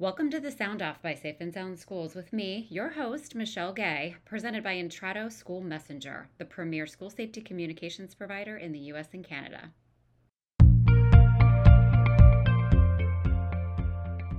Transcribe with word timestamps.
Welcome 0.00 0.30
to 0.30 0.38
the 0.38 0.52
Sound 0.52 0.80
Off 0.80 1.02
by 1.02 1.16
Safe 1.16 1.40
and 1.40 1.52
Sound 1.52 1.76
Schools 1.76 2.14
with 2.14 2.32
me, 2.32 2.68
your 2.70 2.90
host, 2.90 3.34
Michele 3.34 3.72
Gay, 3.72 4.14
presented 4.24 4.62
by 4.62 4.76
Intrado 4.76 5.28
School 5.28 5.60
Messenger, 5.60 6.28
the 6.38 6.44
premier 6.44 6.86
school 6.86 7.10
safety 7.10 7.40
communications 7.40 8.14
provider 8.14 8.58
in 8.58 8.70
the 8.70 8.78
U.S. 8.78 9.08
and 9.12 9.24
Canada. 9.24 9.72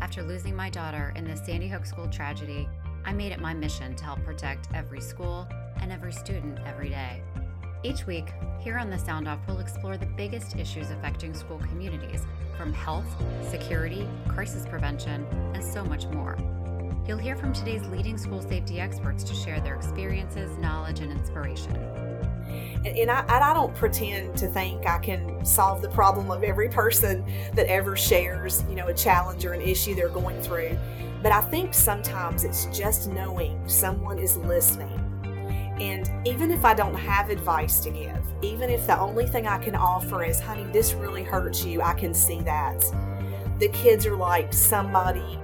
After 0.02 0.24
losing 0.24 0.56
my 0.56 0.70
daughter 0.70 1.12
in 1.18 1.26
the 1.26 1.35
Sandy 1.35 1.67
Hook 1.67 1.85
school 1.85 2.07
tragedy, 2.07 2.65
I 3.03 3.12
made 3.12 3.33
it 3.33 3.41
my 3.41 3.53
mission 3.53 3.97
to 3.97 4.03
help 4.05 4.23
protect 4.23 4.69
every 4.73 5.01
school 5.01 5.46
and 5.81 5.91
every 5.91 6.13
student 6.13 6.60
every 6.65 6.87
day. 6.87 7.21
Each 7.82 8.06
week, 8.06 8.34
here 8.60 8.78
on 8.78 8.90
the 8.90 8.98
Sound 8.98 9.26
Off, 9.26 9.40
we'll 9.48 9.60
explore 9.60 9.96
the 9.96 10.06
biggest 10.06 10.58
issues 10.58 10.92
affecting 10.92 11.34
school 11.34 11.60
communities 11.60 12.26
from 12.58 12.74
health, 12.74 13.06
security, 13.50 14.06
crisis 14.28 14.66
prevention, 14.66 15.26
and 15.54 15.64
so 15.64 15.86
much 15.86 16.05
more. 16.08 16.38
You'll 17.08 17.18
hear 17.18 17.38
from 17.38 17.54
today's 17.54 17.88
leading 17.88 18.18
school 18.18 18.42
safety 18.42 18.82
experts 18.82 19.23
to 19.23 19.34
share 19.34 19.62
their 19.62 19.76
experiences, 19.76 20.58
knowledge, 20.58 21.00
and 21.00 21.10
inspiration. 21.10 21.73
And 22.86 23.10
I, 23.10 23.23
I 23.30 23.54
don't 23.54 23.73
pretend 23.73 24.36
to 24.40 24.48
think 24.48 24.86
I 24.86 24.98
can 24.98 25.46
solve 25.46 25.82
the 25.82 25.90
problem 25.90 26.32
of 26.32 26.44
every 26.44 26.68
person 26.68 27.26
that 27.54 27.68
ever 27.68 27.96
shares, 27.96 28.62
you 28.70 28.76
know, 28.76 28.88
a 28.88 28.94
challenge 28.94 29.46
or 29.46 29.54
an 29.54 29.62
issue 29.62 29.96
they're 29.96 30.09
going 30.09 30.42
through. 30.42 30.78
But 31.23 31.32
I 31.32 31.42
think 31.44 31.73
sometimes 31.73 32.44
it's 32.44 32.66
just 32.78 33.08
knowing 33.09 33.58
someone 33.70 34.20
is 34.20 34.36
listening 34.36 34.98
and 35.80 36.10
even 36.28 36.52
if 36.52 36.66
I 36.66 36.74
don't 36.74 36.96
have 36.96 37.30
advice 37.30 37.80
to 37.82 37.90
give, 37.90 38.20
even 38.42 38.70
if 38.70 38.86
the 38.86 39.00
only 39.00 39.26
thing 39.26 39.48
I 39.48 39.58
can 39.58 39.76
offer 39.76 40.24
is, 40.24 40.40
honey, 40.40 40.64
this 40.72 40.94
really 40.94 41.24
hurts 41.24 41.64
you, 41.66 41.82
I 41.82 41.94
can 41.94 42.14
see 42.14 42.42
that. 42.42 42.84
The 43.60 43.70
kids 43.70 44.06
are 44.06 44.16
like 44.16 44.54
somebody. 44.54 45.40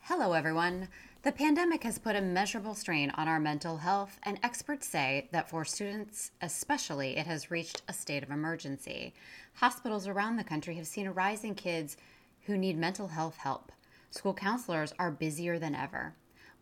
Hello, 0.00 0.32
everyone. 0.32 0.88
The 1.22 1.32
pandemic 1.32 1.82
has 1.84 1.98
put 1.98 2.14
a 2.14 2.20
measurable 2.20 2.74
strain 2.74 3.10
on 3.10 3.28
our 3.28 3.40
mental 3.40 3.78
health, 3.78 4.20
and 4.22 4.38
experts 4.42 4.86
say 4.86 5.28
that 5.32 5.48
for 5.48 5.64
students 5.64 6.30
especially, 6.42 7.16
it 7.16 7.26
has 7.26 7.50
reached 7.50 7.80
a 7.88 7.94
state 7.94 8.22
of 8.22 8.30
emergency. 8.30 9.14
Hospitals 9.54 10.06
around 10.06 10.36
the 10.36 10.44
country 10.44 10.74
have 10.74 10.86
seen 10.86 11.06
a 11.06 11.12
rise 11.12 11.42
in 11.42 11.54
kids 11.54 11.96
who 12.42 12.58
need 12.58 12.76
mental 12.76 13.08
health 13.08 13.38
help. 13.38 13.72
School 14.10 14.34
counselors 14.34 14.92
are 14.98 15.10
busier 15.10 15.58
than 15.58 15.74
ever. 15.74 16.14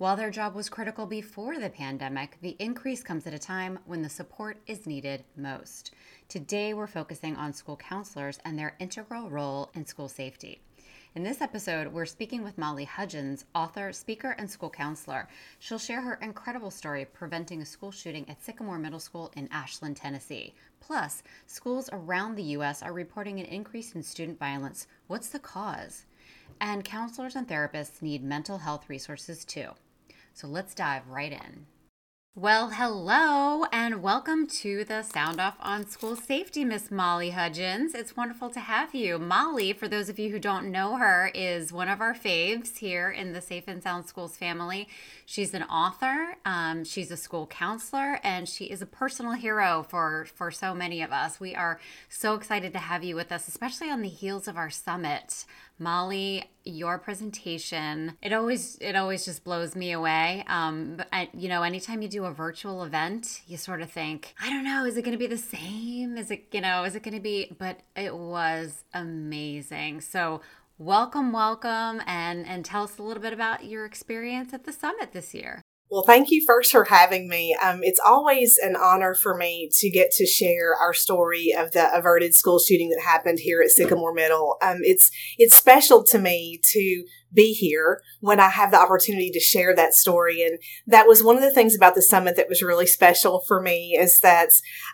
While 0.03 0.17
their 0.17 0.33
job 0.33 0.57
was 0.57 0.69
critical 0.69 1.07
before 1.07 1.61
the 1.61 1.71
pandemic, 1.71 2.37
the 2.41 2.57
increase 2.59 3.05
comes 3.05 3.25
at 3.29 3.35
a 3.35 3.39
time 3.39 3.79
when 3.87 4.03
the 4.03 4.09
support 4.09 4.59
is 4.67 4.85
needed 4.85 5.23
most. 5.37 5.95
Today, 6.29 6.75
we're 6.75 6.89
focusing 6.89 7.37
on 7.37 7.53
school 7.53 7.77
counselors 7.77 8.41
and 8.45 8.59
their 8.59 8.75
integral 8.81 9.31
role 9.31 9.71
in 9.75 9.87
school 9.87 10.09
safety. 10.09 10.61
In 11.15 11.23
this 11.23 11.41
episode, 11.41 11.87
we're 11.87 12.05
speaking 12.05 12.43
with 12.43 12.59
Molly 12.59 12.85
Hudgens, 12.85 13.45
author, 13.55 13.93
speaker, 13.93 14.35
and 14.39 14.51
school 14.51 14.71
counselor. 14.71 15.29
She'll 15.61 15.79
share 15.79 16.03
her 16.03 16.19
incredible 16.21 16.73
story 16.73 17.05
preventing 17.05 17.63
a 17.63 17.65
school 17.65 17.93
shooting 17.93 18.29
at 18.29 18.43
Sycamore 18.43 18.81
Middle 18.81 18.99
School 18.99 19.31
in 19.37 19.49
Ashland, 19.53 19.97
Tennessee. 19.99 20.53
Plus, 20.81 21.23
schools 21.47 21.89
around 21.93 22.35
the 22.35 22.57
U.S. 22.59 22.83
are 22.83 22.93
reporting 22.93 23.39
an 23.39 23.47
increase 23.47 23.95
in 23.95 24.03
student 24.03 24.41
violence. 24.41 24.89
What's 25.07 25.29
the 25.29 25.39
cause? 25.39 26.07
And 26.61 26.83
counselors 26.83 27.37
and 27.37 27.47
therapists 27.47 28.03
need 28.03 28.25
mental 28.25 28.59
health 28.59 28.89
resources 28.89 29.45
too. 29.45 29.69
So 30.35 30.47
let's 30.49 30.75
dive 30.75 31.09
right 31.09 31.33
in. 31.33 31.67
Well, 32.35 32.71
hello 32.71 33.67
and 33.71 34.03
welcome 34.03 34.47
to 34.47 34.85
the 34.85 35.03
Sound 35.03 35.39
Off 35.39 35.59
on 35.61 35.87
School 35.87 36.17
Safety, 36.17 36.65
Miss 36.65 36.91
Molly 36.91 37.29
Hudgens. 37.29 37.95
It's 37.95 38.17
wonderful 38.17 38.49
to 38.51 38.61
have 38.61 38.95
you. 38.95 39.19
Molly, 39.19 39.75
for 39.75 39.87
those 39.87 40.09
of 40.09 40.19
you 40.19 40.31
who 40.31 40.39
don't 40.39 40.71
know 40.71 40.97
her, 40.97 41.31
is 41.35 41.75
one 41.75 41.91
of 41.91 42.01
our 42.01 42.15
faves 42.15 42.79
here 42.79 43.11
in 43.11 43.35
the 43.35 43.43
Safe 43.43 43.65
and 43.69 43.83
Sound 43.83 44.07
Schools 44.07 44.39
family. 44.39 44.89
She's 45.27 45.53
an 45.53 45.65
author, 45.65 46.37
um, 46.47 46.85
she's 46.85 47.11
a 47.11 47.19
school 47.19 47.47
counselor, 47.47 48.19
and 48.25 48.49
she 48.49 48.65
is 48.65 48.81
a 48.81 48.87
personal 48.87 49.33
hero 49.33 49.85
for, 49.87 50.27
for 50.35 50.51
so 50.51 50.73
many 50.73 51.03
of 51.03 51.13
us. 51.13 51.39
We 51.39 51.55
are 51.55 51.79
so 52.09 52.33
excited 52.33 52.73
to 52.73 52.79
have 52.79 53.05
you 53.05 53.15
with 53.15 53.31
us, 53.31 53.47
especially 53.47 53.91
on 53.91 54.01
the 54.01 54.09
heels 54.09 54.49
of 54.49 54.57
our 54.57 54.71
summit. 54.71 55.45
Molly, 55.79 56.45
your 56.65 56.99
presentation 56.99 58.17
it 58.23 58.33
always 58.33 58.79
it 58.81 58.95
always 58.95 59.25
just 59.25 59.45
blows 59.45 59.75
me 59.75 59.93
away. 59.93 60.45
Um, 60.47 60.95
but 60.97 61.09
I, 61.13 61.29
you 61.35 61.49
know, 61.49 61.63
anytime 61.63 62.03
you 62.03 62.09
do 62.09 62.25
a 62.25 62.33
virtual 62.33 62.85
event, 62.85 63.43
you 63.47 63.57
sort 63.57 63.83
of 63.83 63.91
think, 63.91 64.35
I 64.41 64.51
don't 64.51 64.65
know, 64.65 64.85
is 64.85 64.97
it 64.97 65.03
going 65.03 65.13
to 65.13 65.19
be 65.19 65.27
the 65.27 65.37
same? 65.37 66.17
Is 66.17 66.31
it 66.31 66.47
you 66.53 66.61
know, 66.61 66.85
is 66.85 66.95
it 66.95 67.03
going 67.03 67.15
to 67.15 67.21
be? 67.21 67.55
But 67.59 67.81
it 67.97 68.15
was 68.15 68.85
amazing. 68.95 70.03
So 70.03 70.41
welcome, 70.79 71.33
welcome, 71.33 72.01
and 72.07 72.47
and 72.47 72.65
tell 72.65 72.85
us 72.85 72.99
a 72.99 73.03
little 73.03 73.23
bit 73.23 73.33
about 73.33 73.65
your 73.65 73.85
experience 73.85 74.53
at 74.53 74.65
the 74.65 74.73
summit 74.73 75.13
this 75.13 75.35
year. 75.35 75.63
Well, 75.93 76.05
thank 76.05 76.31
you 76.31 76.43
first 76.47 76.73
for 76.73 76.85
having 76.85 77.29
me. 77.29 77.55
Um, 77.63 77.81
it's 77.83 78.01
always 78.01 78.57
an 78.57 78.77
honor 78.77 79.13
for 79.13 79.37
me 79.37 79.69
to 79.75 79.91
get 79.91 80.11
to 80.13 80.25
share 80.25 80.75
our 80.75 80.95
story 80.95 81.55
of 81.55 81.73
the 81.73 81.95
averted 81.95 82.35
school 82.35 82.59
shooting 82.59 82.89
that 82.89 83.03
happened 83.05 83.39
here 83.39 83.61
at 83.61 83.69
Sycamore 83.69 84.15
Middle. 84.15 84.57
Um, 84.63 84.79
it's 84.81 85.11
it's 85.37 85.55
special 85.55 86.03
to 86.05 86.19
me 86.19 86.63
to 86.73 87.05
be 87.33 87.53
here 87.53 88.01
when 88.21 88.41
I 88.41 88.49
have 88.49 88.71
the 88.71 88.81
opportunity 88.81 89.31
to 89.31 89.41
share 89.41 89.75
that 89.75 89.95
story. 89.95 90.43
And 90.43 90.59
that 90.87 91.07
was 91.07 91.23
one 91.23 91.37
of 91.37 91.43
the 91.43 91.51
things 91.51 91.75
about 91.75 91.95
the 91.95 92.03
summit 92.03 92.37
that 92.37 92.49
was 92.49 92.63
really 92.63 92.87
special 92.87 93.43
for 93.47 93.61
me 93.61 93.97
is 93.99 94.21
that 94.21 94.51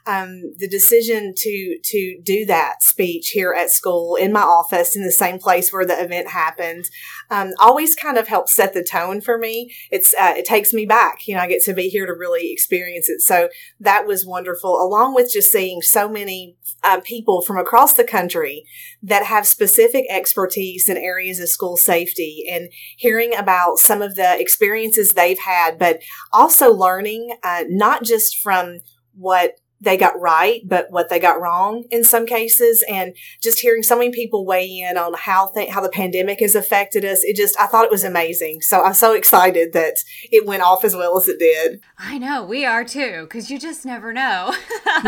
um, 0.07 0.53
the 0.59 0.69
decision 0.69 1.35
to 1.37 1.79
to 1.83 2.21
do 2.23 2.47
that 2.47 2.83
speech 2.83 3.31
here 3.31 3.53
at 3.53 3.71
school 3.71 4.17
in 4.17 4.33
my 4.33 4.43
office 4.43 4.97
in 4.97 5.03
the 5.03 5.13
same 5.13 5.39
place 5.39 5.73
where 5.73 5.87
the 5.87 6.03
event 6.03 6.29
happened 6.29 6.85
um, 7.31 7.53
always 7.59 7.95
kind 7.95 8.19
of 8.19 8.29
helps 8.29 8.55
set 8.55 8.73
the 8.73 8.85
tone 8.85 9.21
for 9.21 9.39
me. 9.39 9.75
It's 9.91 10.15
uh, 10.15 10.35
it 10.37 10.45
takes 10.45 10.73
me 10.73 10.87
back. 10.87 11.27
You 11.27 11.35
know, 11.35 11.43
I 11.43 11.49
get 11.49 11.63
to 11.65 11.75
be 11.75 11.89
here 11.89 12.07
to 12.07 12.13
really 12.13 12.53
experience 12.53 13.09
it. 13.09 13.21
So 13.21 13.49
that 13.81 14.07
was 14.07 14.27
wonderful, 14.27 14.81
along 14.81 15.15
with 15.15 15.33
just 15.33 15.53
seeing 15.53 15.83
so 15.83 16.09
many 16.09 16.57
uh, 16.85 17.01
people 17.01 17.43
from 17.43 17.59
across 17.59 17.95
the 17.95 18.05
country 18.05 18.65
that 19.03 19.25
have 19.25 19.47
specific 19.47 20.05
expertise 20.09 20.89
in 20.89 20.97
areas 20.97 21.41
of 21.41 21.49
school 21.49 21.77
safety 21.77 22.45
and 22.51 22.71
hearing 22.97 23.35
about 23.37 23.79
some 23.79 24.03
of 24.03 24.15
the 24.15 24.41
experiences 24.41 25.13
they've 25.13 25.41
had, 25.41 25.79
but 25.79 26.01
also 26.33 26.73
learning 26.73 27.37
uh, 27.43 27.65
not 27.69 28.05
just 28.05 28.39
from 28.39 28.79
what 29.15 29.55
they 29.81 29.97
got 29.97 30.21
right, 30.21 30.61
but 30.65 30.91
what 30.91 31.09
they 31.09 31.21
got 31.21 31.41
wrong 31.41 31.85
in 31.91 32.03
some 32.05 32.27
cases. 32.27 32.85
And 32.89 33.15
just 33.41 33.61
hearing 33.61 33.83
so 33.83 33.97
many 33.97 34.11
people 34.11 34.45
weigh 34.45 34.67
in 34.67 34.97
on 34.97 35.15
how 35.15 35.49
th- 35.49 35.71
how 35.71 35.81
the 35.81 35.89
pandemic 35.89 36.41
has 36.41 36.55
affected 36.55 37.05
us, 37.05 37.23
it 37.23 37.37
just 37.37 37.59
I 37.61 37.67
thought 37.67 37.85
it 37.85 37.91
was 37.91 38.05
amazing. 38.05 38.63
So 38.63 38.83
I'm 38.83 38.95
so 38.95 39.13
excited 39.15 39.73
that 39.75 39.95
it 40.31 40.47
went 40.47 40.63
off 40.63 40.85
as 40.85 40.97
well 40.97 41.17
as 41.17 41.29
it 41.29 41.39
did. 41.39 41.81
I 41.99 42.19
know 42.19 42.45
we 42.45 42.65
are 42.65 42.85
too, 42.85 43.23
because 43.23 43.51
you 43.51 43.59
just 43.59 43.85
never 43.85 44.13
know. 44.13 44.55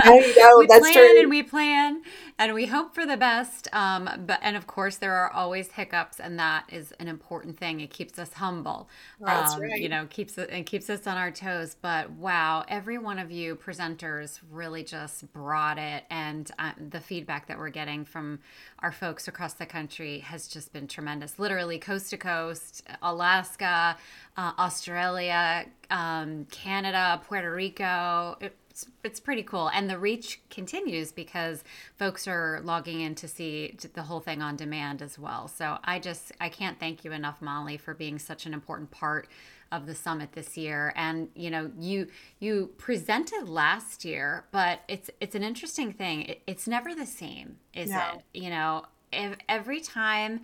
no, 0.05 0.15
you 0.15 0.37
know, 0.41 0.59
we 0.59 0.67
that's 0.67 0.81
plan 0.81 0.95
true. 0.95 1.21
and 1.21 1.31
we 1.31 1.43
plan 1.43 2.03
and 2.41 2.55
we 2.55 2.65
hope 2.65 2.95
for 2.95 3.05
the 3.05 3.19
best. 3.19 3.69
Um, 3.75 4.09
but 4.27 4.41
and 4.43 4.57
of 4.57 4.67
course 4.67 4.97
there 4.97 5.13
are 5.13 5.31
always 5.31 5.69
hiccups, 5.69 6.19
and 6.19 6.39
that 6.39 6.65
is 6.73 6.93
an 6.93 7.07
important 7.07 7.59
thing. 7.59 7.81
It 7.81 7.91
keeps 7.91 8.19
us 8.19 8.33
humble. 8.33 8.89
That's 9.21 9.53
um, 9.53 9.61
right. 9.61 9.81
You 9.81 9.91
know, 9.91 10.07
keeps 10.09 10.39
it 10.39 10.49
and 10.51 10.65
keeps 10.65 10.89
us 10.89 11.07
on 11.07 11.19
our 11.19 11.31
toes. 11.31 11.77
But 11.81 12.11
wow, 12.13 12.65
every 12.67 12.97
one 12.97 13.19
of 13.19 13.31
you 13.31 13.57
presenters 13.57 14.41
really 14.51 14.83
just 14.83 15.31
brought 15.35 15.79
it, 15.79 16.05
and 16.11 16.51
uh, 16.59 16.73
the 16.89 17.01
feedback 17.01 17.47
that 17.49 17.59
we're 17.59 17.69
getting 17.69 18.07
from 18.07 18.39
our 18.79 18.91
folks 18.91 19.29
across 19.29 19.53
the 19.53 19.67
country 19.67 20.21
has 20.21 20.49
just 20.49 20.73
been 20.73 20.89
tremendous. 20.89 21.39
Literally 21.39 21.79
coast 21.79 22.09
to 22.11 22.17
coast, 22.17 22.89
Alaska, 23.03 23.99
uh, 24.39 24.53
Australia, 24.59 25.67
um, 25.91 26.47
Canada, 26.51 27.21
Puerto 27.29 27.53
Rico. 27.53 28.39
It, 28.71 28.73
it's, 28.73 28.87
it's 29.05 29.21
pretty 29.21 29.43
cool. 29.43 29.69
And 29.69 29.89
the 29.91 29.99
reach 29.99 30.41
continues 30.51 31.13
because 31.13 31.65
folks 31.97 32.27
are 32.29 32.61
logging 32.65 33.01
in 33.01 33.15
to 33.17 33.29
see 33.29 33.77
the 33.95 34.03
whole 34.03 34.21
thing 34.21 34.43
on 34.43 34.57
demand 34.57 35.03
as 35.03 35.19
well. 35.19 35.49
So 35.49 35.79
i 35.85 35.99
just 35.99 36.33
i 36.41 36.49
can't 36.49 36.79
thank 36.79 37.05
you 37.05 37.13
enough 37.13 37.41
molly 37.43 37.77
for 37.77 37.95
being 37.95 38.19
such 38.19 38.47
an 38.47 38.55
important 38.55 38.91
part 38.91 39.29
of 39.73 39.87
the 39.87 39.95
summit 39.95 40.33
this 40.33 40.57
year. 40.57 40.93
And 40.97 41.29
you 41.35 41.51
know 41.51 41.71
you 41.79 42.07
you 42.39 42.71
presented 42.79 43.49
last 43.49 44.05
year 44.05 44.45
but 44.53 44.81
it's 44.89 45.11
it's 45.21 45.35
an 45.35 45.43
interesting 45.43 45.93
thing. 45.93 46.23
It, 46.23 46.43
it's 46.47 46.67
never 46.67 46.95
the 46.95 47.07
same 47.07 47.57
is 47.75 47.91
No. 47.91 47.99
it? 48.15 48.39
You 48.39 48.51
know 48.51 48.85
ev- 49.13 49.39
every 49.49 49.81
time 49.81 50.41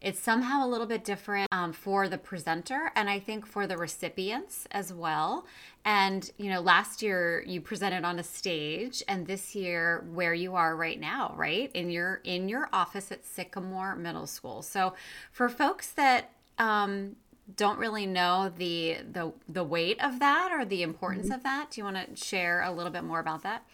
it's 0.00 0.20
somehow 0.20 0.64
a 0.64 0.68
little 0.68 0.86
bit 0.86 1.04
different 1.04 1.48
um, 1.50 1.72
for 1.72 2.08
the 2.08 2.18
presenter 2.18 2.92
and 2.94 3.10
i 3.10 3.18
think 3.18 3.46
for 3.46 3.66
the 3.66 3.76
recipients 3.76 4.66
as 4.70 4.92
well. 4.92 5.46
And 5.84 6.30
you 6.36 6.50
know 6.50 6.60
last 6.60 7.02
year 7.02 7.42
you 7.46 7.60
presented 7.60 8.04
on 8.04 8.18
a 8.18 8.22
stage 8.22 9.02
and 9.08 9.26
this 9.26 9.54
year 9.54 10.04
where 10.12 10.34
you 10.34 10.54
are 10.54 10.76
right 10.76 11.00
now 11.00 11.34
right? 11.36 11.70
In 11.74 11.90
your 11.90 12.20
in 12.24 12.48
your 12.48 12.68
office 12.72 13.10
at 13.10 13.24
sycamore 13.24 13.96
middle 13.96 14.26
school. 14.26 14.62
So 14.62 14.94
for 15.32 15.48
folks 15.48 15.90
that 15.92 16.30
um, 16.58 17.16
don't 17.56 17.78
really 17.78 18.06
know 18.06 18.52
the 18.56 18.98
the 19.10 19.32
the 19.48 19.64
weight 19.64 20.02
of 20.02 20.18
that 20.18 20.52
or 20.52 20.64
the 20.64 20.82
importance 20.82 21.30
of 21.30 21.42
that 21.42 21.70
do 21.70 21.80
you 21.80 21.84
want 21.84 21.96
to 21.96 22.24
share 22.24 22.62
a 22.62 22.70
little 22.70 22.92
bit 22.92 23.04
more 23.04 23.20
about 23.20 23.42
that 23.42 23.64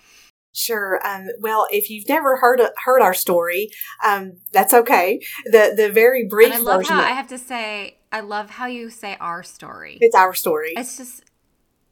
Sure. 0.57 1.05
Um, 1.05 1.27
well, 1.41 1.67
if 1.73 1.91
you've 1.91 2.09
never 2.09 2.37
heard 2.37 2.61
heard 2.85 3.03
our 3.03 3.13
story, 3.13 3.71
um, 4.07 4.35
that's 4.53 4.73
okay. 4.73 5.21
The 5.47 5.75
the 5.77 5.91
very 5.91 6.27
brief 6.29 6.55
and 6.55 6.63
I 6.63 6.71
love 6.71 6.81
version. 6.83 6.95
How, 6.95 7.03
I 7.03 7.11
have 7.11 7.27
to 7.29 7.39
say, 7.39 7.99
I 8.13 8.21
love 8.21 8.51
how 8.51 8.67
you 8.67 8.89
say 8.89 9.17
our 9.21 9.43
story. 9.43 9.99
It's 10.01 10.15
our 10.15 10.33
story. 10.33 10.75
It's 10.77 10.97
just 10.97 11.25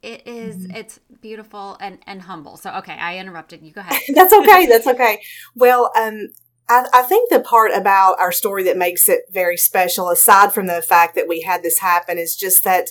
it 0.01 0.25
is, 0.25 0.55
mm-hmm. 0.55 0.77
it's 0.77 1.01
beautiful 1.21 1.75
and 1.81 1.99
and 2.07 2.21
humble. 2.21 2.55
So 2.55 2.71
okay, 2.75 2.93
I 2.93 3.17
interrupted. 3.17 3.61
You 3.63 3.73
go 3.73 3.81
ahead. 3.81 3.99
that's 4.15 4.33
okay. 4.33 4.65
That's 4.69 4.87
okay. 4.87 5.21
Well, 5.55 5.91
um, 5.97 6.29
I, 6.69 6.85
I, 6.93 7.01
think 7.03 7.29
the 7.29 7.41
part 7.41 7.71
about 7.75 8.17
our 8.19 8.31
story 8.31 8.63
that 8.63 8.77
makes 8.77 9.09
it 9.09 9.23
very 9.31 9.57
special, 9.57 10.09
aside 10.09 10.53
from 10.53 10.67
the 10.67 10.81
fact 10.81 11.15
that 11.15 11.27
we 11.27 11.41
had 11.41 11.63
this 11.63 11.79
happen, 11.79 12.17
is 12.17 12.37
just 12.37 12.63
that 12.63 12.87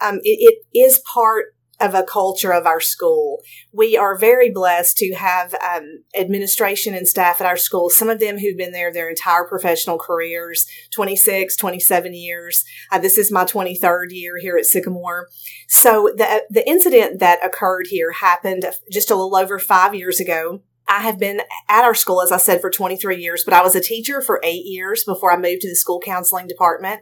um, 0.00 0.18
it, 0.24 0.64
it 0.72 0.78
is 0.78 1.00
part 1.12 1.54
of 1.82 1.94
a 1.94 2.04
culture 2.04 2.52
of 2.52 2.66
our 2.66 2.80
school. 2.80 3.42
We 3.72 3.96
are 3.96 4.16
very 4.16 4.50
blessed 4.50 4.96
to 4.98 5.14
have 5.14 5.54
um, 5.54 6.04
administration 6.16 6.94
and 6.94 7.08
staff 7.08 7.40
at 7.40 7.46
our 7.46 7.56
school, 7.56 7.90
some 7.90 8.08
of 8.08 8.20
them 8.20 8.38
who've 8.38 8.56
been 8.56 8.72
there 8.72 8.92
their 8.92 9.10
entire 9.10 9.44
professional 9.44 9.98
careers 9.98 10.66
26, 10.92 11.56
27 11.56 12.14
years. 12.14 12.64
Uh, 12.90 12.98
this 12.98 13.18
is 13.18 13.32
my 13.32 13.44
23rd 13.44 14.06
year 14.10 14.38
here 14.38 14.56
at 14.56 14.64
Sycamore. 14.64 15.28
So 15.68 16.12
the, 16.16 16.44
the 16.48 16.66
incident 16.68 17.18
that 17.18 17.44
occurred 17.44 17.88
here 17.88 18.12
happened 18.12 18.64
just 18.90 19.10
a 19.10 19.16
little 19.16 19.36
over 19.36 19.58
five 19.58 19.94
years 19.94 20.20
ago. 20.20 20.62
I 20.88 21.00
have 21.00 21.18
been 21.18 21.40
at 21.68 21.84
our 21.84 21.94
school, 21.94 22.20
as 22.22 22.32
I 22.32 22.36
said, 22.36 22.60
for 22.60 22.70
23 22.70 23.16
years, 23.16 23.44
but 23.44 23.54
I 23.54 23.62
was 23.62 23.74
a 23.74 23.80
teacher 23.80 24.20
for 24.20 24.40
eight 24.42 24.66
years 24.66 25.04
before 25.04 25.32
I 25.32 25.36
moved 25.36 25.62
to 25.62 25.68
the 25.68 25.76
school 25.76 26.00
counseling 26.00 26.46
department. 26.46 27.00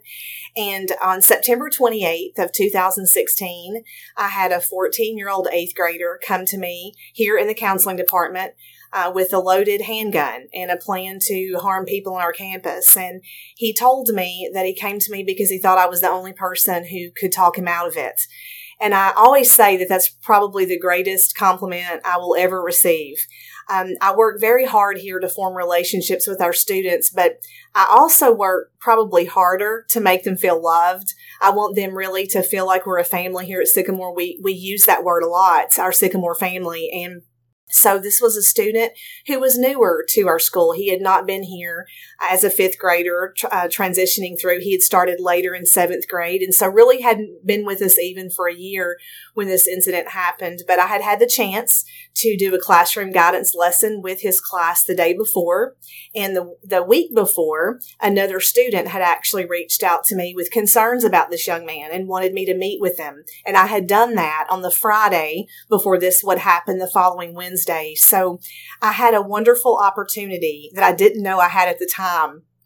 And 0.57 0.93
on 1.03 1.23
September 1.23 1.71
28th 1.71 2.39
of 2.39 2.53
2016, 2.53 3.85
I 4.17 4.29
had 4.29 4.53
a 4.53 4.61
14 4.61 5.17
year 5.17 5.31
old 5.31 5.49
eighth 5.53 5.75
grader 5.75 6.21
come 6.25 6.45
to 6.47 6.59
me 6.59 6.95
here 7.13 7.39
in 7.39 7.47
the 7.47 7.55
counseling 7.55 7.97
department 7.97 8.55
uh, 8.93 9.13
with 9.15 9.33
a 9.33 9.39
loaded 9.39 9.83
handgun 9.83 10.49
and 10.53 10.71
a 10.71 10.77
plan 10.77 11.19
to 11.23 11.59
harm 11.61 11.85
people 11.85 12.15
on 12.15 12.23
our 12.23 12.33
campus. 12.33 12.97
And 12.97 13.23
he 13.57 13.73
told 13.73 14.09
me 14.09 14.51
that 14.53 14.67
he 14.67 14.75
came 14.75 14.99
to 14.99 15.13
me 15.13 15.23
because 15.23 15.51
he 15.51 15.59
thought 15.59 15.79
I 15.79 15.87
was 15.87 16.01
the 16.01 16.09
only 16.09 16.33
person 16.33 16.87
who 16.89 17.11
could 17.11 17.33
talk 17.33 17.57
him 17.57 17.69
out 17.69 17.87
of 17.87 17.97
it. 17.97 18.21
And 18.81 18.95
I 18.95 19.13
always 19.15 19.53
say 19.53 19.77
that 19.77 19.89
that's 19.89 20.09
probably 20.09 20.65
the 20.65 20.79
greatest 20.79 21.37
compliment 21.37 22.01
I 22.05 22.17
will 22.17 22.35
ever 22.35 22.63
receive. 22.63 23.27
Um, 23.71 23.95
I 24.01 24.15
work 24.15 24.41
very 24.41 24.67
hard 24.67 24.99
here 24.99 25.21
to 25.21 25.29
form 25.29 25.57
relationships 25.57 26.27
with 26.27 26.41
our 26.41 26.53
students, 26.53 27.09
but 27.09 27.41
I 27.75 27.87
also 27.89 28.33
work 28.33 28.73
probably 28.81 29.27
harder 29.27 29.85
to 29.91 30.01
make 30.01 30.25
them 30.25 30.37
feel 30.37 30.61
loved. 30.61 31.15
I 31.41 31.51
want 31.51 31.77
them 31.77 31.95
really 31.95 32.27
to 32.29 32.43
feel 32.43 32.67
like 32.67 32.85
we're 32.85 32.99
a 32.99 33.05
family 33.05 33.47
here 33.47 33.61
at 33.61 33.69
Sycamore. 33.69 34.15
We, 34.15 34.41
we 34.43 34.53
use 34.53 34.87
that 34.87 35.05
word 35.05 35.23
a 35.23 35.29
lot, 35.29 35.79
our 35.79 35.93
Sycamore 35.93 36.35
family. 36.35 36.91
And 36.93 37.23
so 37.71 37.99
this 37.99 38.21
was 38.21 38.37
a 38.37 38.43
student 38.43 38.93
who 39.29 39.39
was 39.39 39.57
newer 39.57 40.05
to 40.11 40.27
our 40.27 40.41
school. 40.41 40.73
He 40.73 40.89
had 40.89 41.01
not 41.01 41.27
been 41.27 41.45
here 41.45 41.87
as 42.21 42.45
a 42.45 42.51
fifth 42.51 42.79
grader 42.79 43.35
uh, 43.51 43.69
transitioning 43.69 44.39
through. 44.41 44.61
He 44.61 44.73
had 44.73 44.83
started 44.83 45.21
later 45.21 45.55
in 45.55 45.65
seventh 45.65 46.07
grade. 46.07 46.43
And 46.43 46.55
so 46.55 46.69
really 46.69 47.01
hadn't 47.01 47.47
been 47.47 47.65
with 47.65 47.81
us 47.81 47.99
even 47.99 48.31
for 48.31 48.47
a 48.47 48.55
year 48.55 48.99
when 49.35 49.47
this 49.47 49.67
incident 49.67 50.11
happened. 50.11 50.61
But 50.67 50.79
I 50.79 50.87
had 50.87 51.01
had 51.01 51.19
the 51.19 51.27
chance 51.27 51.85
to 52.17 52.37
do 52.37 52.55
a 52.55 52.61
classroom 52.61 53.11
guidance 53.11 53.55
lesson 53.55 54.03
with 54.03 54.21
his 54.21 54.41
class 54.41 54.85
the 54.85 54.95
day 54.95 55.17
before. 55.17 55.77
And 56.15 56.37
the, 56.37 56.57
the 56.63 56.83
week 56.83 57.15
before, 57.15 57.81
another 58.01 58.41
student 58.41 58.89
had 58.89 59.03
actually 59.03 59.47
reached 59.47 59.83
out 59.83 60.05
to 60.05 60.17
me 60.17 60.35
with 60.37 60.51
concerns 60.51 61.05
about 61.05 61.31
this 61.31 61.47
young 61.47 61.65
man 61.65 61.91
and 61.93 62.07
wanted 62.07 62.35
me 62.35 62.45
to 62.45 62.55
meet 62.55 62.81
with 62.81 62.99
him. 62.99 63.25
And 63.47 63.57
I 63.57 63.67
had 63.67 63.87
done 63.87 64.15
that 64.17 64.47
on 64.51 64.63
the 64.63 64.71
Friday 64.71 65.47
before 65.69 65.99
this 65.99 66.23
would 66.23 66.39
happen 66.39 66.79
the 66.79 66.91
following 66.93 67.35
Wednesday. 67.35 67.95
So 67.97 68.41
I 68.83 68.93
had 68.93 69.15
a 69.15 69.23
wonderful 69.23 69.79
opportunity 69.79 70.71
that 70.75 70.85
I 70.85 70.95
didn't 70.95 71.23
know 71.23 71.39
I 71.39 71.49
had 71.49 71.69
at 71.69 71.79
the 71.79 71.91
time 71.91 72.10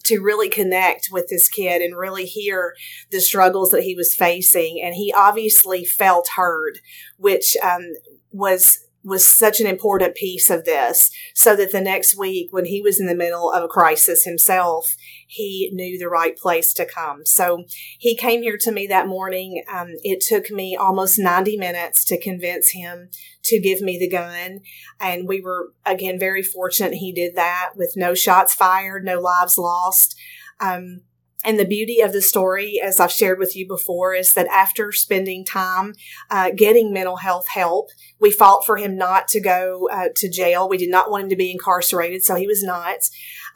to 0.05 0.21
really 0.21 0.49
connect 0.49 1.09
with 1.11 1.29
this 1.29 1.49
kid 1.49 1.81
and 1.81 1.97
really 1.97 2.27
hear 2.27 2.75
the 3.11 3.21
struggles 3.21 3.71
that 3.71 3.83
he 3.83 3.95
was 3.95 4.15
facing. 4.15 4.81
And 4.83 4.95
he 4.95 5.13
obviously 5.17 5.85
felt 5.85 6.29
heard, 6.37 6.79
which 7.17 7.57
um, 7.63 7.95
was 8.31 8.84
was 9.05 9.29
such 9.29 9.61
an 9.61 9.67
important 9.67 10.15
piece 10.15 10.49
of 10.49 10.65
this 10.65 11.11
so 11.35 11.55
that 11.55 11.73
the 11.73 11.81
next 11.81 12.17
week 12.17 12.49
when 12.51 12.65
he 12.65 12.81
was 12.81 12.99
in 12.99 13.07
the 13.07 13.15
middle 13.15 13.53
of 13.53 13.63
a 13.63 13.69
crisis 13.69 14.25
himself 14.25 14.97
he 15.27 15.71
knew 15.73 15.99
the 15.99 16.09
right 16.09 16.37
place 16.37 16.73
to 16.73 16.87
come. 16.87 17.27
So 17.27 17.65
he 17.99 18.17
came 18.17 18.43
here 18.43 18.57
to 18.59 18.73
me 18.73 18.87
that 18.87 19.07
morning. 19.07 19.63
Um, 19.73 19.89
it 20.03 20.21
took 20.21 20.51
me 20.51 20.77
almost 20.77 21.19
90 21.19 21.57
minutes 21.57 22.05
to 22.07 22.21
convince 22.21 22.71
him 22.71 23.11
to 23.45 23.61
give 23.61 23.81
me 23.81 23.99
the 23.99 24.09
gun 24.09 24.61
and 24.99 25.29
we 25.29 25.41
were 25.41 25.73
again 25.85 26.19
very 26.19 26.43
fortunate 26.43 26.95
he 26.95 27.13
did 27.13 27.37
that 27.37 27.73
with 27.77 27.93
no 27.97 28.15
shots 28.15 28.55
fired 28.55 29.05
no 29.05 29.21
lives 29.21 29.59
lost. 29.59 30.17
Um, 30.61 31.03
and 31.45 31.59
the 31.59 31.65
beauty 31.65 32.01
of 32.01 32.13
the 32.13 32.23
story, 32.23 32.81
as 32.83 32.99
I've 32.99 33.13
shared 33.13 33.39
with 33.39 33.55
you 33.55 33.67
before, 33.67 34.15
is 34.15 34.35
that 34.35 34.47
after 34.47 34.93
spending 34.93 35.45
time 35.45 35.95
uh, 36.31 36.51
getting 36.57 36.93
mental 36.93 37.17
health 37.17 37.49
help, 37.49 37.91
we 38.21 38.31
fought 38.31 38.65
for 38.65 38.77
him 38.77 38.97
not 38.97 39.29
to 39.29 39.41
go 39.41 39.89
uh, 39.93 40.09
to 40.17 40.31
jail. 40.31 40.69
We 40.69 40.79
did 40.79 40.91
not 40.91 41.11
want 41.11 41.25
him 41.25 41.31
to 41.31 41.37
be 41.37 41.51
incarcerated, 41.51 42.23
so 42.25 42.35
he 42.35 42.47
was 42.47 42.63
not. 42.63 42.99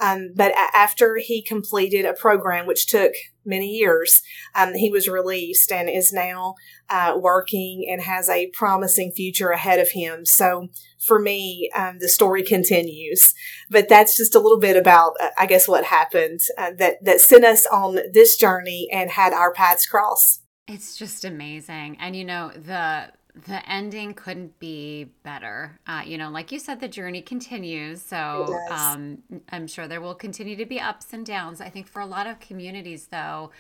Um, 0.00 0.31
but 0.35 0.53
after 0.75 1.17
he 1.17 1.43
completed 1.43 2.05
a 2.05 2.15
program, 2.15 2.67
which 2.67 2.87
took 2.87 3.12
many 3.45 3.69
years, 3.69 4.23
um, 4.55 4.75
he 4.75 4.91
was 4.91 5.09
released 5.09 5.73
and 5.73 5.89
is 5.89 6.12
now 6.12 6.55
uh, 6.89 7.15
working 7.19 7.87
and 7.91 8.03
has 8.03 8.29
a 8.29 8.50
promising 8.50 9.11
future 9.11 9.50
ahead 9.50 9.81
of 9.81 9.91
him. 9.91 10.25
So 10.25 10.69
for 11.05 11.19
me, 11.19 11.71
um, 11.75 11.99
the 12.00 12.09
story 12.09 12.43
continues. 12.43 13.35
But 13.71 13.89
that's 13.89 14.17
just 14.17 14.35
a 14.35 14.41
little 14.41 14.61
bit 14.61 14.77
about, 14.77 15.15
uh, 15.21 15.31
I 15.39 15.47
guess, 15.47 15.67
what 15.67 15.85
happened 15.85 16.41
uh, 16.56 16.73
that 16.79 17.05
that 17.05 17.21
sent 17.21 17.44
us 17.44 17.67
on 17.67 17.99
this 18.12 18.37
journey 18.37 18.89
and 18.93 19.11
had 19.11 19.33
our 19.33 19.53
paths 19.53 19.87
cross. 19.87 20.41
It's 20.67 20.97
just 20.97 21.25
amazing, 21.25 21.97
and 21.99 22.15
you 22.15 22.27
know 22.27 22.53
the 22.55 23.11
the 23.46 23.69
ending 23.69 24.14
couldn't 24.14 24.58
be 24.58 25.05
better. 25.23 25.79
Uh, 25.87 26.02
you 26.05 26.19
know, 26.19 26.31
like 26.31 26.52
you 26.52 26.58
said, 26.58 26.81
the 26.81 26.88
journey 26.88 27.23
continues. 27.23 28.02
So 28.02 28.56
um, 28.70 29.19
I'm 29.50 29.67
sure 29.67 29.87
there 29.87 30.00
will 30.00 30.14
continue 30.14 30.56
to 30.56 30.67
be 30.67 30.81
ups 30.81 31.12
and 31.12 31.25
downs. 31.25 31.61
I 31.61 31.69
think 31.69 31.87
for 31.87 32.00
a 32.00 32.06
lot 32.06 32.26
of 32.26 32.40
communities, 32.40 33.08
though, 33.11 33.50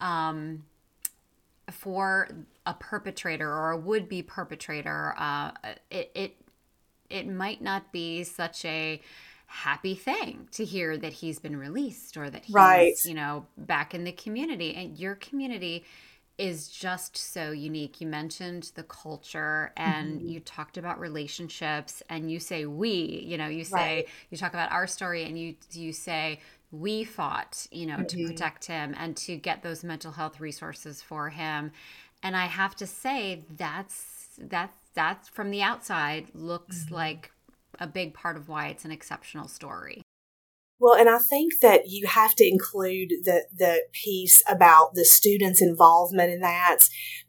um, 0.00 0.64
for 1.70 2.28
a 2.64 2.74
perpetrator 2.74 3.50
or 3.50 3.72
a 3.72 3.76
would 3.76 4.08
be 4.08 4.22
perpetrator, 4.22 5.14
uh, 5.18 5.52
it, 5.90 6.10
it 6.14 6.36
it 7.08 7.28
might 7.28 7.62
not 7.62 7.92
be 7.92 8.24
such 8.24 8.64
a 8.64 9.00
happy 9.46 9.94
thing 9.94 10.48
to 10.50 10.64
hear 10.64 10.96
that 10.96 11.12
he's 11.12 11.38
been 11.38 11.56
released 11.56 12.16
or 12.16 12.28
that 12.28 12.44
he's 12.44 12.54
right. 12.54 12.94
you 13.04 13.14
know 13.14 13.46
back 13.56 13.94
in 13.94 14.02
the 14.02 14.10
community 14.10 14.74
and 14.74 14.98
your 14.98 15.14
community 15.14 15.84
is 16.38 16.68
just 16.68 17.16
so 17.16 17.50
unique. 17.50 18.00
You 18.00 18.06
mentioned 18.06 18.70
the 18.74 18.82
culture 18.82 19.72
and 19.76 20.18
mm-hmm. 20.18 20.28
you 20.28 20.40
talked 20.40 20.76
about 20.76 21.00
relationships 21.00 22.02
and 22.10 22.30
you 22.30 22.38
say 22.38 22.66
we, 22.66 23.24
you 23.24 23.38
know, 23.38 23.48
you 23.48 23.64
say 23.64 23.76
right. 23.76 24.08
you 24.30 24.36
talk 24.36 24.52
about 24.52 24.70
our 24.70 24.86
story 24.86 25.24
and 25.24 25.38
you 25.38 25.54
you 25.72 25.92
say 25.92 26.40
we 26.70 27.04
fought, 27.04 27.66
you 27.70 27.86
know, 27.86 27.96
mm-hmm. 27.96 28.06
to 28.06 28.26
protect 28.26 28.66
him 28.66 28.94
and 28.98 29.16
to 29.16 29.36
get 29.36 29.62
those 29.62 29.82
mental 29.82 30.12
health 30.12 30.40
resources 30.40 31.00
for 31.00 31.30
him. 31.30 31.72
And 32.22 32.36
I 32.36 32.46
have 32.46 32.74
to 32.76 32.86
say 32.86 33.44
that's 33.56 34.28
that's 34.38 34.76
that's 34.94 35.28
from 35.28 35.50
the 35.50 35.62
outside 35.62 36.26
looks 36.34 36.84
mm-hmm. 36.84 36.94
like 36.94 37.32
a 37.78 37.86
big 37.86 38.14
part 38.14 38.36
of 38.36 38.48
why 38.48 38.68
it's 38.68 38.84
an 38.84 38.90
exceptional 38.90 39.48
story. 39.48 40.02
Well, 40.78 40.94
and 40.94 41.08
I 41.08 41.18
think 41.18 41.60
that 41.62 41.88
you 41.88 42.06
have 42.06 42.34
to 42.34 42.46
include 42.46 43.08
the, 43.24 43.46
the 43.54 43.84
piece 43.92 44.42
about 44.46 44.92
the 44.92 45.06
students' 45.06 45.62
involvement 45.62 46.30
in 46.30 46.40
that 46.40 46.80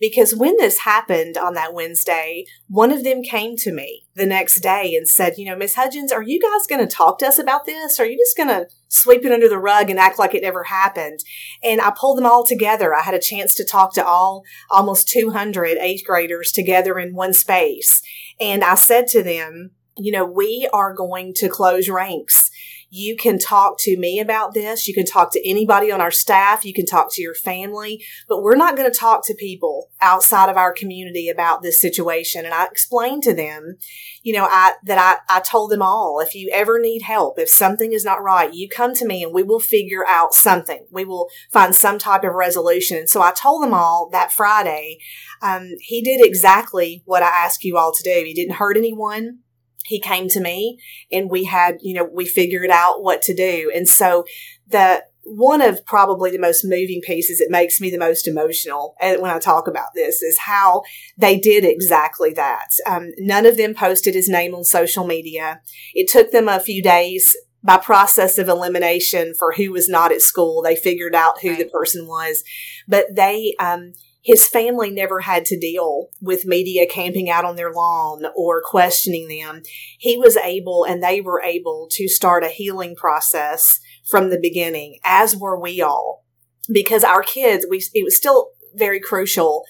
because 0.02 0.36
when 0.36 0.58
this 0.58 0.80
happened 0.80 1.38
on 1.38 1.54
that 1.54 1.74
Wednesday, 1.74 2.46
one 2.68 2.92
of 2.92 3.06
them 3.06 3.24
came 3.24 3.56
to 3.58 3.72
me 3.72 4.06
the 4.16 4.26
next 4.26 4.60
day 4.60 4.96
and 4.96 5.08
said, 5.08 5.36
You 5.38 5.46
know, 5.46 5.56
Miss 5.56 5.76
Hudgens, 5.76 6.12
are 6.12 6.22
you 6.22 6.42
guys 6.42 6.68
going 6.68 6.86
to 6.86 6.94
talk 6.94 7.20
to 7.20 7.28
us 7.28 7.40
about 7.40 7.66
this? 7.66 8.00
Or 8.00 8.04
are 8.04 8.08
you 8.08 8.18
just 8.18 8.36
going 8.36 8.50
to 8.50 8.68
sweep 8.90 9.24
it 9.24 9.32
under 9.32 9.48
the 9.48 9.58
rug 9.58 9.90
and 9.90 9.98
act 9.98 10.20
like 10.20 10.36
it 10.36 10.44
never 10.44 10.66
happened? 10.66 11.22
And 11.64 11.80
I 11.80 11.94
pulled 11.98 12.18
them 12.18 12.26
all 12.26 12.46
together. 12.46 12.94
I 12.94 13.02
had 13.02 13.14
a 13.14 13.20
chance 13.20 13.56
to 13.56 13.66
talk 13.66 13.94
to 13.94 14.06
all 14.06 14.44
almost 14.70 15.08
200 15.08 15.78
eighth 15.78 16.06
graders 16.06 16.52
together 16.52 17.00
in 17.00 17.16
one 17.16 17.34
space. 17.34 18.02
And 18.42 18.62
I 18.62 18.76
said 18.76 19.08
to 19.08 19.24
them, 19.24 19.72
you 19.98 20.12
know, 20.12 20.26
we 20.26 20.70
are 20.74 20.94
going 20.94 21.34
to 21.36 21.50
close 21.50 21.90
ranks 21.90 22.52
you 22.90 23.18
can 23.18 23.38
talk 23.38 23.78
to 23.80 23.98
me 23.98 24.20
about 24.20 24.54
this. 24.54 24.88
You 24.88 24.94
can 24.94 25.06
talk 25.06 25.32
to 25.34 25.50
anybody 25.50 25.92
on 25.92 26.00
our 26.00 26.12
staff. 26.12 26.64
You 26.64 26.74
can 26.74 26.86
talk 26.86 27.08
to 27.12 27.22
your 27.22 27.34
family, 27.34 28.04
but 28.30 28.42
we're 28.42 28.56
not 28.56 28.78
going 28.78 28.90
to 28.90 28.98
talk 28.98 29.26
to 29.26 29.36
people 29.36 29.90
outside 30.00 30.50
of 30.50 30.58
our 30.58 30.72
community 30.72 31.30
about 31.30 31.62
this 31.62 31.82
situation. 31.82 32.46
And 32.46 32.54
I 32.54 32.66
explained 32.66 33.24
to 33.24 33.34
them, 33.34 33.78
you 34.24 34.34
know, 34.34 34.48
I, 34.50 34.74
that 34.84 34.98
I, 35.30 35.38
I 35.38 35.42
told 35.42 35.72
them 35.72 35.82
all, 35.82 36.20
if 36.20 36.34
you 36.34 36.50
ever 36.54 36.80
need 36.80 37.02
help, 37.02 37.38
if 37.38 37.50
something 37.50 37.92
is 37.92 38.06
not 38.06 38.24
right, 38.24 38.54
you 38.54 38.70
come 38.70 38.94
to 38.96 39.06
me 39.06 39.24
and 39.24 39.34
we 39.34 39.44
will 39.44 39.60
figure 39.60 40.06
out 40.08 40.34
something. 40.34 40.86
We 40.90 41.04
will 41.04 41.30
find 41.52 41.76
some 41.76 42.00
type 42.00 42.24
of 42.24 42.34
resolution. 42.34 42.98
And 42.98 43.10
so 43.10 43.22
I 43.22 43.32
told 43.32 43.64
them 43.64 43.74
all 43.74 44.10
that 44.12 44.32
Friday, 44.32 45.00
um, 45.42 45.72
he 45.82 46.02
did 46.02 46.26
exactly 46.26 47.04
what 47.06 47.24
I 47.24 47.28
asked 47.28 47.64
you 47.64 47.78
all 47.78 47.92
to 47.94 48.04
do. 48.04 48.24
He 48.26 48.34
didn't 48.34 48.56
hurt 48.56 48.78
anyone. 48.78 49.40
He 49.88 50.02
came 50.02 50.28
to 50.28 50.42
me 50.42 50.80
and 51.12 51.30
we 51.30 51.46
had, 51.46 51.78
you 51.82 51.94
know, 51.94 52.04
we 52.04 52.26
figured 52.26 52.70
out 52.70 53.02
what 53.02 53.22
to 53.24 53.34
do. 53.34 53.72
And 53.74 53.88
so 53.88 54.26
the, 54.68 55.06
one 55.24 55.62
of 55.62 55.86
probably 55.86 56.30
the 56.30 56.40
most 56.40 56.66
moving 56.66 57.00
pieces 57.02 57.40
that 57.40 57.50
makes 57.50 57.80
me 57.80 57.90
the 57.90 57.98
most 57.98 58.28
emotional 58.28 58.96
when 59.00 59.32
I 59.32 59.40
talk 59.40 59.68
about 59.68 59.90
this 59.96 60.22
is 60.22 60.40
how 60.40 60.84
they 61.18 61.40
did 61.40 61.64
exactly 61.64 62.34
that. 62.34 62.70
Um, 62.86 63.12
none 63.18 63.46
of 63.46 63.56
them 63.56 63.74
posted 63.74 64.14
his 64.14 64.28
name 64.30 64.54
on 64.54 64.66
social 64.66 65.08
media. 65.08 65.62
It 65.94 66.10
took 66.10 66.32
them 66.32 66.50
a 66.50 66.60
few 66.60 66.84
days 66.84 67.36
by 67.64 67.78
process 67.78 68.38
of 68.38 68.50
elimination 68.50 69.34
for 69.34 69.54
who 69.54 69.72
was 69.72 69.90
not 69.90 70.12
at 70.12 70.22
school. 70.22 70.62
They 70.62 70.76
figured 70.76 71.16
out 71.16 71.42
who 71.42 71.50
right. 71.50 71.60
the 71.60 71.66
person 71.66 72.08
was, 72.08 72.44
but 72.88 73.08
they, 73.14 73.56
um, 73.60 73.94
his 74.28 74.46
family 74.46 74.92
never 74.92 75.22
had 75.22 75.46
to 75.46 75.58
deal 75.58 76.10
with 76.20 76.46
media 76.46 76.86
camping 76.86 77.30
out 77.30 77.46
on 77.46 77.56
their 77.56 77.72
lawn 77.72 78.26
or 78.36 78.62
questioning 78.62 79.30
them. 79.30 79.62
He 79.98 80.18
was 80.18 80.36
able 80.36 80.84
and 80.84 81.02
they 81.02 81.22
were 81.22 81.42
able 81.42 81.88
to 81.94 82.10
start 82.10 82.44
a 82.44 82.50
healing 82.50 82.94
process 82.94 83.80
from 84.06 84.30
the 84.30 84.38
beginning, 84.38 85.00
as 85.06 85.34
were 85.34 85.58
we 85.58 85.82
all, 85.82 86.26
because 86.70 87.06
our 87.06 87.24
kids, 87.24 87.66
we, 87.70 87.82
it 87.94 88.04
was 88.04 88.18
still 88.18 88.50
very 88.76 89.00
crucial 89.00 89.64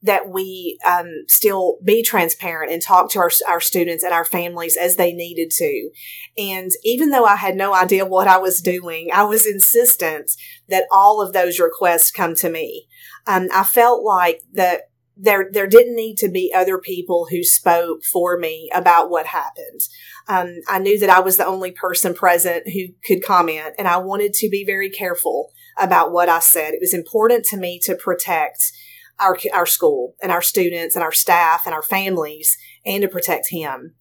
that 0.00 0.28
we 0.28 0.78
um, 0.86 1.24
still 1.26 1.78
be 1.82 2.00
transparent 2.00 2.70
and 2.70 2.80
talk 2.80 3.10
to 3.10 3.18
our, 3.18 3.30
our 3.48 3.60
students 3.60 4.04
and 4.04 4.12
our 4.12 4.24
families 4.24 4.76
as 4.76 4.94
they 4.94 5.12
needed 5.12 5.50
to. 5.50 5.90
And 6.38 6.70
even 6.84 7.10
though 7.10 7.24
I 7.24 7.34
had 7.34 7.56
no 7.56 7.74
idea 7.74 8.06
what 8.06 8.28
I 8.28 8.38
was 8.38 8.60
doing, 8.60 9.08
I 9.12 9.24
was 9.24 9.44
insistent 9.44 10.30
that 10.68 10.86
all 10.92 11.20
of 11.20 11.32
those 11.32 11.58
requests 11.58 12.12
come 12.12 12.36
to 12.36 12.48
me. 12.48 12.86
Um, 13.26 13.48
I 13.52 13.64
felt 13.64 14.04
like 14.04 14.42
that 14.52 14.82
there 15.16 15.48
there 15.50 15.66
didn't 15.66 15.94
need 15.94 16.16
to 16.16 16.28
be 16.28 16.52
other 16.54 16.78
people 16.78 17.26
who 17.30 17.44
spoke 17.44 18.04
for 18.04 18.36
me 18.38 18.70
about 18.74 19.10
what 19.10 19.26
happened. 19.26 19.80
Um, 20.28 20.56
I 20.68 20.78
knew 20.78 20.98
that 20.98 21.10
I 21.10 21.20
was 21.20 21.36
the 21.36 21.46
only 21.46 21.70
person 21.70 22.14
present 22.14 22.68
who 22.68 22.88
could 23.04 23.24
comment, 23.24 23.74
and 23.78 23.86
I 23.86 23.98
wanted 23.98 24.32
to 24.34 24.48
be 24.48 24.64
very 24.64 24.90
careful 24.90 25.52
about 25.78 26.12
what 26.12 26.28
I 26.28 26.40
said. 26.40 26.74
It 26.74 26.80
was 26.80 26.94
important 26.94 27.44
to 27.46 27.56
me 27.56 27.78
to 27.84 27.94
protect 27.94 28.72
our 29.20 29.38
our 29.52 29.66
school 29.66 30.14
and 30.22 30.32
our 30.32 30.42
students 30.42 30.96
and 30.96 31.04
our 31.04 31.12
staff 31.12 31.66
and 31.66 31.74
our 31.74 31.82
families, 31.82 32.56
and 32.84 33.02
to 33.02 33.08
protect 33.08 33.50
him. 33.50 33.94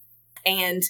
And 0.45 0.83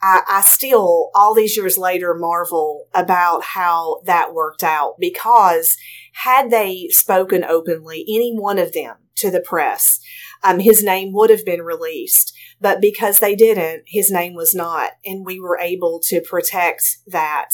I, 0.00 0.22
I 0.28 0.40
still, 0.42 1.10
all 1.14 1.34
these 1.34 1.56
years 1.56 1.76
later, 1.76 2.14
marvel 2.14 2.86
about 2.94 3.42
how 3.42 4.00
that 4.04 4.32
worked 4.32 4.62
out 4.62 4.94
because 4.98 5.76
had 6.12 6.50
they 6.50 6.88
spoken 6.90 7.44
openly, 7.44 8.04
any 8.08 8.34
one 8.34 8.58
of 8.58 8.72
them 8.72 8.96
to 9.16 9.30
the 9.30 9.40
press, 9.40 10.00
um, 10.44 10.60
his 10.60 10.84
name 10.84 11.12
would 11.12 11.30
have 11.30 11.44
been 11.44 11.62
released. 11.62 12.32
But 12.60 12.80
because 12.80 13.18
they 13.18 13.34
didn't, 13.34 13.84
his 13.86 14.10
name 14.10 14.34
was 14.34 14.54
not. 14.54 14.92
And 15.04 15.24
we 15.24 15.40
were 15.40 15.58
able 15.58 16.00
to 16.06 16.20
protect 16.20 16.98
that. 17.06 17.48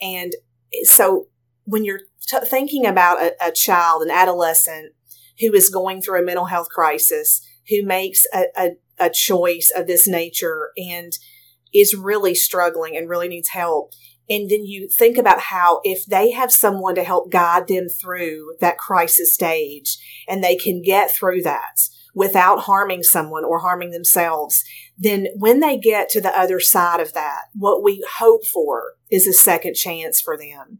And 0.00 0.32
so 0.84 1.26
when 1.64 1.84
you're 1.84 2.00
t- 2.26 2.38
thinking 2.44 2.86
about 2.86 3.22
a, 3.22 3.34
a, 3.40 3.52
child, 3.52 4.02
an 4.02 4.10
adolescent 4.10 4.92
who 5.40 5.52
is 5.54 5.70
going 5.70 6.02
through 6.02 6.20
a 6.20 6.24
mental 6.24 6.46
health 6.46 6.68
crisis, 6.68 7.46
who 7.68 7.84
makes 7.84 8.24
a, 8.34 8.44
a, 8.56 8.70
a 8.98 9.10
choice 9.10 9.72
of 9.74 9.86
this 9.86 10.08
nature 10.08 10.70
and 10.76 11.12
is 11.74 11.94
really 11.94 12.34
struggling 12.34 12.96
and 12.96 13.08
really 13.08 13.28
needs 13.28 13.50
help. 13.50 13.92
And 14.28 14.48
then 14.48 14.64
you 14.64 14.88
think 14.88 15.18
about 15.18 15.40
how 15.40 15.80
if 15.82 16.06
they 16.06 16.30
have 16.30 16.52
someone 16.52 16.94
to 16.94 17.02
help 17.02 17.32
guide 17.32 17.66
them 17.66 17.88
through 17.88 18.54
that 18.60 18.78
crisis 18.78 19.34
stage 19.34 19.98
and 20.28 20.42
they 20.42 20.56
can 20.56 20.82
get 20.82 21.10
through 21.12 21.42
that 21.42 21.80
without 22.14 22.60
harming 22.60 23.02
someone 23.02 23.44
or 23.44 23.60
harming 23.60 23.90
themselves, 23.90 24.64
then 24.96 25.26
when 25.36 25.60
they 25.60 25.78
get 25.78 26.08
to 26.10 26.20
the 26.20 26.36
other 26.38 26.60
side 26.60 27.00
of 27.00 27.12
that, 27.12 27.42
what 27.54 27.82
we 27.82 28.04
hope 28.18 28.44
for 28.44 28.94
is 29.10 29.26
a 29.26 29.32
second 29.32 29.74
chance 29.74 30.20
for 30.20 30.36
them. 30.36 30.78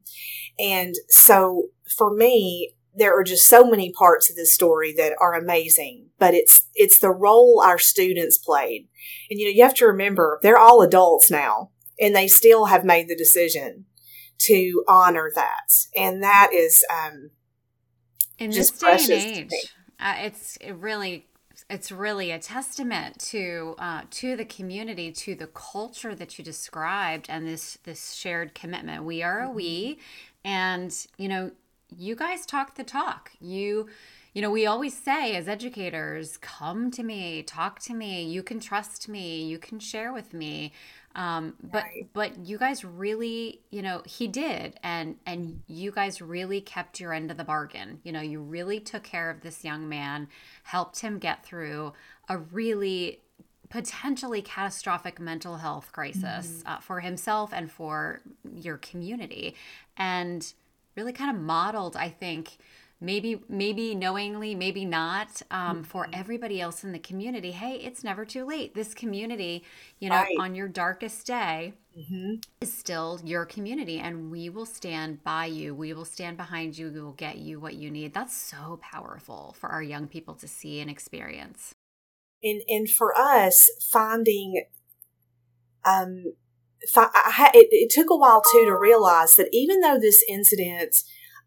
And 0.58 0.94
so 1.08 1.68
for 1.96 2.14
me, 2.14 2.74
there 3.00 3.18
are 3.18 3.24
just 3.24 3.46
so 3.46 3.64
many 3.64 3.92
parts 3.92 4.30
of 4.30 4.36
this 4.36 4.54
story 4.54 4.92
that 4.96 5.14
are 5.20 5.34
amazing, 5.34 6.10
but 6.18 6.34
it's, 6.34 6.68
it's 6.74 6.98
the 6.98 7.10
role 7.10 7.62
our 7.64 7.78
students 7.78 8.38
played. 8.38 8.88
And 9.30 9.40
you 9.40 9.46
know, 9.46 9.52
you 9.52 9.62
have 9.62 9.74
to 9.76 9.86
remember 9.86 10.38
they're 10.42 10.58
all 10.58 10.82
adults 10.82 11.30
now 11.30 11.70
and 12.00 12.14
they 12.14 12.28
still 12.28 12.66
have 12.66 12.84
made 12.84 13.08
the 13.08 13.16
decision 13.16 13.86
to 14.38 14.84
honor 14.88 15.30
that. 15.34 15.86
And 15.94 16.22
that 16.22 16.50
is, 16.52 16.84
um, 16.90 17.30
in 18.38 18.50
this 18.50 18.70
day 18.70 18.92
and 18.92 19.10
age, 19.10 19.50
uh, 20.00 20.14
it's 20.18 20.56
it 20.56 20.72
really 20.72 21.26
it's 21.68 21.92
really 21.92 22.30
a 22.30 22.38
testament 22.38 23.18
to 23.18 23.74
uh, 23.78 24.02
to 24.10 24.34
the 24.34 24.46
community, 24.46 25.12
to 25.12 25.34
the 25.34 25.46
culture 25.46 26.14
that 26.14 26.38
you 26.38 26.44
described, 26.44 27.26
and 27.28 27.46
this 27.46 27.78
this 27.84 28.14
shared 28.14 28.54
commitment. 28.54 29.04
We 29.04 29.22
are 29.22 29.40
a 29.40 29.50
we, 29.50 29.92
mm-hmm. 29.92 30.48
and 30.48 31.06
you 31.18 31.28
know 31.28 31.50
you 31.96 32.16
guys 32.16 32.46
talk 32.46 32.74
the 32.74 32.84
talk. 32.84 33.32
You, 33.40 33.88
you 34.34 34.42
know, 34.42 34.50
we 34.50 34.66
always 34.66 34.96
say 34.96 35.34
as 35.36 35.48
educators, 35.48 36.36
come 36.36 36.90
to 36.92 37.02
me, 37.02 37.42
talk 37.42 37.80
to 37.80 37.94
me. 37.94 38.24
You 38.24 38.42
can 38.42 38.60
trust 38.60 39.08
me. 39.08 39.44
You 39.44 39.58
can 39.58 39.78
share 39.78 40.12
with 40.12 40.32
me. 40.32 40.72
Um, 41.16 41.54
but 41.60 41.82
right. 41.82 42.08
but 42.12 42.38
you 42.38 42.56
guys 42.56 42.84
really, 42.84 43.60
you 43.70 43.82
know, 43.82 44.02
he 44.06 44.28
did, 44.28 44.78
and 44.82 45.16
and 45.26 45.60
you 45.66 45.90
guys 45.90 46.22
really 46.22 46.60
kept 46.60 47.00
your 47.00 47.12
end 47.12 47.32
of 47.32 47.36
the 47.36 47.44
bargain. 47.44 48.00
You 48.04 48.12
know, 48.12 48.20
you 48.20 48.40
really 48.40 48.78
took 48.78 49.02
care 49.02 49.28
of 49.28 49.40
this 49.40 49.64
young 49.64 49.88
man, 49.88 50.28
helped 50.62 51.00
him 51.00 51.18
get 51.18 51.44
through 51.44 51.94
a 52.28 52.38
really 52.38 53.20
potentially 53.70 54.42
catastrophic 54.42 55.18
mental 55.18 55.56
health 55.56 55.90
crisis 55.92 56.22
mm-hmm. 56.22 56.68
uh, 56.68 56.78
for 56.78 57.00
himself 57.00 57.52
and 57.52 57.70
for 57.70 58.20
your 58.54 58.76
community, 58.78 59.56
and 59.96 60.52
really 60.96 61.12
kind 61.12 61.34
of 61.34 61.42
modeled, 61.42 61.96
I 61.96 62.08
think, 62.08 62.58
maybe 63.00 63.42
maybe 63.48 63.94
knowingly 63.94 64.54
maybe 64.54 64.84
not 64.84 65.42
um, 65.50 65.76
mm-hmm. 65.76 65.82
for 65.82 66.08
everybody 66.12 66.60
else 66.60 66.84
in 66.84 66.92
the 66.92 66.98
community 66.98 67.50
hey 67.50 67.76
it's 67.76 68.04
never 68.04 68.24
too 68.24 68.44
late 68.44 68.74
this 68.74 68.92
community 68.92 69.64
you 69.98 70.08
know 70.08 70.16
right. 70.16 70.36
on 70.38 70.54
your 70.54 70.68
darkest 70.68 71.26
day 71.26 71.72
mm-hmm. 71.98 72.34
is 72.60 72.72
still 72.72 73.18
your 73.24 73.46
community 73.46 73.98
and 73.98 74.30
we 74.30 74.50
will 74.50 74.66
stand 74.66 75.22
by 75.24 75.46
you 75.46 75.74
we 75.74 75.92
will 75.94 76.04
stand 76.04 76.36
behind 76.36 76.76
you 76.76 76.90
we 76.90 77.00
will 77.00 77.12
get 77.12 77.38
you 77.38 77.58
what 77.58 77.74
you 77.74 77.90
need 77.90 78.12
that's 78.12 78.36
so 78.36 78.78
powerful 78.82 79.54
for 79.58 79.70
our 79.70 79.82
young 79.82 80.06
people 80.06 80.34
to 80.34 80.46
see 80.46 80.80
and 80.80 80.90
experience 80.90 81.74
and 82.42 82.60
and 82.68 82.90
for 82.90 83.18
us 83.18 83.70
finding 83.90 84.62
um 85.86 86.24
It, 86.82 87.68
it 87.70 87.90
took 87.90 88.10
a 88.10 88.16
while 88.16 88.42
too 88.52 88.64
to 88.64 88.76
realize 88.76 89.36
that 89.36 89.48
even 89.52 89.80
though 89.80 89.98
this 89.98 90.24
incident 90.28 90.96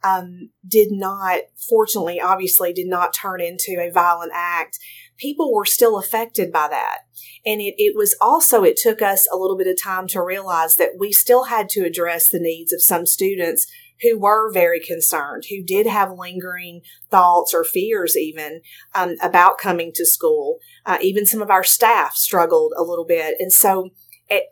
um, 0.03 0.49
did 0.67 0.89
not, 0.91 1.41
fortunately, 1.69 2.19
obviously, 2.19 2.73
did 2.73 2.87
not 2.87 3.13
turn 3.13 3.41
into 3.41 3.77
a 3.79 3.91
violent 3.91 4.31
act, 4.33 4.77
people 5.17 5.53
were 5.53 5.65
still 5.65 5.97
affected 5.97 6.51
by 6.51 6.67
that. 6.67 6.99
And 7.45 7.61
it, 7.61 7.75
it 7.77 7.95
was 7.95 8.15
also, 8.19 8.63
it 8.63 8.77
took 8.77 9.01
us 9.01 9.27
a 9.31 9.37
little 9.37 9.57
bit 9.57 9.67
of 9.67 9.81
time 9.81 10.07
to 10.07 10.21
realize 10.21 10.75
that 10.75 10.97
we 10.99 11.11
still 11.11 11.45
had 11.45 11.69
to 11.69 11.85
address 11.85 12.29
the 12.29 12.39
needs 12.39 12.73
of 12.73 12.81
some 12.81 13.05
students 13.05 13.65
who 14.01 14.19
were 14.19 14.51
very 14.51 14.81
concerned, 14.81 15.43
who 15.49 15.63
did 15.63 15.87
have 15.87 16.11
lingering 16.11 16.81
thoughts 17.09 17.53
or 17.53 17.63
fears 17.63 18.17
even 18.17 18.61
um, 18.93 19.15
about 19.21 19.57
coming 19.57 19.91
to 19.95 20.05
school. 20.05 20.57
Uh, 20.85 20.97
even 21.01 21.25
some 21.25 21.41
of 21.41 21.49
our 21.49 21.63
staff 21.63 22.15
struggled 22.15 22.73
a 22.77 22.83
little 22.83 23.05
bit. 23.05 23.35
And 23.39 23.53
so, 23.53 23.89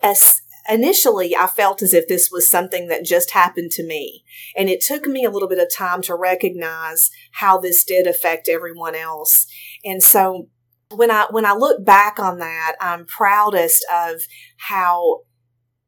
as, 0.02 0.42
initially 0.70 1.36
I 1.36 1.48
felt 1.48 1.82
as 1.82 1.94
if 1.94 2.08
this 2.08 2.30
was 2.32 2.50
something 2.50 2.88
that 2.88 3.06
just 3.06 3.32
happened 3.32 3.72
to 3.72 3.86
me. 3.86 4.24
And 4.56 4.70
it 4.70 4.82
took 4.82 5.06
me 5.06 5.24
a 5.24 5.30
little 5.30 5.50
bit 5.50 5.60
of 5.60 5.74
time 5.74 6.02
to 6.04 6.16
recognize 6.16 7.10
how 7.34 7.58
this 7.58 7.84
did 7.84 8.08
affect 8.08 8.50
everyone 8.50 8.96
else. 8.96 9.48
And 9.84 10.02
so 10.02 10.50
when 10.90 11.12
I 11.12 11.28
when 11.30 11.46
I 11.46 11.54
look 11.54 11.86
back 11.86 12.20
on 12.20 12.40
that, 12.40 12.76
I'm 12.82 13.06
proudest 13.06 13.86
of 13.94 14.22
how 14.58 15.22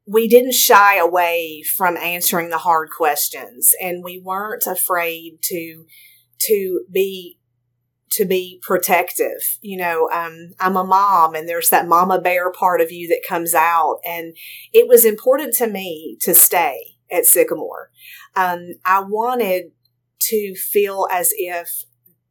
we 0.06 0.28
didn't 0.28 0.54
shy 0.54 0.96
away 0.96 1.62
from 1.62 1.96
answering 1.96 2.50
the 2.50 2.58
hard 2.58 2.90
questions 2.90 3.72
and 3.80 4.04
we 4.04 4.20
weren't 4.22 4.66
afraid 4.66 5.38
to 5.42 5.86
to 6.40 6.84
be 6.92 7.38
to 8.14 8.24
be 8.24 8.60
protective. 8.62 9.58
You 9.60 9.78
know, 9.78 10.08
um, 10.12 10.50
I'm 10.58 10.76
a 10.76 10.84
mom 10.84 11.34
and 11.34 11.48
there's 11.48 11.70
that 11.70 11.88
mama 11.88 12.20
bear 12.20 12.50
part 12.52 12.80
of 12.80 12.92
you 12.92 13.08
that 13.08 13.26
comes 13.28 13.54
out. 13.54 13.98
And 14.06 14.36
it 14.72 14.88
was 14.88 15.04
important 15.04 15.54
to 15.54 15.66
me 15.66 16.16
to 16.22 16.34
stay 16.34 16.96
at 17.10 17.26
Sycamore. 17.26 17.90
Um, 18.36 18.74
I 18.84 19.00
wanted 19.00 19.72
to 20.20 20.54
feel 20.54 21.06
as 21.10 21.32
if 21.36 21.84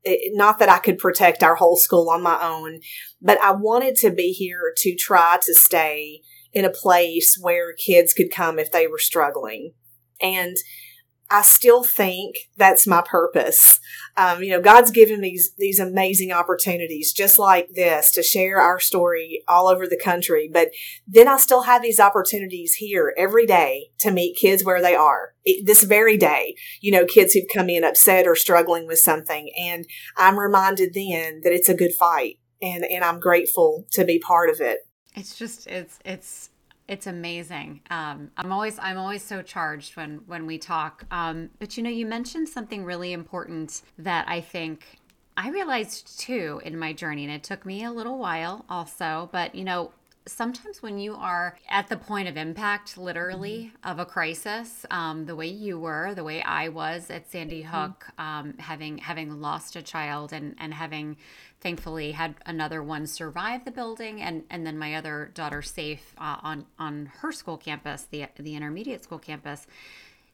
it, 0.03 0.31
not 0.35 0.59
that 0.59 0.69
I 0.69 0.79
could 0.79 0.97
protect 0.97 1.43
our 1.43 1.55
whole 1.55 1.77
school 1.77 2.09
on 2.09 2.21
my 2.21 2.41
own, 2.41 2.79
but 3.21 3.39
I 3.41 3.51
wanted 3.51 3.95
to 3.97 4.11
be 4.11 4.31
here 4.31 4.73
to 4.77 4.95
try 4.95 5.37
to 5.41 5.53
stay 5.53 6.21
in 6.51 6.65
a 6.65 6.69
place 6.69 7.37
where 7.39 7.73
kids 7.73 8.13
could 8.13 8.31
come 8.31 8.59
if 8.59 8.71
they 8.71 8.87
were 8.87 8.99
struggling. 8.99 9.73
And 10.21 10.55
I 11.33 11.41
still 11.41 11.83
think 11.83 12.35
that's 12.57 12.85
my 12.85 13.01
purpose. 13.01 13.79
Um, 14.15 14.43
you 14.43 14.51
know, 14.51 14.61
God's 14.61 14.91
given 14.91 15.19
me 15.19 15.31
these, 15.31 15.51
these 15.57 15.79
amazing 15.79 16.31
opportunities 16.31 17.11
just 17.11 17.39
like 17.39 17.69
this 17.73 18.11
to 18.11 18.21
share 18.21 18.61
our 18.61 18.79
story 18.79 19.41
all 19.47 19.67
over 19.67 19.87
the 19.87 19.97
country. 19.97 20.47
But 20.53 20.69
then 21.07 21.27
I 21.27 21.37
still 21.37 21.63
have 21.63 21.81
these 21.81 21.99
opportunities 21.99 22.75
here 22.75 23.15
every 23.17 23.47
day 23.47 23.87
to 24.01 24.11
meet 24.11 24.37
kids 24.37 24.63
where 24.63 24.79
they 24.79 24.93
are. 24.93 25.33
It, 25.43 25.65
this 25.65 25.81
very 25.81 26.17
day, 26.17 26.53
you 26.81 26.91
know, 26.91 27.03
kids 27.03 27.33
who've 27.33 27.49
come 27.51 27.67
in 27.67 27.83
upset 27.83 28.27
or 28.27 28.35
struggling 28.35 28.85
with 28.85 28.99
something. 28.99 29.51
And 29.57 29.87
I'm 30.15 30.37
reminded 30.37 30.93
then 30.93 31.41
that 31.43 31.51
it's 31.51 31.67
a 31.67 31.73
good 31.73 31.93
fight 31.93 32.37
and, 32.61 32.85
and 32.85 33.03
I'm 33.03 33.19
grateful 33.19 33.87
to 33.93 34.05
be 34.05 34.19
part 34.19 34.51
of 34.51 34.61
it. 34.61 34.87
It's 35.15 35.35
just, 35.35 35.65
it's, 35.65 35.97
it's, 36.05 36.51
it's 36.87 37.07
amazing. 37.07 37.81
Um, 37.89 38.31
I'm 38.37 38.51
always 38.51 38.77
I'm 38.79 38.97
always 38.97 39.23
so 39.23 39.41
charged 39.41 39.95
when 39.95 40.21
when 40.27 40.45
we 40.45 40.57
talk. 40.57 41.05
Um, 41.11 41.49
but 41.59 41.77
you 41.77 41.83
know, 41.83 41.89
you 41.89 42.05
mentioned 42.05 42.49
something 42.49 42.83
really 42.83 43.13
important 43.13 43.81
that 43.97 44.27
I 44.27 44.41
think 44.41 44.99
I 45.37 45.49
realized 45.49 46.19
too 46.19 46.61
in 46.65 46.77
my 46.77 46.93
journey, 46.93 47.23
and 47.23 47.33
it 47.33 47.43
took 47.43 47.65
me 47.65 47.83
a 47.83 47.91
little 47.91 48.17
while 48.17 48.65
also. 48.69 49.29
But 49.31 49.55
you 49.55 49.63
know, 49.63 49.91
sometimes 50.25 50.81
when 50.81 50.97
you 50.99 51.15
are 51.15 51.57
at 51.69 51.87
the 51.87 51.97
point 51.97 52.27
of 52.27 52.37
impact, 52.37 52.97
literally, 52.97 53.71
mm-hmm. 53.73 53.91
of 53.91 53.99
a 53.99 54.05
crisis, 54.05 54.85
um, 54.91 55.25
the 55.25 55.35
way 55.35 55.47
you 55.47 55.79
were, 55.79 56.13
the 56.13 56.23
way 56.23 56.41
I 56.41 56.69
was 56.69 57.09
at 57.09 57.29
Sandy 57.29 57.63
mm-hmm. 57.63 57.75
Hook, 57.75 58.07
um, 58.17 58.55
having 58.57 58.97
having 58.99 59.41
lost 59.41 59.75
a 59.75 59.81
child 59.81 60.33
and 60.33 60.55
and 60.59 60.73
having 60.73 61.17
thankfully 61.61 62.11
had 62.11 62.35
another 62.45 62.83
one 62.83 63.07
survive 63.07 63.63
the 63.65 63.71
building 63.71 64.21
and 64.21 64.43
and 64.49 64.67
then 64.67 64.77
my 64.77 64.95
other 64.95 65.31
daughter 65.33 65.61
safe 65.61 66.13
uh, 66.17 66.37
on 66.43 66.65
on 66.77 67.11
her 67.19 67.31
school 67.31 67.57
campus 67.57 68.05
the 68.11 68.25
the 68.37 68.55
intermediate 68.55 69.01
school 69.01 69.17
campus 69.17 69.65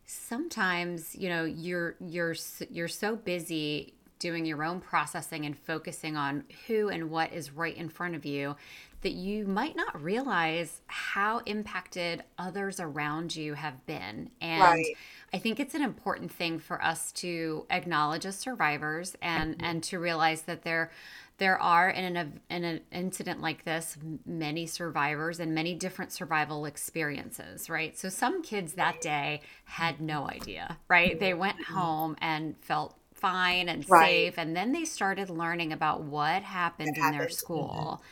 sometimes 0.06 1.16
you 1.16 1.30
know 1.30 1.46
you're 1.46 1.96
you're 2.00 2.36
you're 2.72 2.88
so 2.88 3.16
busy 3.16 3.94
doing 4.18 4.46
your 4.46 4.64
own 4.64 4.82
processing 4.82 5.46
and 5.46 5.58
focusing 5.58 6.18
on 6.18 6.44
who 6.68 6.90
and 6.90 7.10
what 7.10 7.32
is 7.32 7.52
right 7.52 7.78
in 7.78 7.88
front 7.90 8.16
of 8.16 8.26
you 8.26 8.56
that 9.02 9.14
you 9.14 9.48
might 9.48 9.76
not 9.76 10.02
realize 10.02 10.82
how 10.88 11.40
impacted 11.46 12.24
others 12.38 12.80
around 12.80 13.36
you 13.36 13.54
have 13.54 13.86
been 13.86 14.30
and 14.42 14.62
right. 14.62 14.96
I 15.34 15.38
think 15.38 15.60
it's 15.60 15.76
an 15.76 15.82
important 15.82 16.32
thing 16.32 16.60
for 16.60 16.84
us 16.84 17.12
to 17.14 17.66
acknowledge 17.70 18.26
as 18.26 18.38
survivors 18.38 19.16
and 19.22 19.56
mm-hmm. 19.56 19.66
and 19.66 19.84
to 19.84 20.00
realize 20.00 20.44
that 20.44 20.64
there 20.64 20.92
there 21.38 21.58
are 21.58 21.90
in 21.90 22.16
an 22.16 22.40
in 22.50 22.64
an 22.64 22.82
incident 22.92 23.42
like 23.42 23.64
this 23.64 23.98
many 24.26 24.66
survivors 24.66 25.40
and 25.40 25.56
many 25.56 25.74
different 25.74 26.12
survival 26.12 26.66
experiences, 26.66 27.70
right? 27.70 27.98
So 27.98 28.10
some 28.10 28.44
kids 28.44 28.74
that 28.74 29.02
day 29.02 29.42
had 29.64 30.02
no 30.02 30.28
idea, 30.28 30.78
right? 30.88 31.20
They 31.20 31.34
went 31.34 31.58
mm-hmm. 31.58 31.74
home 31.74 32.16
and 32.22 32.56
felt 32.62 32.96
fine 33.14 33.70
and 33.70 33.90
right. 33.90 34.06
safe 34.06 34.38
and 34.38 34.56
then 34.56 34.72
they 34.72 34.86
started 34.86 35.30
learning 35.30 35.74
about 35.74 36.02
what 36.02 36.44
happened 36.44 36.96
in 36.98 37.12
their 37.12 37.30
school. 37.30 38.02
Mm-hmm. 38.02 38.06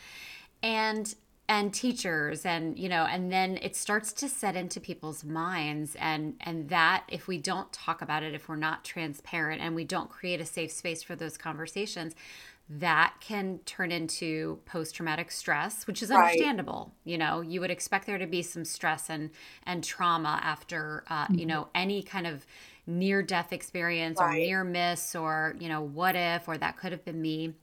And 0.62 1.14
and 1.48 1.72
teachers 1.72 2.44
and 2.44 2.78
you 2.78 2.88
know 2.88 3.04
and 3.04 3.32
then 3.32 3.58
it 3.62 3.74
starts 3.74 4.12
to 4.12 4.28
set 4.28 4.54
into 4.54 4.78
people's 4.78 5.24
minds 5.24 5.96
and 5.98 6.34
and 6.40 6.68
that 6.68 7.04
if 7.08 7.26
we 7.26 7.38
don't 7.38 7.72
talk 7.72 8.02
about 8.02 8.22
it 8.22 8.34
if 8.34 8.48
we're 8.48 8.56
not 8.56 8.84
transparent 8.84 9.60
and 9.62 9.74
we 9.74 9.84
don't 9.84 10.10
create 10.10 10.40
a 10.40 10.44
safe 10.44 10.70
space 10.70 11.02
for 11.02 11.16
those 11.16 11.38
conversations 11.38 12.14
that 12.68 13.14
can 13.20 13.60
turn 13.64 13.90
into 13.90 14.58
post 14.66 14.94
traumatic 14.94 15.30
stress 15.30 15.86
which 15.86 16.02
is 16.02 16.10
understandable 16.10 16.92
right. 16.92 17.10
you 17.10 17.16
know 17.16 17.40
you 17.40 17.60
would 17.60 17.70
expect 17.70 18.04
there 18.04 18.18
to 18.18 18.26
be 18.26 18.42
some 18.42 18.64
stress 18.64 19.08
and 19.08 19.30
and 19.64 19.82
trauma 19.82 20.38
after 20.42 21.02
uh, 21.08 21.24
mm-hmm. 21.24 21.38
you 21.38 21.46
know 21.46 21.68
any 21.74 22.02
kind 22.02 22.26
of 22.26 22.44
near 22.86 23.22
death 23.22 23.54
experience 23.54 24.18
right. 24.20 24.34
or 24.34 24.38
near 24.38 24.64
miss 24.64 25.14
or 25.14 25.56
you 25.58 25.68
know 25.68 25.80
what 25.80 26.14
if 26.14 26.46
or 26.46 26.58
that 26.58 26.76
could 26.76 26.92
have 26.92 27.04
been 27.06 27.22
me 27.22 27.54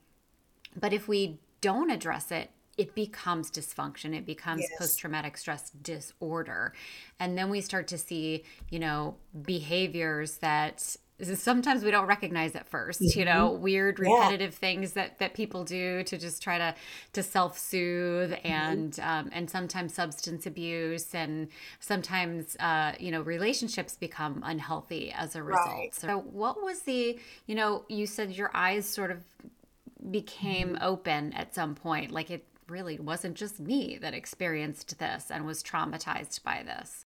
but 0.80 0.92
if 0.92 1.08
we 1.08 1.38
don't 1.62 1.92
address 1.92 2.32
it 2.32 2.50
it 2.78 2.94
becomes 2.96 3.50
dysfunction 3.50 4.16
it 4.16 4.26
becomes 4.26 4.62
yes. 4.62 4.72
post-traumatic 4.80 5.38
stress 5.38 5.70
disorder 5.82 6.74
and 7.20 7.38
then 7.38 7.50
we 7.50 7.62
start 7.62 7.88
to 7.88 7.98
see 7.98 8.44
you 8.70 8.80
know 8.80 9.16
behaviors 9.44 10.38
that 10.38 10.98
sometimes 11.22 11.84
we 11.84 11.92
don't 11.92 12.08
recognize 12.08 12.56
at 12.56 12.70
1st 12.70 13.02
mm-hmm. 13.02 13.20
you 13.20 13.26
know 13.26 13.52
weird 13.52 14.00
repetitive 14.00 14.52
yeah. 14.52 14.60
things 14.60 14.94
that 14.94 15.18
that 15.20 15.34
people 15.34 15.64
do 15.64 16.04
to 16.04 16.18
just 16.18 16.44
try 16.44 16.58
to 16.58 16.76
to 17.14 17.24
self-soothe 17.24 18.32
mm-hmm. 18.32 18.48
and 18.48 19.00
um, 19.02 19.30
and 19.32 19.50
sometimes 19.50 19.94
substance 19.94 20.46
abuse 20.46 21.16
and 21.16 21.48
sometimes 21.80 22.58
uh, 22.60 22.92
you 23.00 23.12
know 23.12 23.22
relationships 23.22 23.96
become 23.96 24.42
unhealthy 24.46 25.12
as 25.14 25.36
a 25.36 25.44
result 25.44 25.68
right. 25.68 25.96
so 25.96 26.20
what 26.20 26.62
was 26.62 26.82
the 26.82 27.18
you 27.46 27.56
know 27.56 27.86
you 27.88 28.06
said 28.06 28.32
your 28.32 28.52
eyes 28.54 28.86
sort 28.86 29.12
of 29.12 29.20
became 30.12 30.74
mm-hmm. 30.74 30.84
open 30.84 31.32
at 31.34 31.56
some 31.56 31.76
point 31.76 32.12
like 32.12 32.30
it 32.30 32.46
really 32.68 33.00
wasn't 33.00 33.36
just 33.36 33.60
me 33.60 33.98
that 34.02 34.14
experienced 34.14 35.00
this 35.00 35.30
and 35.30 35.46
was 35.46 35.64
traumatized 35.64 36.44
by 36.44 36.64
this. 36.64 37.06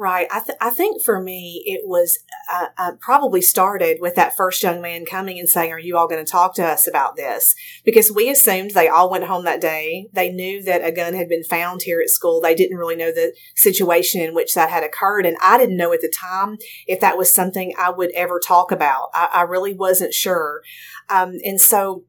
Right. 0.00 0.28
I, 0.30 0.38
th- 0.38 0.58
I 0.60 0.70
think 0.70 1.02
for 1.02 1.20
me, 1.20 1.60
it 1.66 1.80
was 1.84 2.20
uh, 2.48 2.66
uh, 2.78 2.92
probably 3.00 3.42
started 3.42 3.98
with 4.00 4.14
that 4.14 4.36
first 4.36 4.62
young 4.62 4.80
man 4.80 5.04
coming 5.04 5.40
and 5.40 5.48
saying, 5.48 5.72
Are 5.72 5.78
you 5.78 5.96
all 5.96 6.06
going 6.06 6.24
to 6.24 6.30
talk 6.30 6.54
to 6.54 6.64
us 6.64 6.86
about 6.86 7.16
this? 7.16 7.52
Because 7.84 8.12
we 8.12 8.30
assumed 8.30 8.70
they 8.70 8.86
all 8.86 9.10
went 9.10 9.24
home 9.24 9.44
that 9.44 9.60
day. 9.60 10.06
They 10.12 10.30
knew 10.30 10.62
that 10.62 10.84
a 10.84 10.92
gun 10.92 11.14
had 11.14 11.28
been 11.28 11.42
found 11.42 11.82
here 11.82 12.00
at 12.00 12.10
school. 12.10 12.40
They 12.40 12.54
didn't 12.54 12.76
really 12.76 12.94
know 12.94 13.10
the 13.10 13.34
situation 13.56 14.20
in 14.20 14.36
which 14.36 14.54
that 14.54 14.70
had 14.70 14.84
occurred. 14.84 15.26
And 15.26 15.36
I 15.42 15.58
didn't 15.58 15.76
know 15.76 15.92
at 15.92 16.00
the 16.00 16.14
time 16.16 16.58
if 16.86 17.00
that 17.00 17.18
was 17.18 17.32
something 17.32 17.74
I 17.76 17.90
would 17.90 18.12
ever 18.12 18.38
talk 18.38 18.70
about. 18.70 19.08
I, 19.14 19.28
I 19.32 19.42
really 19.42 19.74
wasn't 19.74 20.14
sure. 20.14 20.62
Um, 21.10 21.38
and 21.44 21.60
so 21.60 22.04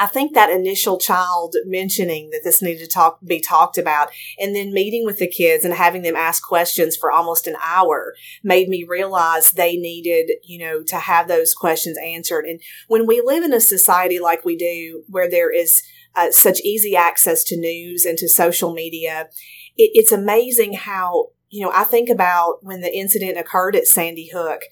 I 0.00 0.06
think 0.06 0.32
that 0.32 0.48
initial 0.48 0.98
child 0.98 1.54
mentioning 1.66 2.30
that 2.30 2.40
this 2.42 2.62
needed 2.62 2.80
to 2.80 2.88
talk, 2.88 3.18
be 3.22 3.38
talked 3.38 3.76
about 3.76 4.08
and 4.38 4.56
then 4.56 4.72
meeting 4.72 5.04
with 5.04 5.18
the 5.18 5.28
kids 5.28 5.62
and 5.62 5.74
having 5.74 6.00
them 6.00 6.16
ask 6.16 6.42
questions 6.42 6.96
for 6.96 7.12
almost 7.12 7.46
an 7.46 7.56
hour 7.62 8.14
made 8.42 8.70
me 8.70 8.82
realize 8.88 9.50
they 9.50 9.76
needed, 9.76 10.32
you 10.42 10.58
know, 10.58 10.82
to 10.84 10.96
have 10.96 11.28
those 11.28 11.52
questions 11.52 11.98
answered. 12.02 12.46
And 12.46 12.62
when 12.88 13.06
we 13.06 13.20
live 13.20 13.44
in 13.44 13.52
a 13.52 13.60
society 13.60 14.18
like 14.18 14.42
we 14.42 14.56
do, 14.56 15.04
where 15.06 15.28
there 15.28 15.52
is 15.52 15.82
uh, 16.16 16.30
such 16.30 16.60
easy 16.60 16.96
access 16.96 17.44
to 17.44 17.60
news 17.60 18.06
and 18.06 18.16
to 18.16 18.28
social 18.28 18.72
media, 18.72 19.28
it, 19.76 19.90
it's 19.92 20.12
amazing 20.12 20.72
how, 20.72 21.26
you 21.50 21.62
know, 21.62 21.72
I 21.74 21.84
think 21.84 22.08
about 22.08 22.60
when 22.62 22.80
the 22.80 22.96
incident 22.96 23.36
occurred 23.36 23.76
at 23.76 23.86
Sandy 23.86 24.30
Hook 24.32 24.62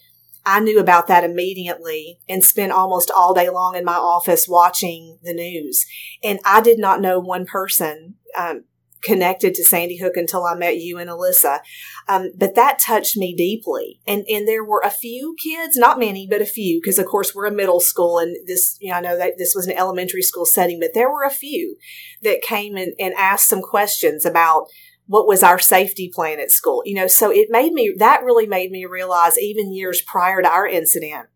I 0.49 0.61
knew 0.61 0.81
about 0.81 1.09
that 1.09 1.25
immediately 1.25 2.21
and 2.27 2.43
spent 2.43 2.73
almost 2.73 3.11
all 3.15 3.35
day 3.35 3.51
long 3.51 3.77
in 3.77 3.85
my 3.85 3.97
office 3.97 4.49
watching 4.49 5.19
the 5.23 5.35
news. 5.35 5.85
And 6.25 6.41
I 6.45 6.63
did 6.63 6.79
not 6.79 7.03
know 7.03 7.21
one 7.21 7.45
person 7.45 8.15
um, 8.37 8.65
connected 9.03 9.53
to 9.55 9.65
Sandy 9.65 9.99
Hook 9.99 10.17
until 10.17 10.47
I 10.47 10.55
met 10.55 10.79
you 10.79 10.97
and 10.97 11.11
Alissa. 11.11 11.61
Um, 12.09 12.31
but 12.35 12.55
that 12.55 12.79
touched 12.79 13.15
me 13.17 13.35
deeply. 13.37 14.01
And, 14.07 14.25
and 14.27 14.49
there 14.49 14.65
were 14.65 14.83
a 14.83 14.91
few 14.91 15.37
kids, 15.43 15.77
not 15.77 15.99
many, 15.99 16.27
but 16.29 16.41
a 16.41 16.47
few, 16.47 16.81
because 16.83 16.99
of 16.99 17.05
course 17.05 17.35
we're 17.35 17.47
a 17.47 17.53
middle 17.53 17.81
school 17.81 18.19
and 18.19 18.35
this, 18.47 18.79
you 18.81 18.91
know, 18.91 18.97
I 18.97 19.01
know 19.01 19.19
that 19.19 19.35
this 19.37 19.53
was 19.55 19.67
an 19.67 19.77
elementary 19.77 20.23
school 20.23 20.47
setting, 20.47 20.81
but 20.81 20.95
there 20.95 21.11
were 21.11 21.25
a 21.25 21.31
few 21.31 21.77
that 22.23 22.41
came 22.41 22.75
and, 22.75 22.95
and 22.99 23.13
asked 23.19 23.49
some 23.49 23.61
questions 23.61 24.25
about 24.25 24.69
what 25.09 25.27
was 25.27 25.43
our 25.43 25.59
safety 25.59 26.11
plan 26.15 26.39
at 26.39 26.51
school? 26.51 26.83
You 26.85 26.95
know, 26.95 27.07
so 27.09 27.33
it 27.33 27.49
made 27.51 27.73
me, 27.73 27.95
that 27.99 28.23
really 28.23 28.47
made 28.47 28.71
me 28.71 28.85
realize 28.85 29.39
even 29.39 29.73
years 29.73 30.01
prior 30.03 30.43
to 30.43 30.49
our 30.49 30.69
incident 30.69 31.29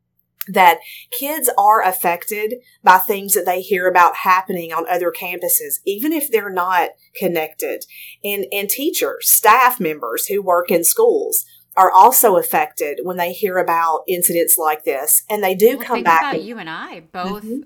that 0.49 0.81
kids 1.11 1.49
are 1.57 1.83
affected 1.83 2.55
by 2.83 2.99
things 2.99 3.35
that 3.35 3.47
they 3.47 3.63
hear 3.63 3.89
about 3.89 4.17
happening 4.17 4.73
on 4.73 4.85
other 4.89 5.13
campuses, 5.13 5.77
even 5.87 6.13
if 6.13 6.31
they're 6.31 6.51
not 6.51 6.91
connected. 7.17 7.85
And, 8.23 8.47
and 8.53 8.69
teachers, 8.69 9.31
staff 9.31 9.81
members 9.81 10.27
who 10.27 10.43
work 10.43 10.71
in 10.71 10.85
schools 10.85 11.45
are 11.77 11.91
also 11.91 12.37
affected 12.37 13.01
when 13.03 13.17
they 13.17 13.33
hear 13.33 13.57
about 13.57 14.03
incidents 14.07 14.59
like 14.59 14.85
this. 14.85 15.23
And 15.31 15.43
they 15.43 15.55
do 15.55 15.79
well, 15.79 15.87
come 15.87 16.03
back. 16.03 16.21
About 16.35 16.43
you 16.43 16.59
and 16.59 16.69
I 16.69 17.01
both, 17.01 17.45
mm-hmm. 17.45 17.61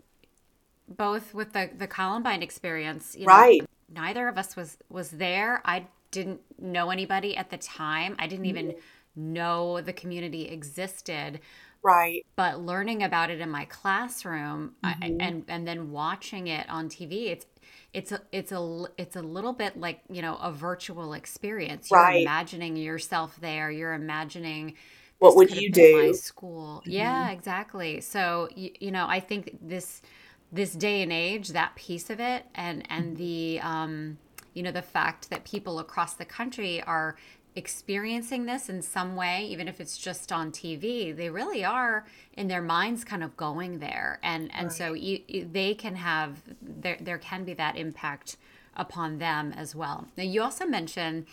both 0.87 1.35
with 1.35 1.53
the, 1.53 1.71
the 1.77 1.89
Columbine 1.89 2.43
experience, 2.43 3.17
you 3.19 3.27
know, 3.27 3.33
right. 3.33 3.63
Neither 3.93 4.29
of 4.29 4.39
us 4.39 4.57
was, 4.57 4.79
was 4.89 5.11
there. 5.11 5.63
I 5.65 5.87
didn't 6.11 6.41
know 6.59 6.91
anybody 6.91 7.37
at 7.37 7.51
the 7.51 7.59
time. 7.59 8.17
I 8.19 8.27
didn't 8.27 8.47
even 8.47 8.69
mm-hmm. 8.69 9.33
know 9.33 9.81
the 9.81 9.93
community 9.93 10.49
existed. 10.49 11.41
Right. 11.83 12.27
But 12.35 12.61
learning 12.61 13.03
about 13.03 13.31
it 13.31 13.41
in 13.41 13.51
my 13.51 13.65
classroom 13.67 14.75
mm-hmm. 14.85 15.03
I, 15.03 15.25
and 15.25 15.45
and 15.47 15.69
then 15.69 15.93
watching 15.93 16.49
it 16.49 16.69
on 16.69 16.89
TV, 16.89 17.29
it's 17.31 17.47
it's 17.93 18.13
a 18.13 18.23
it's 18.33 18.51
a 18.51 18.87
it's 18.99 19.15
a 19.15 19.23
little 19.23 19.53
bit 19.53 19.79
like 19.79 20.01
you 20.11 20.21
know 20.21 20.37
a 20.37 20.51
virtual 20.51 21.13
experience. 21.13 21.91
You're 21.91 22.01
right. 22.01 22.23
imagining 22.23 22.77
yourself 22.77 23.39
there. 23.41 23.71
You're 23.71 23.95
imagining 23.95 24.75
what 25.19 25.37
would 25.37 25.55
you 25.55 25.71
do? 25.71 26.01
In 26.01 26.07
my 26.09 26.13
school. 26.13 26.81
Mm-hmm. 26.81 26.91
Yeah, 26.91 27.31
exactly. 27.31 28.01
So 28.01 28.49
you, 28.55 28.71
you 28.81 28.91
know, 28.91 29.07
I 29.09 29.21
think 29.21 29.57
this 29.63 30.03
this 30.53 30.73
day 30.73 31.03
and 31.03 31.13
age, 31.13 31.49
that 31.49 31.75
piece 31.75 32.11
of 32.11 32.21
it, 32.21 32.47
and 32.55 32.87
and 32.91 33.17
the 33.17 33.61
um, 33.63 34.19
you 34.55 34.63
know 34.63 34.71
the 34.71 34.83
fact 34.83 35.31
that 35.31 35.45
people 35.45 35.79
across 35.79 36.15
the 36.15 36.25
country 36.25 36.83
are 36.83 37.17
experiencing 37.57 38.45
this 38.45 38.69
in 38.69 38.83
some 38.83 39.17
way, 39.17 39.47
even 39.47 39.67
if 39.67 39.81
it's 39.81 39.97
just 39.97 40.31
on 40.31 40.53
TV, 40.53 41.17
they 41.17 41.31
really 41.31 41.65
are 41.65 42.07
in 42.35 42.49
their 42.49 42.61
minds 42.61 43.03
kind 43.03 43.25
of 43.25 43.37
going 43.37 43.79
there, 43.79 44.21
and 44.23 44.51
and 44.55 44.69
right. 44.69 44.73
so 44.73 44.93
you, 44.93 45.21
you, 45.27 45.49
they 45.51 45.75
can 45.75 45.97
have 45.97 46.43
there 46.61 46.99
there 47.01 47.19
can 47.19 47.45
be 47.45 47.55
that 47.55 47.77
impact 47.77 48.37
upon 48.77 49.19
them 49.19 49.53
as 49.57 49.75
well. 49.75 50.07
Now 50.17 50.25
you 50.25 50.43
also 50.43 50.67
mentioned 50.67 51.27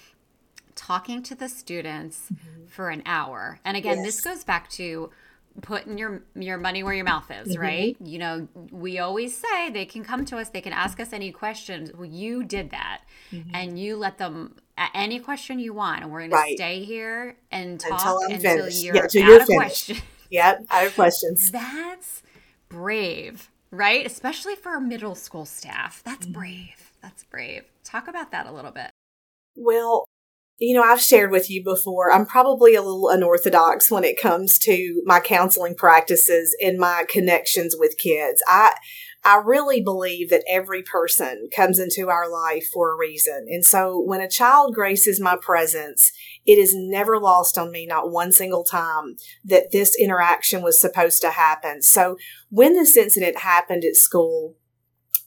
talking 0.75 1.21
to 1.21 1.35
the 1.35 1.49
students 1.49 2.29
mm-hmm. 2.33 2.65
for 2.67 2.89
an 2.89 3.03
hour, 3.05 3.59
and 3.63 3.77
again, 3.77 3.97
yes. 3.97 4.05
this 4.05 4.21
goes 4.21 4.43
back 4.43 4.69
to 4.71 5.11
putting 5.61 5.97
your 5.97 6.23
your 6.35 6.57
money 6.57 6.83
where 6.83 6.93
your 6.93 7.05
mouth 7.05 7.29
is, 7.31 7.49
mm-hmm. 7.49 7.61
right? 7.61 7.97
You 8.03 8.19
know, 8.19 8.47
we 8.71 8.99
always 8.99 9.37
say 9.37 9.69
they 9.69 9.85
can 9.85 10.03
come 10.03 10.25
to 10.25 10.37
us, 10.37 10.49
they 10.49 10.61
can 10.61 10.73
ask 10.73 10.99
us 10.99 11.13
any 11.13 11.31
questions. 11.31 11.91
Well, 11.93 12.05
you 12.05 12.43
did 12.43 12.71
that, 12.71 13.01
mm-hmm. 13.31 13.49
and 13.53 13.79
you 13.79 13.97
let 13.97 14.17
them 14.17 14.55
any 14.93 15.19
question 15.19 15.59
you 15.59 15.73
want, 15.73 16.01
and 16.01 16.11
we're 16.11 16.21
going 16.21 16.31
right. 16.31 16.49
to 16.49 16.55
stay 16.55 16.83
here 16.83 17.37
and 17.51 17.79
talk 17.79 18.01
until, 18.29 18.63
until 18.63 18.69
you're 18.69 18.95
yeah, 18.95 19.03
out 19.03 19.13
you're 19.13 19.41
of 19.41 19.47
questions. 19.47 20.01
Yep, 20.29 20.65
out 20.71 20.85
of 20.87 20.95
questions. 20.95 21.51
That's 21.51 22.23
brave, 22.69 23.51
right? 23.71 24.05
Especially 24.05 24.55
for 24.55 24.75
a 24.75 24.81
middle 24.81 25.15
school 25.15 25.45
staff. 25.45 26.01
That's 26.03 26.25
mm-hmm. 26.25 26.33
brave. 26.33 26.91
That's 27.01 27.23
brave. 27.25 27.65
Talk 27.83 28.07
about 28.07 28.31
that 28.31 28.47
a 28.47 28.51
little 28.51 28.71
bit. 28.71 28.89
Well, 29.55 30.05
you 30.57 30.75
know, 30.75 30.83
I've 30.83 31.01
shared 31.01 31.31
with 31.31 31.49
you 31.49 31.63
before, 31.63 32.11
I'm 32.11 32.25
probably 32.25 32.75
a 32.75 32.81
little 32.81 33.09
unorthodox 33.09 33.89
when 33.89 34.03
it 34.03 34.21
comes 34.21 34.57
to 34.59 35.01
my 35.05 35.19
counseling 35.19 35.75
practices 35.75 36.55
and 36.61 36.77
my 36.77 37.05
connections 37.09 37.75
with 37.77 37.97
kids. 37.97 38.41
I, 38.47 38.73
I 39.25 39.37
really 39.37 39.81
believe 39.81 40.29
that 40.29 40.43
every 40.49 40.83
person 40.83 41.47
comes 41.55 41.79
into 41.79 42.09
our 42.09 42.29
life 42.29 42.67
for 42.71 42.91
a 42.91 42.97
reason. 42.97 43.47
And 43.49 43.65
so 43.65 43.97
when 43.99 44.19
a 44.21 44.29
child 44.29 44.75
graces 44.75 45.19
my 45.19 45.37
presence, 45.41 46.11
it 46.45 46.59
is 46.59 46.73
never 46.75 47.19
lost 47.19 47.57
on 47.57 47.71
me, 47.71 47.85
not 47.85 48.11
one 48.11 48.31
single 48.31 48.63
time, 48.63 49.15
that 49.45 49.71
this 49.71 49.97
interaction 49.97 50.61
was 50.61 50.79
supposed 50.79 51.21
to 51.21 51.31
happen. 51.31 51.81
So 51.81 52.17
when 52.49 52.73
this 52.73 52.97
incident 52.97 53.39
happened 53.39 53.85
at 53.85 53.95
school, 53.95 54.55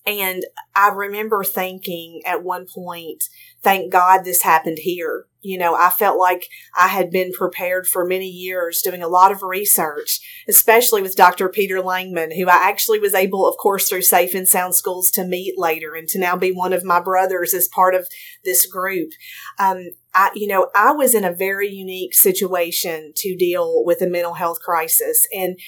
and 0.07 0.45
I 0.75 0.89
remember 0.89 1.43
thinking 1.43 2.23
at 2.25 2.45
one 2.45 2.67
point, 2.73 3.25
thank 3.63 3.91
God 3.91 4.23
this 4.23 4.43
happened 4.43 4.79
here. 4.81 5.27
You 5.41 5.59
know, 5.59 5.75
I 5.75 5.91
felt 5.91 6.19
like 6.19 6.49
I 6.79 6.89
had 6.89 7.11
been 7.11 7.33
prepared 7.33 7.87
for 7.87 8.05
many 8.05 8.29
years 8.29 8.83
doing 8.83 9.03
a 9.03 9.09
lot 9.09 9.33
of 9.33 9.43
research, 9.43 10.21
especially 10.49 11.03
with 11.03 11.17
Dr. 11.17 11.49
Peter 11.49 11.77
Langman, 11.77 12.37
who 12.37 12.49
I 12.49 12.69
actually 12.69 12.99
was 12.99 13.15
able, 13.15 13.49
of 13.49 13.57
course, 13.57 13.89
through 13.89 14.03
Safe 14.03 14.35
and 14.35 14.49
Sound 14.49 14.75
Schools 14.75 15.11
to 15.13 15.25
meet 15.25 15.55
later 15.57 15.95
and 15.95 16.09
to 16.09 16.19
now 16.19 16.37
be 16.37 16.51
one 16.51 16.73
of 16.73 16.85
my 16.85 17.01
brothers 17.01 17.55
as 17.55 17.69
part 17.69 17.95
of 17.95 18.09
this 18.45 18.67
group. 18.67 19.11
Um, 19.59 19.91
I, 20.15 20.31
you 20.35 20.49
know, 20.49 20.71
I 20.75 20.93
was 20.93 21.15
in 21.15 21.25
a 21.25 21.33
very 21.33 21.69
unique 21.69 22.15
situation 22.15 23.13
to 23.17 23.37
deal 23.37 23.85
with 23.85 24.01
a 24.03 24.09
mental 24.09 24.35
health 24.35 24.61
crisis. 24.61 25.29
And 25.33 25.59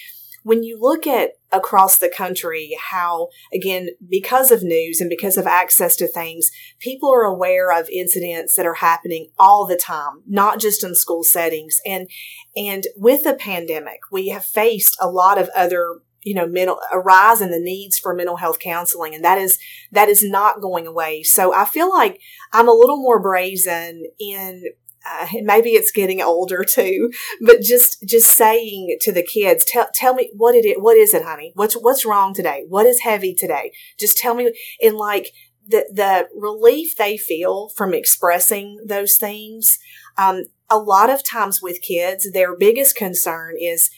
when 0.42 0.62
you 0.62 0.78
look 0.80 1.06
at 1.06 1.32
across 1.50 1.98
the 1.98 2.12
country 2.14 2.76
how 2.90 3.28
again 3.52 3.88
because 4.08 4.50
of 4.50 4.62
news 4.62 5.00
and 5.00 5.08
because 5.08 5.36
of 5.36 5.46
access 5.46 5.96
to 5.96 6.06
things 6.06 6.50
people 6.78 7.12
are 7.12 7.24
aware 7.24 7.72
of 7.72 7.88
incidents 7.88 8.54
that 8.54 8.66
are 8.66 8.74
happening 8.74 9.28
all 9.38 9.66
the 9.66 9.76
time 9.76 10.22
not 10.26 10.60
just 10.60 10.84
in 10.84 10.94
school 10.94 11.24
settings. 11.24 11.80
And 11.86 12.08
and 12.56 12.86
with 12.96 13.24
the 13.24 13.34
pandemic 13.34 14.00
we 14.10 14.28
have 14.28 14.44
faced 14.44 14.96
a 15.00 15.10
lot 15.10 15.38
of 15.38 15.48
other 15.56 16.00
you 16.22 16.34
know 16.34 16.46
mental 16.46 16.78
a 16.92 16.98
rise 16.98 17.40
in 17.40 17.50
the 17.50 17.60
needs 17.60 17.98
for 17.98 18.14
mental 18.14 18.36
health 18.36 18.58
counseling 18.58 19.14
and 19.14 19.24
that 19.24 19.38
is 19.38 19.58
that 19.92 20.08
is 20.08 20.22
not 20.22 20.60
going 20.60 20.86
away. 20.86 21.22
So 21.22 21.54
i 21.54 21.64
feel 21.64 21.90
like 21.90 22.20
i'm 22.52 22.68
a 22.68 22.72
little 22.72 23.00
more 23.00 23.20
brazen 23.20 24.04
in 24.20 24.64
uh, 25.08 25.26
maybe 25.42 25.70
it's 25.70 25.92
getting 25.92 26.20
older 26.20 26.64
too, 26.64 27.10
but 27.40 27.60
just 27.60 28.02
just 28.06 28.30
saying 28.36 28.96
to 29.00 29.12
the 29.12 29.22
kids, 29.22 29.64
tell 29.64 29.88
tell 29.94 30.14
me 30.14 30.30
what 30.34 30.54
it 30.54 30.64
is, 30.64 30.76
what 30.78 30.96
is 30.96 31.14
it, 31.14 31.22
honey? 31.22 31.52
What's 31.54 31.74
what's 31.74 32.04
wrong 32.04 32.34
today? 32.34 32.64
What 32.68 32.86
is 32.86 33.00
heavy 33.00 33.34
today? 33.34 33.72
Just 33.98 34.18
tell 34.18 34.34
me. 34.34 34.52
And 34.82 34.96
like 34.96 35.32
the 35.66 35.88
the 35.92 36.28
relief 36.34 36.96
they 36.96 37.16
feel 37.16 37.68
from 37.70 37.94
expressing 37.94 38.78
those 38.86 39.16
things. 39.16 39.78
Um, 40.16 40.44
a 40.70 40.78
lot 40.78 41.10
of 41.10 41.24
times 41.24 41.62
with 41.62 41.80
kids, 41.80 42.30
their 42.32 42.56
biggest 42.56 42.96
concern 42.96 43.54
is 43.58 43.90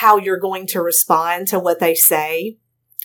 how 0.00 0.16
you're 0.16 0.38
going 0.38 0.66
to 0.68 0.80
respond 0.80 1.48
to 1.48 1.58
what 1.58 1.80
they 1.80 1.94
say 1.94 2.56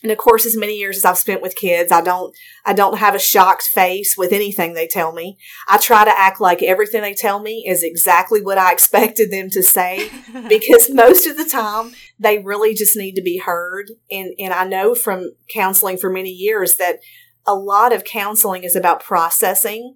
and 0.03 0.11
of 0.11 0.17
course, 0.19 0.45
as 0.45 0.55
many 0.55 0.77
years 0.77 0.97
as 0.97 1.05
I've 1.05 1.17
spent 1.17 1.41
with 1.41 1.55
kids, 1.55 1.91
I 1.91 2.01
don't, 2.01 2.35
I 2.65 2.73
don't 2.73 2.99
have 2.99 3.15
a 3.15 3.19
shocked 3.19 3.63
face 3.63 4.15
with 4.15 4.31
anything 4.31 4.73
they 4.73 4.87
tell 4.87 5.11
me. 5.11 5.37
I 5.67 5.77
try 5.77 6.05
to 6.05 6.17
act 6.17 6.39
like 6.39 6.61
everything 6.61 7.01
they 7.01 7.15
tell 7.15 7.39
me 7.39 7.65
is 7.67 7.83
exactly 7.83 8.41
what 8.41 8.59
I 8.59 8.71
expected 8.73 9.31
them 9.31 9.49
to 9.51 9.63
say 9.63 10.09
because 10.49 10.89
most 10.91 11.25
of 11.25 11.35
the 11.35 11.45
time 11.45 11.93
they 12.19 12.37
really 12.37 12.75
just 12.75 12.95
need 12.95 13.15
to 13.15 13.23
be 13.23 13.39
heard. 13.39 13.89
And, 14.11 14.35
and 14.37 14.53
I 14.53 14.65
know 14.65 14.93
from 14.93 15.31
counseling 15.51 15.97
for 15.97 16.11
many 16.11 16.31
years 16.31 16.75
that 16.77 16.99
a 17.47 17.55
lot 17.55 17.91
of 17.91 18.03
counseling 18.03 18.63
is 18.63 18.75
about 18.75 19.03
processing 19.03 19.95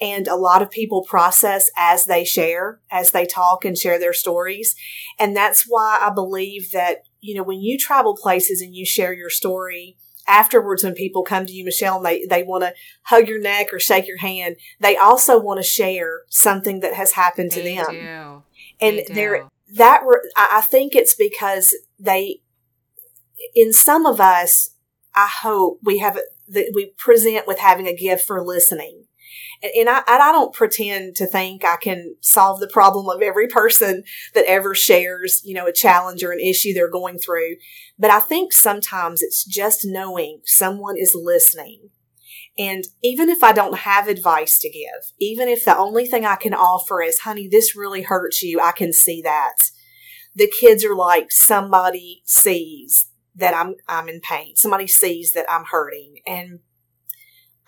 and 0.00 0.28
a 0.28 0.36
lot 0.36 0.62
of 0.62 0.70
people 0.70 1.02
process 1.02 1.70
as 1.76 2.04
they 2.04 2.24
share, 2.24 2.80
as 2.90 3.12
they 3.12 3.24
talk 3.24 3.64
and 3.64 3.76
share 3.76 3.98
their 3.98 4.12
stories. 4.12 4.74
And 5.18 5.36
that's 5.36 5.64
why 5.66 5.98
I 6.00 6.10
believe 6.10 6.70
that 6.72 7.02
you 7.20 7.34
know, 7.34 7.42
when 7.42 7.60
you 7.60 7.78
travel 7.78 8.16
places 8.16 8.60
and 8.60 8.74
you 8.74 8.84
share 8.84 9.12
your 9.12 9.30
story, 9.30 9.96
afterwards 10.26 10.84
when 10.84 10.94
people 10.94 11.22
come 11.22 11.46
to 11.46 11.52
you, 11.52 11.64
Michele, 11.64 11.96
and 11.96 12.06
they, 12.06 12.26
they 12.26 12.42
want 12.42 12.62
to 12.62 12.74
hug 13.04 13.28
your 13.28 13.40
neck 13.40 13.72
or 13.72 13.80
shake 13.80 14.06
your 14.06 14.18
hand, 14.18 14.56
they 14.78 14.96
also 14.96 15.40
want 15.40 15.58
to 15.58 15.64
share 15.64 16.22
something 16.28 16.80
that 16.80 16.94
has 16.94 17.12
happened 17.12 17.50
to 17.52 17.62
they 17.62 17.76
them. 17.76 17.90
Do. 17.90 18.42
And 18.80 19.02
there, 19.08 19.48
that, 19.74 20.02
I 20.36 20.60
think 20.60 20.94
it's 20.94 21.14
because 21.14 21.74
they, 21.98 22.40
in 23.54 23.72
some 23.72 24.06
of 24.06 24.20
us, 24.20 24.70
I 25.14 25.28
hope 25.42 25.80
we 25.82 25.98
have, 25.98 26.18
that 26.48 26.72
we 26.74 26.92
present 26.96 27.46
with 27.46 27.58
having 27.58 27.88
a 27.88 27.96
gift 27.96 28.26
for 28.26 28.44
listening 28.44 29.07
and 29.62 29.88
I, 29.88 30.02
I 30.06 30.32
don't 30.32 30.54
pretend 30.54 31.16
to 31.16 31.26
think 31.26 31.64
I 31.64 31.76
can 31.76 32.16
solve 32.20 32.60
the 32.60 32.68
problem 32.68 33.08
of 33.08 33.22
every 33.22 33.48
person 33.48 34.04
that 34.34 34.44
ever 34.46 34.74
shares, 34.74 35.42
you 35.44 35.54
know, 35.54 35.66
a 35.66 35.72
challenge 35.72 36.22
or 36.22 36.32
an 36.32 36.40
issue 36.40 36.72
they're 36.72 36.90
going 36.90 37.18
through. 37.18 37.56
But 37.98 38.10
I 38.10 38.20
think 38.20 38.52
sometimes 38.52 39.22
it's 39.22 39.44
just 39.44 39.84
knowing 39.84 40.40
someone 40.44 40.96
is 40.96 41.14
listening. 41.14 41.90
And 42.58 42.84
even 43.02 43.28
if 43.28 43.44
I 43.44 43.52
don't 43.52 43.78
have 43.78 44.08
advice 44.08 44.58
to 44.60 44.70
give, 44.70 45.12
even 45.20 45.48
if 45.48 45.64
the 45.64 45.76
only 45.76 46.06
thing 46.06 46.24
I 46.24 46.36
can 46.36 46.54
offer 46.54 47.00
is, 47.00 47.20
honey, 47.20 47.48
this 47.48 47.76
really 47.76 48.02
hurts 48.02 48.42
you, 48.42 48.60
I 48.60 48.72
can 48.72 48.92
see 48.92 49.22
that. 49.22 49.54
The 50.34 50.50
kids 50.60 50.84
are 50.84 50.94
like, 50.94 51.30
somebody 51.30 52.22
sees 52.24 53.08
that 53.34 53.54
I'm, 53.54 53.76
I'm 53.88 54.08
in 54.08 54.20
pain. 54.20 54.56
Somebody 54.56 54.88
sees 54.88 55.32
that 55.32 55.46
I'm 55.48 55.64
hurting. 55.70 56.16
And 56.26 56.60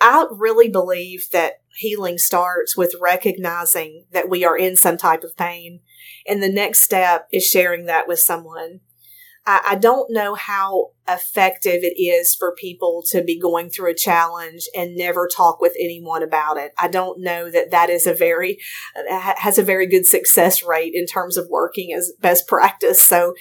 I 0.00 0.26
really 0.30 0.68
believe 0.68 1.28
that 1.32 1.60
healing 1.76 2.18
starts 2.18 2.76
with 2.76 2.94
recognizing 3.00 4.06
that 4.12 4.28
we 4.28 4.44
are 4.44 4.56
in 4.56 4.76
some 4.76 4.96
type 4.96 5.22
of 5.22 5.36
pain. 5.36 5.80
And 6.26 6.42
the 6.42 6.52
next 6.52 6.82
step 6.82 7.28
is 7.32 7.44
sharing 7.44 7.86
that 7.86 8.08
with 8.08 8.18
someone. 8.18 8.80
I, 9.46 9.60
I, 9.70 9.74
don't 9.76 10.12
know 10.12 10.34
how 10.34 10.90
effective 11.08 11.82
it 11.82 11.98
is 11.98 12.34
for 12.34 12.54
people 12.54 13.02
to 13.10 13.22
be 13.22 13.40
going 13.40 13.70
through 13.70 13.90
a 13.90 13.94
challenge 13.94 14.68
and 14.76 14.94
never 14.94 15.26
talk 15.26 15.60
with 15.60 15.74
anyone 15.80 16.22
about 16.22 16.58
it. 16.58 16.72
I 16.78 16.88
don't 16.88 17.20
know 17.20 17.50
that 17.50 17.70
that 17.70 17.88
is 17.88 18.06
a 18.06 18.12
very, 18.12 18.58
has 19.08 19.56
a 19.56 19.62
very 19.62 19.86
good 19.86 20.06
success 20.06 20.62
rate 20.62 20.92
in 20.94 21.06
terms 21.06 21.38
of 21.38 21.48
working 21.48 21.92
as 21.94 22.12
best 22.20 22.46
practice. 22.46 23.02
So 23.02 23.34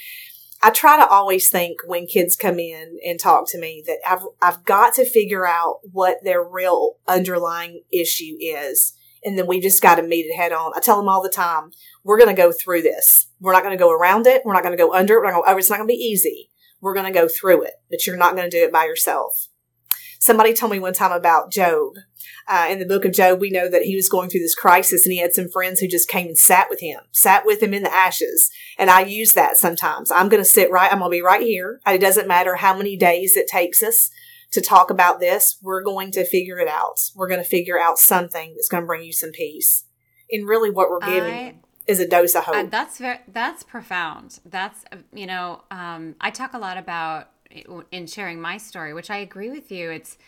I 0.62 0.70
try 0.70 0.98
to 0.98 1.06
always 1.06 1.48
think 1.48 1.78
when 1.86 2.06
kids 2.06 2.36
come 2.36 2.58
in 2.58 2.98
and 3.06 3.18
talk 3.18 3.48
to 3.50 3.58
me 3.58 3.82
that 3.86 3.98
I've, 4.06 4.22
I've 4.42 4.64
got 4.64 4.94
to 4.94 5.08
figure 5.08 5.46
out 5.46 5.80
what 5.90 6.18
their 6.22 6.42
real 6.42 6.96
underlying 7.08 7.82
issue 7.90 8.36
is. 8.38 8.92
And 9.24 9.38
then 9.38 9.46
we 9.46 9.60
just 9.60 9.82
got 9.82 9.96
to 9.96 10.02
meet 10.02 10.26
it 10.26 10.36
head 10.36 10.52
on. 10.52 10.72
I 10.74 10.80
tell 10.80 10.96
them 10.96 11.08
all 11.08 11.22
the 11.22 11.30
time, 11.30 11.70
we're 12.04 12.18
going 12.18 12.34
to 12.34 12.42
go 12.42 12.52
through 12.52 12.82
this. 12.82 13.28
We're 13.40 13.52
not 13.52 13.62
going 13.62 13.76
to 13.76 13.82
go 13.82 13.90
around 13.90 14.26
it. 14.26 14.42
We're 14.44 14.54
not 14.54 14.62
going 14.62 14.76
to 14.76 14.82
go 14.82 14.92
under 14.92 15.14
it. 15.14 15.20
We're 15.20 15.30
not 15.30 15.44
gonna, 15.44 15.54
oh, 15.54 15.58
it's 15.58 15.70
not 15.70 15.76
going 15.76 15.88
to 15.88 15.92
be 15.92 15.98
easy. 15.98 16.50
We're 16.80 16.94
going 16.94 17.12
to 17.12 17.18
go 17.18 17.28
through 17.28 17.64
it, 17.64 17.74
but 17.90 18.06
you're 18.06 18.16
not 18.16 18.34
going 18.34 18.48
to 18.50 18.56
do 18.56 18.64
it 18.64 18.72
by 18.72 18.84
yourself. 18.84 19.48
Somebody 20.20 20.52
told 20.52 20.70
me 20.70 20.78
one 20.78 20.92
time 20.92 21.12
about 21.12 21.50
Job. 21.50 21.94
Uh, 22.46 22.66
in 22.68 22.78
the 22.78 22.84
book 22.84 23.06
of 23.06 23.12
Job, 23.12 23.40
we 23.40 23.48
know 23.48 23.70
that 23.70 23.84
he 23.84 23.96
was 23.96 24.10
going 24.10 24.28
through 24.28 24.40
this 24.40 24.54
crisis 24.54 25.06
and 25.06 25.14
he 25.14 25.18
had 25.18 25.32
some 25.32 25.48
friends 25.48 25.80
who 25.80 25.88
just 25.88 26.10
came 26.10 26.26
and 26.26 26.36
sat 26.36 26.66
with 26.68 26.80
him, 26.80 27.00
sat 27.10 27.46
with 27.46 27.62
him 27.62 27.72
in 27.72 27.82
the 27.82 27.92
ashes. 27.92 28.50
And 28.78 28.90
I 28.90 29.00
use 29.00 29.32
that 29.32 29.56
sometimes. 29.56 30.10
I'm 30.10 30.28
going 30.28 30.42
to 30.42 30.48
sit 30.48 30.70
right, 30.70 30.92
I'm 30.92 30.98
going 30.98 31.10
to 31.10 31.16
be 31.16 31.22
right 31.22 31.40
here. 31.40 31.80
It 31.86 32.02
doesn't 32.02 32.28
matter 32.28 32.56
how 32.56 32.76
many 32.76 32.98
days 32.98 33.34
it 33.34 33.48
takes 33.48 33.82
us 33.82 34.10
to 34.52 34.60
talk 34.60 34.90
about 34.90 35.20
this. 35.20 35.56
We're 35.62 35.82
going 35.82 36.10
to 36.12 36.26
figure 36.26 36.58
it 36.58 36.68
out. 36.68 37.00
We're 37.16 37.28
going 37.28 37.42
to 37.42 37.48
figure 37.48 37.80
out 37.80 37.98
something 37.98 38.52
that's 38.54 38.68
going 38.68 38.82
to 38.82 38.86
bring 38.86 39.04
you 39.04 39.14
some 39.14 39.30
peace. 39.30 39.84
And 40.30 40.46
really 40.46 40.70
what 40.70 40.90
we're 40.90 41.00
giving. 41.00 41.32
I- 41.32 41.54
is 41.86 41.98
a 41.98 42.06
dose 42.06 42.36
of 42.36 42.44
hope. 42.44 42.54
Uh, 42.54 42.62
that's 42.64 42.98
very 42.98 43.18
that's 43.26 43.64
profound. 43.64 44.38
That's 44.44 44.84
you 45.12 45.26
know, 45.26 45.62
um, 45.72 46.14
I 46.20 46.30
talk 46.30 46.52
a 46.52 46.58
lot 46.58 46.76
about 46.76 47.29
in 47.90 48.06
sharing 48.06 48.40
my 48.40 48.56
story, 48.56 48.94
which 48.94 49.10
I 49.10 49.18
agree 49.18 49.50
with 49.50 49.70
you. 49.70 49.90
It's 49.90 50.18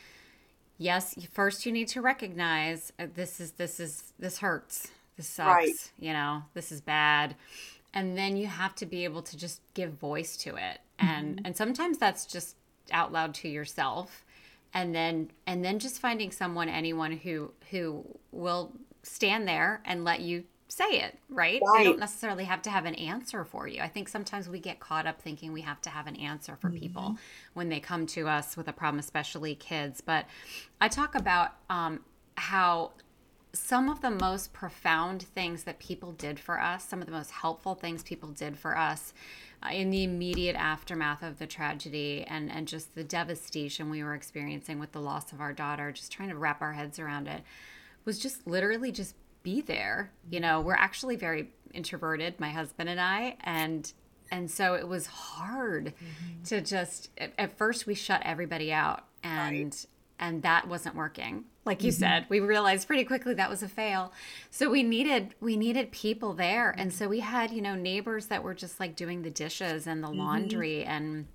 yes, 0.79 1.15
first 1.33 1.65
you 1.67 1.73
need 1.73 1.89
to 1.89 2.01
recognize 2.01 2.93
uh, 2.99 3.07
this 3.15 3.41
is 3.41 3.53
this 3.53 3.81
is 3.81 4.13
this 4.19 4.39
hurts. 4.39 4.89
this 5.17 5.29
sucks. 5.29 5.49
Right. 5.49 5.91
You 5.99 6.13
know, 6.13 6.43
this 6.55 6.73
is 6.73 6.81
bad. 6.81 7.37
And 7.95 8.17
then 8.17 8.37
you 8.37 8.47
have 8.47 8.75
to 8.77 8.87
be 8.87 9.05
able 9.05 9.23
to 9.23 9.37
just 9.37 9.61
give 9.75 9.93
voice 9.93 10.37
to 10.39 10.57
it. 10.57 10.81
And 10.99 11.37
mm-hmm. 11.37 11.47
and 11.47 11.57
sometimes 11.57 11.99
that's 11.99 12.27
just 12.27 12.57
out 12.91 13.13
loud 13.13 13.35
to 13.35 13.49
yourself. 13.49 14.25
And 14.75 14.95
then 14.95 15.31
and 15.47 15.65
then 15.65 15.79
just 15.79 16.01
finding 16.01 16.31
someone, 16.31 16.69
anyone 16.69 17.13
who 17.13 17.53
who 17.71 18.05
will 18.31 18.73
stand 19.03 19.47
there 19.47 19.83
and 19.85 20.05
let 20.05 20.21
you 20.21 20.45
say 20.73 21.01
it, 21.01 21.19
right? 21.29 21.61
right? 21.63 21.79
They 21.79 21.85
don't 21.85 21.99
necessarily 21.99 22.45
have 22.45 22.63
to 22.63 22.71
have 22.71 22.87
an 22.87 22.95
answer 22.95 23.45
for 23.45 23.69
you. 23.69 23.83
I 23.83 23.89
think 23.89 24.09
sometimes 24.09 24.49
we 24.49 24.59
get 24.59 24.81
caught 24.81 25.07
up 25.07 25.21
thinking 25.21 25.53
we 25.53 25.61
have 25.63 25.81
to 25.83 25.91
have 25.91 26.07
an 26.07 26.17
answer 26.17 26.57
for 26.57 26.69
mm-hmm. 26.69 26.79
people 26.79 27.17
when 27.55 27.69
they 27.69 27.81
come 27.81 28.07
to 28.09 28.29
us 28.29 28.57
with 28.57 28.69
a 28.69 28.73
problem, 28.73 28.99
especially 28.99 29.55
kids. 29.55 30.01
But 30.01 30.27
I 30.81 30.89
talk 30.89 31.15
about 31.15 31.53
um, 31.69 32.01
how 32.37 32.93
some 33.53 33.91
of 33.91 34.01
the 34.01 34.11
most 34.11 34.55
profound 34.55 35.23
things 35.23 35.65
that 35.65 35.79
people 35.79 36.13
did 36.13 36.41
for 36.41 36.59
us, 36.59 36.89
some 36.89 37.01
of 37.01 37.07
the 37.07 37.13
most 37.13 37.31
helpful 37.31 37.75
things 37.75 38.03
people 38.03 38.31
did 38.31 38.57
for 38.57 38.77
us 38.79 39.13
uh, 39.63 39.69
in 39.71 39.91
the 39.91 40.05
immediate 40.05 40.57
aftermath 40.57 41.23
of 41.23 41.39
the 41.39 41.47
tragedy 41.47 42.25
and, 42.27 42.51
and 42.51 42.67
just 42.67 42.95
the 42.95 43.05
devastation 43.05 43.91
we 43.91 44.03
were 44.03 44.15
experiencing 44.15 44.79
with 44.79 44.93
the 44.93 45.01
loss 45.01 45.33
of 45.33 45.41
our 45.41 45.53
daughter, 45.53 45.93
just 45.93 46.11
trying 46.11 46.31
to 46.31 46.37
wrap 46.37 46.63
our 46.63 46.73
heads 46.73 46.99
around 46.99 47.29
it, 47.29 47.43
was 48.07 48.19
just 48.19 48.47
literally 48.47 48.91
just 48.91 49.15
be 49.43 49.61
there. 49.61 50.13
You 50.31 50.41
know, 50.41 50.61
we're 50.61 50.75
actually 50.75 51.17
very 51.17 51.51
introverted, 51.73 52.39
my 52.39 52.51
husband 52.51 52.89
and 52.89 53.01
I, 53.01 53.37
and 53.43 53.91
and 54.33 54.51
so 54.51 54.75
it 54.75 54.89
was 54.89 55.07
hard 55.07 55.87
mm-hmm. 55.95 56.43
to 56.45 56.61
just 56.63 57.11
at, 57.19 57.33
at, 57.39 57.57
first 57.59 57.87
we 57.87 57.95
shut 57.95 58.23
everybody 58.25 58.73
out 58.73 59.05
and 59.23 59.57
right. 59.57 59.87
and 60.19 60.43
that 60.43 60.67
wasn't 60.67 60.97
working 60.97 61.45
like 61.67 61.83
you 61.85 61.93
mm-hmm. 61.93 62.01
said 62.01 62.27
we 62.31 62.41
realized 62.41 62.87
pretty 62.87 63.05
quickly 63.05 63.35
that 63.35 63.51
was 63.51 63.63
a 63.63 63.69
fail 63.69 64.13
so 64.51 64.71
we 64.71 64.83
needed 64.83 65.35
we 65.41 65.57
needed 65.57 65.93
people 65.93 66.33
there 66.33 66.71
and 66.71 66.91
mm-hmm. 66.91 66.99
so 66.99 67.09
we 67.09 67.21
had 67.21 67.51
you 67.51 67.61
know 67.61 67.75
neighbors 67.75 68.27
that 68.27 68.43
were 68.43 68.55
just 68.55 68.81
like 68.81 68.97
doing 68.97 69.23
the 69.23 69.31
dishes 69.31 69.87
and 69.87 70.03
the 70.03 70.09
mm-hmm. 70.09 70.19
laundry 70.19 70.83
and 70.85 71.27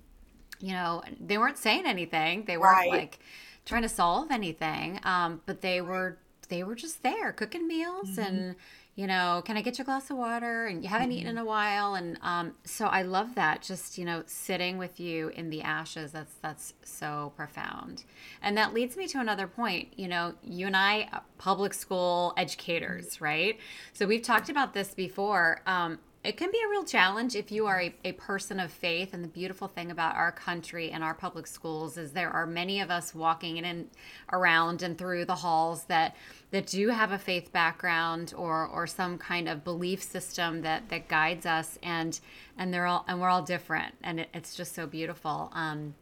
you 0.58 0.72
know 0.72 1.02
they 1.20 1.38
weren't 1.38 1.56
saying 1.56 1.86
anything 1.86 2.44
they 2.46 2.58
weren't 2.58 2.76
right. 2.76 2.90
like 2.90 3.20
trying 3.64 3.82
to 3.82 3.88
solve 3.88 4.30
anything 4.30 4.98
um, 5.04 5.40
but 5.46 5.60
they 5.60 5.80
were 5.80 6.18
they 6.48 6.62
were 6.62 6.74
just 6.74 7.02
there 7.02 7.32
cooking 7.32 7.66
meals 7.66 8.10
mm-hmm. 8.10 8.20
and 8.20 8.56
you 8.94 9.06
know 9.06 9.42
can 9.44 9.56
i 9.56 9.62
get 9.62 9.78
you 9.78 9.82
a 9.82 9.84
glass 9.84 10.10
of 10.10 10.16
water 10.16 10.66
and 10.66 10.82
you 10.82 10.88
haven't 10.88 11.10
mm-hmm. 11.10 11.18
eaten 11.18 11.30
in 11.30 11.38
a 11.38 11.44
while 11.44 11.94
and 11.94 12.18
um, 12.22 12.54
so 12.64 12.86
i 12.86 13.02
love 13.02 13.34
that 13.34 13.62
just 13.62 13.96
you 13.96 14.04
know 14.04 14.22
sitting 14.26 14.78
with 14.78 14.98
you 14.98 15.28
in 15.30 15.50
the 15.50 15.62
ashes 15.62 16.12
that's 16.12 16.34
that's 16.42 16.74
so 16.82 17.32
profound 17.36 18.04
and 18.42 18.56
that 18.56 18.74
leads 18.74 18.96
me 18.96 19.06
to 19.06 19.20
another 19.20 19.46
point 19.46 19.88
you 19.96 20.08
know 20.08 20.34
you 20.42 20.66
and 20.66 20.76
i 20.76 21.08
uh, 21.12 21.20
public 21.38 21.72
school 21.72 22.34
educators 22.36 23.20
right 23.20 23.58
so 23.92 24.06
we've 24.06 24.22
talked 24.22 24.48
about 24.48 24.74
this 24.74 24.94
before 24.94 25.60
um, 25.66 25.98
it 26.24 26.36
can 26.36 26.50
be 26.50 26.60
a 26.64 26.68
real 26.68 26.84
challenge 26.84 27.36
if 27.36 27.52
you 27.52 27.66
are 27.66 27.80
a, 27.80 27.94
a 28.04 28.12
person 28.12 28.58
of 28.58 28.72
faith. 28.72 29.14
And 29.14 29.22
the 29.22 29.28
beautiful 29.28 29.68
thing 29.68 29.90
about 29.90 30.16
our 30.16 30.32
country 30.32 30.90
and 30.90 31.04
our 31.04 31.14
public 31.14 31.46
schools 31.46 31.96
is 31.96 32.12
there 32.12 32.30
are 32.30 32.46
many 32.46 32.80
of 32.80 32.90
us 32.90 33.14
walking 33.14 33.56
in 33.56 33.64
and 33.64 33.88
around 34.32 34.82
and 34.82 34.98
through 34.98 35.26
the 35.26 35.36
halls 35.36 35.84
that 35.84 36.16
that 36.50 36.66
do 36.66 36.88
have 36.88 37.12
a 37.12 37.18
faith 37.18 37.52
background 37.52 38.32
or 38.36 38.66
or 38.66 38.86
some 38.86 39.18
kind 39.18 39.48
of 39.48 39.64
belief 39.64 40.02
system 40.02 40.62
that 40.62 40.88
that 40.88 41.08
guides 41.08 41.46
us 41.46 41.78
and 41.82 42.20
and 42.56 42.72
they're 42.72 42.86
all 42.86 43.04
and 43.06 43.20
we're 43.20 43.28
all 43.28 43.42
different 43.42 43.94
and 44.02 44.20
it, 44.20 44.28
it's 44.32 44.54
just 44.54 44.74
so 44.74 44.86
beautiful. 44.86 45.50
Um, 45.54 45.94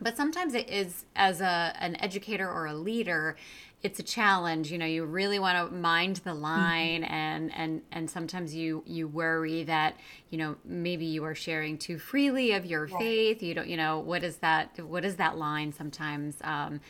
but 0.00 0.16
sometimes 0.16 0.54
it 0.54 0.68
is 0.68 1.04
as 1.14 1.40
a 1.40 1.74
an 1.78 1.96
educator 1.96 2.48
or 2.50 2.66
a 2.66 2.74
leader 2.74 3.36
it's 3.82 3.98
a 3.98 4.02
challenge 4.02 4.70
you 4.70 4.78
know 4.78 4.86
you 4.86 5.04
really 5.04 5.38
want 5.38 5.56
to 5.56 5.74
mind 5.74 6.16
the 6.16 6.30
mm-hmm. 6.30 6.42
line 6.42 7.02
mm-hmm. 7.02 7.12
and 7.12 7.54
and 7.54 7.82
and 7.92 8.10
sometimes 8.10 8.54
you 8.54 8.82
you 8.86 9.08
worry 9.08 9.62
that 9.62 9.96
you 10.30 10.38
know 10.38 10.56
maybe 10.64 11.04
you 11.04 11.24
are 11.24 11.34
sharing 11.34 11.78
too 11.78 11.98
freely 11.98 12.52
of 12.52 12.66
your 12.66 12.86
faith 12.86 13.42
you 13.42 13.54
don't 13.54 13.68
you 13.68 13.76
know 13.76 13.98
what 13.98 14.22
is 14.22 14.36
that 14.38 14.78
what 14.80 15.04
is 15.04 15.16
that 15.16 15.36
line 15.36 15.72
sometimes 15.72 16.36
um, 16.42 16.80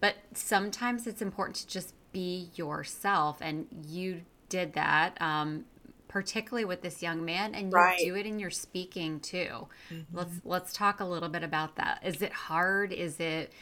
but 0.00 0.16
sometimes 0.32 1.06
it's 1.06 1.20
important 1.20 1.56
to 1.56 1.66
just 1.66 1.94
be 2.12 2.50
yourself 2.54 3.38
and 3.40 3.66
you 3.86 4.22
did 4.48 4.72
that 4.74 5.20
um, 5.20 5.64
particularly 6.08 6.64
with 6.64 6.82
this 6.82 7.02
young 7.02 7.24
man 7.24 7.54
and 7.54 7.70
you 7.70 7.76
right. 7.76 7.98
do 7.98 8.16
it 8.16 8.26
in 8.26 8.38
your 8.38 8.50
speaking 8.50 9.20
too. 9.20 9.68
Mm-hmm. 9.92 10.16
let's 10.16 10.32
let's 10.44 10.72
talk 10.72 11.00
a 11.00 11.04
little 11.04 11.28
bit 11.28 11.42
about 11.42 11.76
that. 11.76 12.00
Is 12.02 12.22
it 12.22 12.32
hard? 12.32 12.92
Is 12.92 13.20
it 13.20 13.52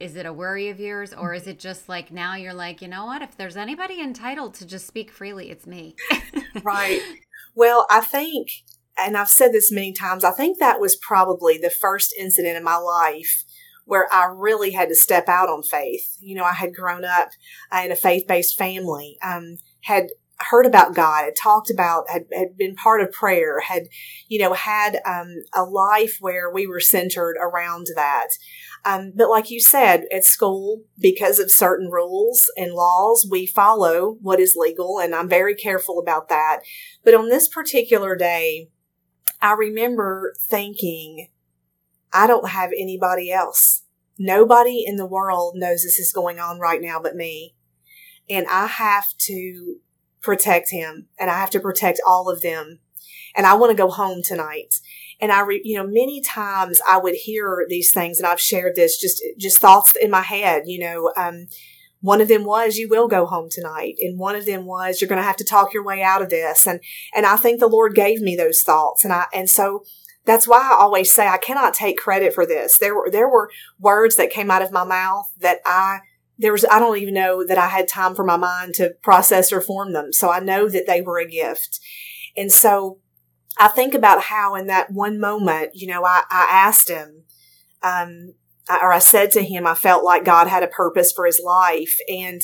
is 0.00 0.16
it 0.16 0.26
a 0.26 0.32
worry 0.32 0.68
of 0.68 0.80
yours 0.80 1.14
or 1.14 1.32
is 1.34 1.46
it 1.46 1.58
just 1.58 1.88
like 1.88 2.10
now 2.10 2.34
you're 2.34 2.52
like 2.52 2.82
you 2.82 2.88
know 2.88 3.06
what? 3.06 3.22
If 3.22 3.36
there's 3.36 3.56
anybody 3.56 4.00
entitled 4.00 4.54
to 4.54 4.66
just 4.66 4.86
speak 4.86 5.10
freely 5.10 5.50
it's 5.50 5.66
me. 5.66 5.94
Right. 6.62 7.00
Well 7.56 7.86
i 7.90 8.00
think 8.00 8.48
and 8.96 9.16
i've 9.16 9.28
said 9.28 9.52
this 9.52 9.70
many 9.72 9.92
times 9.92 10.24
i 10.24 10.30
think 10.30 10.58
that 10.58 10.80
was 10.80 10.96
probably 10.96 11.58
the 11.58 11.70
first 11.70 12.14
incident 12.18 12.56
in 12.56 12.64
my 12.64 12.76
life 12.76 13.43
where 13.84 14.12
i 14.12 14.24
really 14.24 14.72
had 14.72 14.88
to 14.88 14.94
step 14.94 15.28
out 15.28 15.48
on 15.48 15.62
faith 15.62 16.16
you 16.20 16.34
know 16.34 16.44
i 16.44 16.52
had 16.52 16.74
grown 16.74 17.04
up 17.04 17.28
uh, 17.72 17.82
in 17.84 17.92
a 17.92 17.96
faith-based 17.96 18.56
family 18.56 19.16
um, 19.22 19.56
had 19.82 20.08
heard 20.50 20.66
about 20.66 20.94
God, 20.94 21.24
had 21.24 21.36
talked 21.40 21.70
about, 21.70 22.08
had, 22.10 22.26
had 22.32 22.56
been 22.56 22.74
part 22.74 23.00
of 23.00 23.12
prayer, 23.12 23.60
had, 23.60 23.84
you 24.28 24.38
know, 24.38 24.52
had 24.52 25.00
um, 25.06 25.42
a 25.54 25.62
life 25.62 26.18
where 26.20 26.50
we 26.50 26.66
were 26.66 26.80
centered 26.80 27.36
around 27.40 27.86
that. 27.94 28.28
Um, 28.84 29.12
but 29.14 29.30
like 29.30 29.50
you 29.50 29.60
said, 29.60 30.04
at 30.12 30.24
school, 30.24 30.82
because 30.98 31.38
of 31.38 31.50
certain 31.50 31.90
rules 31.90 32.50
and 32.56 32.74
laws, 32.74 33.26
we 33.28 33.46
follow 33.46 34.16
what 34.20 34.40
is 34.40 34.56
legal, 34.56 34.98
and 34.98 35.14
I'm 35.14 35.28
very 35.28 35.54
careful 35.54 35.98
about 35.98 36.28
that. 36.28 36.60
But 37.04 37.14
on 37.14 37.28
this 37.28 37.48
particular 37.48 38.14
day, 38.16 38.68
I 39.40 39.52
remember 39.52 40.34
thinking, 40.38 41.28
I 42.14 42.26
don't 42.26 42.48
have 42.50 42.70
anybody 42.78 43.30
else. 43.30 43.82
Nobody 44.18 44.84
in 44.86 44.96
the 44.96 45.06
world 45.06 45.54
knows 45.56 45.82
this 45.82 45.98
is 45.98 46.12
going 46.12 46.38
on 46.38 46.60
right 46.60 46.80
now 46.80 47.00
but 47.02 47.16
me. 47.16 47.54
And 48.30 48.46
I 48.48 48.66
have 48.66 49.06
to 49.18 49.76
protect 50.22 50.70
him 50.70 51.08
and 51.18 51.30
I 51.30 51.38
have 51.38 51.50
to 51.50 51.60
protect 51.60 52.00
all 52.06 52.30
of 52.30 52.40
them. 52.40 52.78
And 53.36 53.46
I 53.46 53.54
want 53.54 53.70
to 53.70 53.76
go 53.76 53.90
home 53.90 54.22
tonight. 54.22 54.76
And 55.20 55.32
I, 55.32 55.40
re, 55.40 55.60
you 55.64 55.76
know, 55.76 55.86
many 55.86 56.22
times 56.22 56.80
I 56.88 56.98
would 56.98 57.14
hear 57.14 57.66
these 57.68 57.92
things 57.92 58.18
and 58.18 58.26
I've 58.26 58.40
shared 58.40 58.76
this 58.76 58.98
just, 58.98 59.22
just 59.36 59.60
thoughts 59.60 59.94
in 60.00 60.10
my 60.10 60.22
head, 60.22 60.62
you 60.66 60.78
know, 60.78 61.12
um, 61.16 61.48
one 62.04 62.20
of 62.20 62.28
them 62.28 62.44
was 62.44 62.76
you 62.76 62.86
will 62.86 63.08
go 63.08 63.24
home 63.24 63.48
tonight 63.50 63.94
and 63.98 64.18
one 64.18 64.36
of 64.36 64.44
them 64.44 64.66
was 64.66 65.00
you're 65.00 65.08
going 65.08 65.20
to 65.20 65.26
have 65.26 65.38
to 65.38 65.44
talk 65.44 65.72
your 65.72 65.82
way 65.82 66.02
out 66.02 66.20
of 66.20 66.28
this 66.28 66.66
and 66.66 66.80
and 67.14 67.24
i 67.24 67.34
think 67.34 67.58
the 67.58 67.66
lord 67.66 67.94
gave 67.94 68.20
me 68.20 68.36
those 68.36 68.60
thoughts 68.60 69.04
and 69.04 69.12
i 69.14 69.24
and 69.32 69.48
so 69.48 69.82
that's 70.24 70.48
why 70.48 70.58
i 70.58 70.76
always 70.78 71.12
say 71.12 71.28
i 71.28 71.38
cannot 71.38 71.74
take 71.74 71.96
credit 71.96 72.32
for 72.32 72.46
this 72.46 72.78
there 72.78 72.94
were 72.94 73.10
there 73.10 73.28
were 73.28 73.50
words 73.78 74.16
that 74.16 74.30
came 74.30 74.50
out 74.50 74.62
of 74.62 74.72
my 74.72 74.84
mouth 74.84 75.30
that 75.38 75.58
i 75.64 76.00
there 76.38 76.52
was 76.52 76.64
I 76.70 76.78
don't 76.78 76.98
even 76.98 77.14
know 77.14 77.44
that 77.46 77.58
I 77.58 77.68
had 77.68 77.88
time 77.88 78.14
for 78.14 78.24
my 78.24 78.36
mind 78.36 78.74
to 78.74 78.94
process 79.02 79.52
or 79.52 79.60
form 79.60 79.92
them. 79.92 80.12
So 80.12 80.30
I 80.30 80.40
know 80.40 80.68
that 80.68 80.86
they 80.86 81.00
were 81.00 81.18
a 81.18 81.28
gift. 81.28 81.80
And 82.36 82.50
so 82.50 82.98
I 83.58 83.68
think 83.68 83.94
about 83.94 84.22
how 84.22 84.54
in 84.56 84.66
that 84.66 84.90
one 84.90 85.20
moment, 85.20 85.70
you 85.74 85.86
know, 85.86 86.04
I, 86.04 86.24
I 86.30 86.48
asked 86.50 86.88
him, 86.88 87.24
um, 87.82 88.34
or 88.68 88.92
I 88.92 88.98
said 88.98 89.30
to 89.32 89.44
him, 89.44 89.66
I 89.66 89.74
felt 89.74 90.04
like 90.04 90.24
God 90.24 90.48
had 90.48 90.62
a 90.62 90.68
purpose 90.68 91.12
for 91.12 91.26
his 91.26 91.40
life. 91.44 91.96
And, 92.08 92.40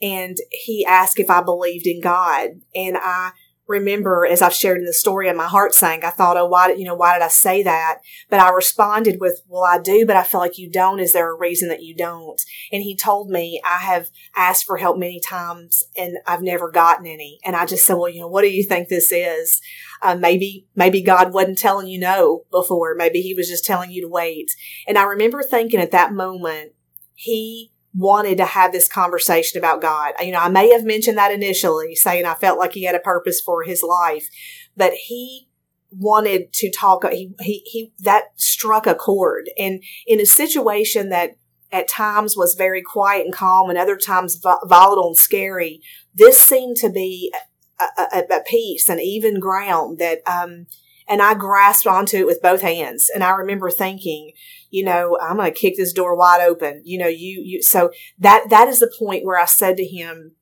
and 0.00 0.36
he 0.50 0.86
asked 0.86 1.20
if 1.20 1.28
I 1.28 1.42
believed 1.42 1.86
in 1.86 2.00
God. 2.00 2.50
And 2.74 2.96
I, 2.96 3.32
remember 3.68 4.26
as 4.26 4.42
I've 4.42 4.52
shared 4.52 4.78
in 4.78 4.84
the 4.84 4.92
story 4.92 5.28
and 5.28 5.36
my 5.36 5.46
heart 5.46 5.74
sank, 5.74 6.04
I 6.04 6.10
thought, 6.10 6.36
oh, 6.36 6.46
why 6.46 6.68
did, 6.68 6.78
you 6.78 6.84
know, 6.84 6.94
why 6.94 7.14
did 7.14 7.24
I 7.24 7.28
say 7.28 7.62
that? 7.62 7.98
But 8.30 8.40
I 8.40 8.50
responded 8.50 9.20
with, 9.20 9.42
well, 9.48 9.64
I 9.64 9.78
do, 9.78 10.06
but 10.06 10.16
I 10.16 10.22
feel 10.22 10.40
like 10.40 10.58
you 10.58 10.70
don't. 10.70 11.00
Is 11.00 11.12
there 11.12 11.30
a 11.30 11.36
reason 11.36 11.68
that 11.68 11.82
you 11.82 11.94
don't? 11.94 12.40
And 12.72 12.82
he 12.82 12.96
told 12.96 13.28
me 13.28 13.60
I 13.64 13.78
have 13.78 14.10
asked 14.36 14.66
for 14.66 14.76
help 14.76 14.98
many 14.98 15.20
times 15.20 15.84
and 15.96 16.18
I've 16.26 16.42
never 16.42 16.70
gotten 16.70 17.06
any. 17.06 17.38
And 17.44 17.56
I 17.56 17.66
just 17.66 17.86
said, 17.86 17.94
well, 17.94 18.08
you 18.08 18.20
know, 18.20 18.28
what 18.28 18.42
do 18.42 18.48
you 18.48 18.62
think 18.62 18.88
this 18.88 19.10
is? 19.12 19.60
Uh, 20.02 20.14
maybe, 20.14 20.66
maybe 20.74 21.02
God 21.02 21.32
wasn't 21.32 21.58
telling 21.58 21.88
you 21.88 21.98
no 21.98 22.44
before. 22.50 22.94
Maybe 22.94 23.20
he 23.20 23.34
was 23.34 23.48
just 23.48 23.64
telling 23.64 23.90
you 23.90 24.02
to 24.02 24.08
wait. 24.08 24.50
And 24.86 24.96
I 24.98 25.04
remember 25.04 25.42
thinking 25.42 25.80
at 25.80 25.90
that 25.90 26.12
moment, 26.12 26.72
he 27.14 27.72
wanted 27.96 28.36
to 28.36 28.44
have 28.44 28.72
this 28.72 28.88
conversation 28.88 29.58
about 29.58 29.80
God. 29.80 30.12
You 30.20 30.32
know, 30.32 30.40
I 30.40 30.50
may 30.50 30.70
have 30.72 30.84
mentioned 30.84 31.16
that 31.16 31.32
initially, 31.32 31.94
saying 31.94 32.26
I 32.26 32.34
felt 32.34 32.58
like 32.58 32.72
he 32.72 32.84
had 32.84 32.94
a 32.94 33.00
purpose 33.00 33.40
for 33.40 33.62
his 33.62 33.82
life, 33.82 34.28
but 34.76 34.92
he 34.92 35.48
wanted 35.90 36.52
to 36.52 36.70
talk. 36.70 37.10
He, 37.10 37.32
he, 37.40 37.62
he, 37.64 37.92
that 38.00 38.24
struck 38.36 38.86
a 38.86 38.94
chord. 38.94 39.48
And 39.58 39.82
in 40.06 40.20
a 40.20 40.26
situation 40.26 41.08
that 41.08 41.36
at 41.72 41.88
times 41.88 42.36
was 42.36 42.54
very 42.54 42.82
quiet 42.82 43.24
and 43.24 43.34
calm 43.34 43.70
and 43.70 43.78
other 43.78 43.96
times 43.96 44.40
volatile 44.66 45.08
and 45.08 45.16
scary, 45.16 45.80
this 46.14 46.38
seemed 46.38 46.76
to 46.76 46.90
be 46.90 47.32
a, 47.80 48.02
a, 48.14 48.22
a 48.30 48.42
peace, 48.46 48.88
an 48.88 49.00
even 49.00 49.40
ground 49.40 49.98
that, 49.98 50.18
um, 50.26 50.66
and 51.08 51.22
I 51.22 51.34
grasped 51.34 51.86
onto 51.86 52.18
it 52.18 52.26
with 52.26 52.42
both 52.42 52.60
hands. 52.60 53.08
And 53.12 53.24
I 53.24 53.30
remember 53.30 53.70
thinking, 53.70 54.32
you 54.70 54.84
know, 54.84 55.18
I'm 55.20 55.36
going 55.36 55.52
to 55.52 55.58
kick 55.58 55.76
this 55.76 55.92
door 55.92 56.16
wide 56.16 56.42
open. 56.42 56.82
You 56.84 56.98
know, 56.98 57.08
you, 57.08 57.42
you, 57.44 57.62
so 57.62 57.90
that, 58.18 58.50
that 58.50 58.68
is 58.68 58.80
the 58.80 58.92
point 58.98 59.24
where 59.24 59.38
I 59.38 59.46
said 59.46 59.76
to 59.76 59.84
him, 59.84 60.32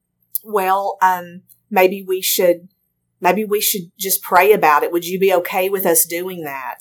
well, 0.42 0.98
um, 1.02 1.42
maybe 1.70 2.04
we 2.06 2.20
should 2.20 2.68
maybe 3.20 3.44
we 3.44 3.60
should 3.60 3.90
just 3.98 4.22
pray 4.22 4.52
about 4.52 4.82
it. 4.82 4.92
Would 4.92 5.06
you 5.06 5.18
be 5.18 5.32
okay 5.34 5.70
with 5.70 5.86
us 5.86 6.04
doing 6.04 6.42
that? 6.44 6.80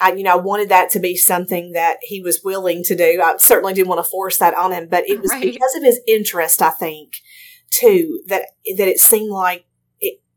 I, 0.00 0.12
you 0.14 0.22
know, 0.22 0.32
I 0.32 0.36
wanted 0.36 0.70
that 0.70 0.90
to 0.90 0.98
be 0.98 1.16
something 1.16 1.72
that 1.72 1.98
he 2.00 2.22
was 2.22 2.40
willing 2.42 2.82
to 2.84 2.96
do. 2.96 3.20
I 3.22 3.36
certainly 3.36 3.74
didn't 3.74 3.88
want 3.88 4.02
to 4.02 4.10
force 4.10 4.38
that 4.38 4.56
on 4.56 4.72
him, 4.72 4.88
but 4.90 5.08
it 5.08 5.20
was 5.20 5.30
right. 5.32 5.42
because 5.42 5.74
of 5.76 5.82
his 5.82 6.00
interest, 6.08 6.62
I 6.62 6.70
think, 6.70 7.16
too, 7.70 8.22
that, 8.26 8.46
that 8.76 8.88
it 8.88 8.98
seemed 8.98 9.30
like 9.30 9.66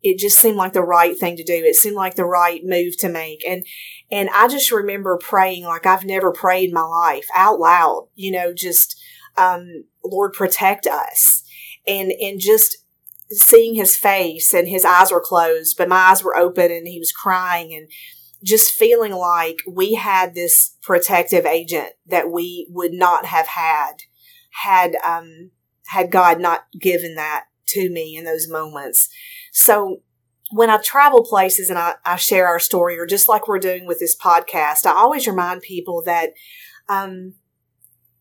it, 0.06 0.20
just 0.20 0.40
seemed 0.40 0.58
like 0.58 0.74
the 0.74 0.82
right 0.82 1.18
thing 1.18 1.36
to 1.38 1.44
do. 1.44 1.54
It 1.54 1.76
seemed 1.76 1.96
like 1.96 2.16
the 2.16 2.26
right 2.26 2.62
move 2.64 2.98
to 2.98 3.10
make. 3.10 3.46
And, 3.48 3.66
and 4.12 4.30
I 4.34 4.48
just 4.48 4.72
remember 4.72 5.18
praying 5.18 5.64
like 5.64 5.86
I've 5.86 6.06
never 6.06 6.32
prayed 6.32 6.70
in 6.70 6.76
my 6.76 6.84
life 6.84 7.28
out 7.34 7.60
loud, 7.60 8.08
you 8.16 8.32
know, 8.32 8.54
just, 8.54 9.00
um, 9.38 9.86
Lord, 10.04 10.34
protect 10.34 10.88
us. 10.88 11.44
And, 11.88 12.12
and 12.12 12.40
just 12.40 12.78
seeing 13.30 13.76
his 13.76 13.96
face 13.96 14.54
and 14.54 14.68
his 14.68 14.86
eyes 14.86 15.12
were 15.12 15.22
closed, 15.22 15.78
but 15.78 15.90
my 15.90 15.98
eyes 15.98 16.24
were 16.24 16.36
open 16.36 16.72
and 16.72 16.88
he 16.88 17.00
was 17.00 17.12
crying 17.12 17.74
and 17.74 17.88
just 18.44 18.74
feeling 18.74 19.14
like 19.14 19.60
we 19.68 19.96
had 19.96 20.36
this 20.36 20.78
protective 20.82 21.46
agent 21.46 21.90
that 22.06 22.32
we 22.32 22.68
would 22.70 22.94
not 22.94 23.26
have 23.26 23.48
had 23.48 24.04
had 24.64 24.96
um, 25.04 25.52
had 25.88 26.12
God 26.12 26.40
not 26.40 26.66
given 26.80 27.16
that 27.16 27.46
to 27.68 27.90
me 27.90 28.16
in 28.16 28.26
those 28.26 28.50
moments. 28.50 29.10
So 29.52 30.02
when 30.52 30.70
I 30.70 30.78
travel 30.78 31.24
places 31.24 31.70
and 31.70 31.80
I, 31.80 31.96
I 32.06 32.16
share 32.18 32.48
our 32.48 32.60
story, 32.60 32.98
or 33.00 33.06
just 33.06 33.28
like 33.28 33.48
we're 33.48 33.60
doing 33.60 33.86
with 33.86 34.00
this 34.00 34.16
podcast, 34.16 34.86
I 34.86 34.92
always 34.92 35.28
remind 35.28 35.62
people 35.62 36.02
that 36.06 36.32
um, 36.88 37.34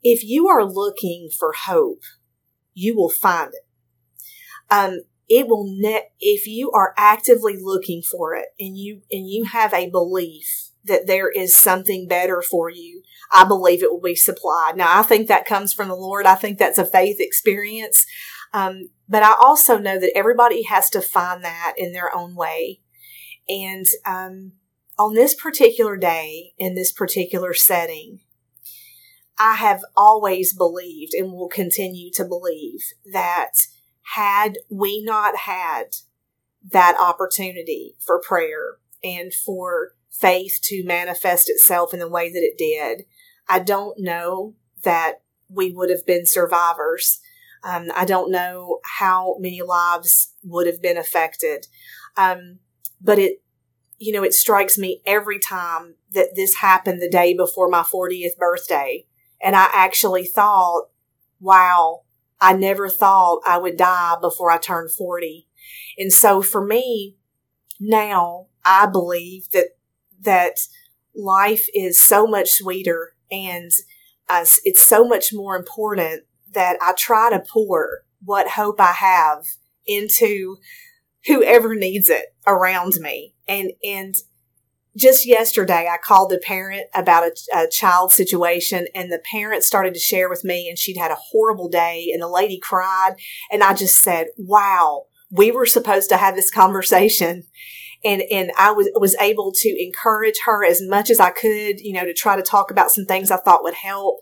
if 0.02 0.24
you 0.24 0.48
are 0.48 0.64
looking 0.64 1.28
for 1.36 1.52
hope, 1.52 2.02
you 2.72 2.96
will 2.96 3.10
find 3.10 3.52
it. 3.52 3.66
Um, 4.70 5.00
it 5.28 5.48
will 5.48 5.66
net 5.66 6.12
if 6.20 6.46
you 6.46 6.70
are 6.72 6.94
actively 6.96 7.56
looking 7.60 8.02
for 8.02 8.34
it 8.34 8.46
and 8.58 8.76
you 8.76 9.02
and 9.10 9.28
you 9.28 9.44
have 9.44 9.72
a 9.72 9.90
belief 9.90 10.70
that 10.84 11.06
there 11.06 11.30
is 11.30 11.56
something 11.56 12.06
better 12.06 12.42
for 12.42 12.68
you 12.68 13.02
i 13.32 13.42
believe 13.44 13.82
it 13.82 13.90
will 13.90 14.00
be 14.00 14.14
supplied 14.14 14.76
now 14.76 14.98
i 14.98 15.02
think 15.02 15.28
that 15.28 15.46
comes 15.46 15.72
from 15.72 15.88
the 15.88 15.94
lord 15.94 16.26
i 16.26 16.34
think 16.34 16.58
that's 16.58 16.78
a 16.78 16.84
faith 16.84 17.16
experience 17.20 18.06
um, 18.54 18.88
but 19.08 19.22
i 19.22 19.34
also 19.38 19.76
know 19.76 20.00
that 20.00 20.16
everybody 20.16 20.62
has 20.62 20.88
to 20.88 21.02
find 21.02 21.44
that 21.44 21.74
in 21.76 21.92
their 21.92 22.14
own 22.14 22.34
way 22.34 22.80
and 23.48 23.84
um, 24.06 24.52
on 24.98 25.12
this 25.14 25.34
particular 25.34 25.96
day 25.98 26.54
in 26.58 26.74
this 26.74 26.92
particular 26.92 27.52
setting 27.52 28.20
i 29.38 29.54
have 29.56 29.84
always 29.96 30.54
believed 30.54 31.12
and 31.12 31.32
will 31.32 31.48
continue 31.48 32.10
to 32.10 32.24
believe 32.24 32.80
that 33.12 33.50
had 34.14 34.58
we 34.70 35.02
not 35.04 35.36
had 35.36 35.96
that 36.70 36.96
opportunity 36.98 37.96
for 37.98 38.20
prayer 38.20 38.78
and 39.02 39.32
for 39.34 39.92
faith 40.10 40.60
to 40.62 40.84
manifest 40.84 41.50
itself 41.50 41.92
in 41.92 42.00
the 42.00 42.08
way 42.08 42.30
that 42.32 42.42
it 42.42 42.56
did, 42.56 43.04
I 43.48 43.58
don't 43.58 43.98
know 43.98 44.54
that 44.82 45.22
we 45.48 45.72
would 45.72 45.90
have 45.90 46.06
been 46.06 46.26
survivors. 46.26 47.20
Um, 47.64 47.88
I 47.94 48.04
don't 48.04 48.30
know 48.30 48.80
how 48.98 49.36
many 49.40 49.62
lives 49.62 50.34
would 50.42 50.66
have 50.66 50.82
been 50.82 50.98
affected. 50.98 51.66
Um, 52.16 52.58
but 53.00 53.18
it, 53.18 53.42
you 53.98 54.12
know, 54.12 54.22
it 54.22 54.34
strikes 54.34 54.76
me 54.76 55.00
every 55.06 55.38
time 55.38 55.94
that 56.12 56.30
this 56.36 56.56
happened 56.56 57.00
the 57.00 57.08
day 57.08 57.34
before 57.34 57.68
my 57.68 57.82
40th 57.82 58.36
birthday. 58.38 59.06
And 59.42 59.56
I 59.56 59.68
actually 59.72 60.24
thought, 60.24 60.88
wow, 61.40 62.02
I 62.40 62.52
never 62.52 62.88
thought 62.88 63.40
I 63.46 63.58
would 63.58 63.76
die 63.76 64.16
before 64.20 64.50
I 64.50 64.58
turned 64.58 64.90
40. 64.90 65.48
And 65.98 66.12
so 66.12 66.42
for 66.42 66.64
me, 66.64 67.16
now 67.80 68.48
I 68.64 68.86
believe 68.86 69.50
that, 69.50 69.68
that 70.20 70.58
life 71.14 71.66
is 71.74 72.00
so 72.00 72.26
much 72.26 72.50
sweeter 72.50 73.14
and 73.30 73.70
uh, 74.28 74.44
it's 74.64 74.82
so 74.82 75.06
much 75.06 75.32
more 75.32 75.56
important 75.56 76.24
that 76.54 76.76
I 76.80 76.92
try 76.96 77.30
to 77.30 77.40
pour 77.40 78.02
what 78.24 78.50
hope 78.50 78.80
I 78.80 78.92
have 78.92 79.44
into 79.86 80.56
whoever 81.26 81.74
needs 81.74 82.08
it 82.08 82.34
around 82.46 82.94
me. 83.00 83.34
And, 83.46 83.72
and 83.82 84.14
just 84.96 85.26
yesterday, 85.26 85.88
I 85.90 85.96
called 85.98 86.32
a 86.32 86.38
parent 86.38 86.86
about 86.94 87.24
a, 87.24 87.32
a, 87.56 87.68
child 87.68 88.12
situation, 88.12 88.86
and 88.94 89.10
the 89.10 89.20
parent 89.30 89.64
started 89.64 89.94
to 89.94 90.00
share 90.00 90.28
with 90.28 90.44
me, 90.44 90.68
and 90.68 90.78
she'd 90.78 90.96
had 90.96 91.10
a 91.10 91.16
horrible 91.16 91.68
day, 91.68 92.10
and 92.12 92.22
the 92.22 92.28
lady 92.28 92.58
cried, 92.60 93.14
and 93.50 93.62
I 93.62 93.74
just 93.74 94.00
said, 94.00 94.28
"Wow, 94.36 95.06
we 95.30 95.50
were 95.50 95.66
supposed 95.66 96.08
to 96.10 96.16
have 96.16 96.36
this 96.36 96.50
conversation." 96.50 97.44
And, 98.04 98.22
and 98.30 98.52
I 98.58 98.70
was, 98.70 98.90
was 98.96 99.16
able 99.16 99.50
to 99.50 99.82
encourage 99.82 100.40
her 100.44 100.62
as 100.62 100.82
much 100.82 101.08
as 101.08 101.18
I 101.18 101.30
could, 101.30 101.80
you 101.80 101.94
know, 101.94 102.04
to 102.04 102.12
try 102.12 102.36
to 102.36 102.42
talk 102.42 102.70
about 102.70 102.90
some 102.90 103.06
things 103.06 103.30
I 103.30 103.38
thought 103.38 103.62
would 103.62 103.72
help. 103.72 104.18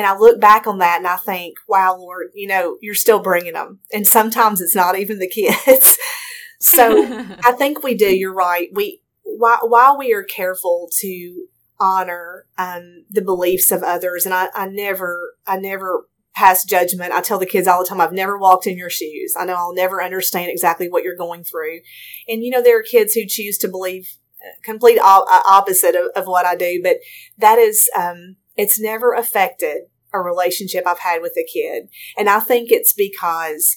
And 0.00 0.06
I 0.06 0.16
look 0.16 0.40
back 0.40 0.66
on 0.66 0.78
that 0.78 0.96
and 0.96 1.06
I 1.06 1.16
think, 1.16 1.58
wow, 1.68 1.94
Lord, 1.94 2.28
you 2.34 2.46
know, 2.46 2.78
you're 2.80 2.94
still 2.94 3.18
bringing 3.18 3.52
them. 3.52 3.80
And 3.92 4.06
sometimes 4.06 4.62
it's 4.62 4.74
not 4.74 4.98
even 4.98 5.18
the 5.18 5.28
kids. 5.28 5.98
so 6.58 7.04
I 7.44 7.52
think 7.52 7.82
we 7.82 7.92
do. 7.92 8.06
You're 8.06 8.32
right. 8.32 8.70
We, 8.72 9.02
while, 9.24 9.68
while 9.68 9.98
we 9.98 10.14
are 10.14 10.22
careful 10.22 10.88
to 11.00 11.44
honor 11.78 12.46
um, 12.56 13.04
the 13.10 13.20
beliefs 13.20 13.70
of 13.70 13.82
others, 13.82 14.24
and 14.24 14.32
I, 14.32 14.48
I 14.54 14.68
never, 14.68 15.34
I 15.46 15.58
never 15.58 16.06
pass 16.34 16.64
judgment. 16.64 17.12
I 17.12 17.20
tell 17.20 17.38
the 17.38 17.44
kids 17.44 17.68
all 17.68 17.82
the 17.82 17.88
time, 17.90 18.00
I've 18.00 18.10
never 18.10 18.38
walked 18.38 18.66
in 18.66 18.78
your 18.78 18.88
shoes. 18.88 19.34
I 19.38 19.44
know 19.44 19.56
I'll 19.56 19.74
never 19.74 20.02
understand 20.02 20.50
exactly 20.50 20.88
what 20.88 21.04
you're 21.04 21.14
going 21.14 21.44
through. 21.44 21.80
And 22.26 22.42
you 22.42 22.50
know, 22.50 22.62
there 22.62 22.78
are 22.78 22.82
kids 22.82 23.12
who 23.12 23.26
choose 23.26 23.58
to 23.58 23.68
believe 23.68 24.16
uh, 24.42 24.56
complete 24.64 24.98
uh, 24.98 25.24
opposite 25.46 25.94
of, 25.94 26.06
of 26.16 26.24
what 26.26 26.46
I 26.46 26.56
do, 26.56 26.80
but 26.82 27.00
that 27.36 27.58
is, 27.58 27.90
um, 27.94 28.36
it's 28.60 28.78
never 28.78 29.14
affected 29.14 29.84
a 30.12 30.20
relationship 30.20 30.86
I've 30.86 30.98
had 30.98 31.22
with 31.22 31.32
a 31.38 31.46
kid. 31.50 31.88
And 32.18 32.28
I 32.28 32.40
think 32.40 32.70
it's 32.70 32.92
because 32.92 33.76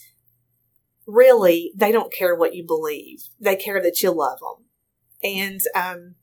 really 1.08 1.72
they 1.76 1.92
don't 1.92 2.14
care 2.14 2.36
what 2.36 2.54
you 2.54 2.66
believe. 2.66 3.20
They 3.40 3.56
care 3.56 3.82
that 3.82 4.02
you 4.02 4.12
love 4.12 4.40
them. 4.40 4.66
And, 5.24 5.62
um, 5.74 6.16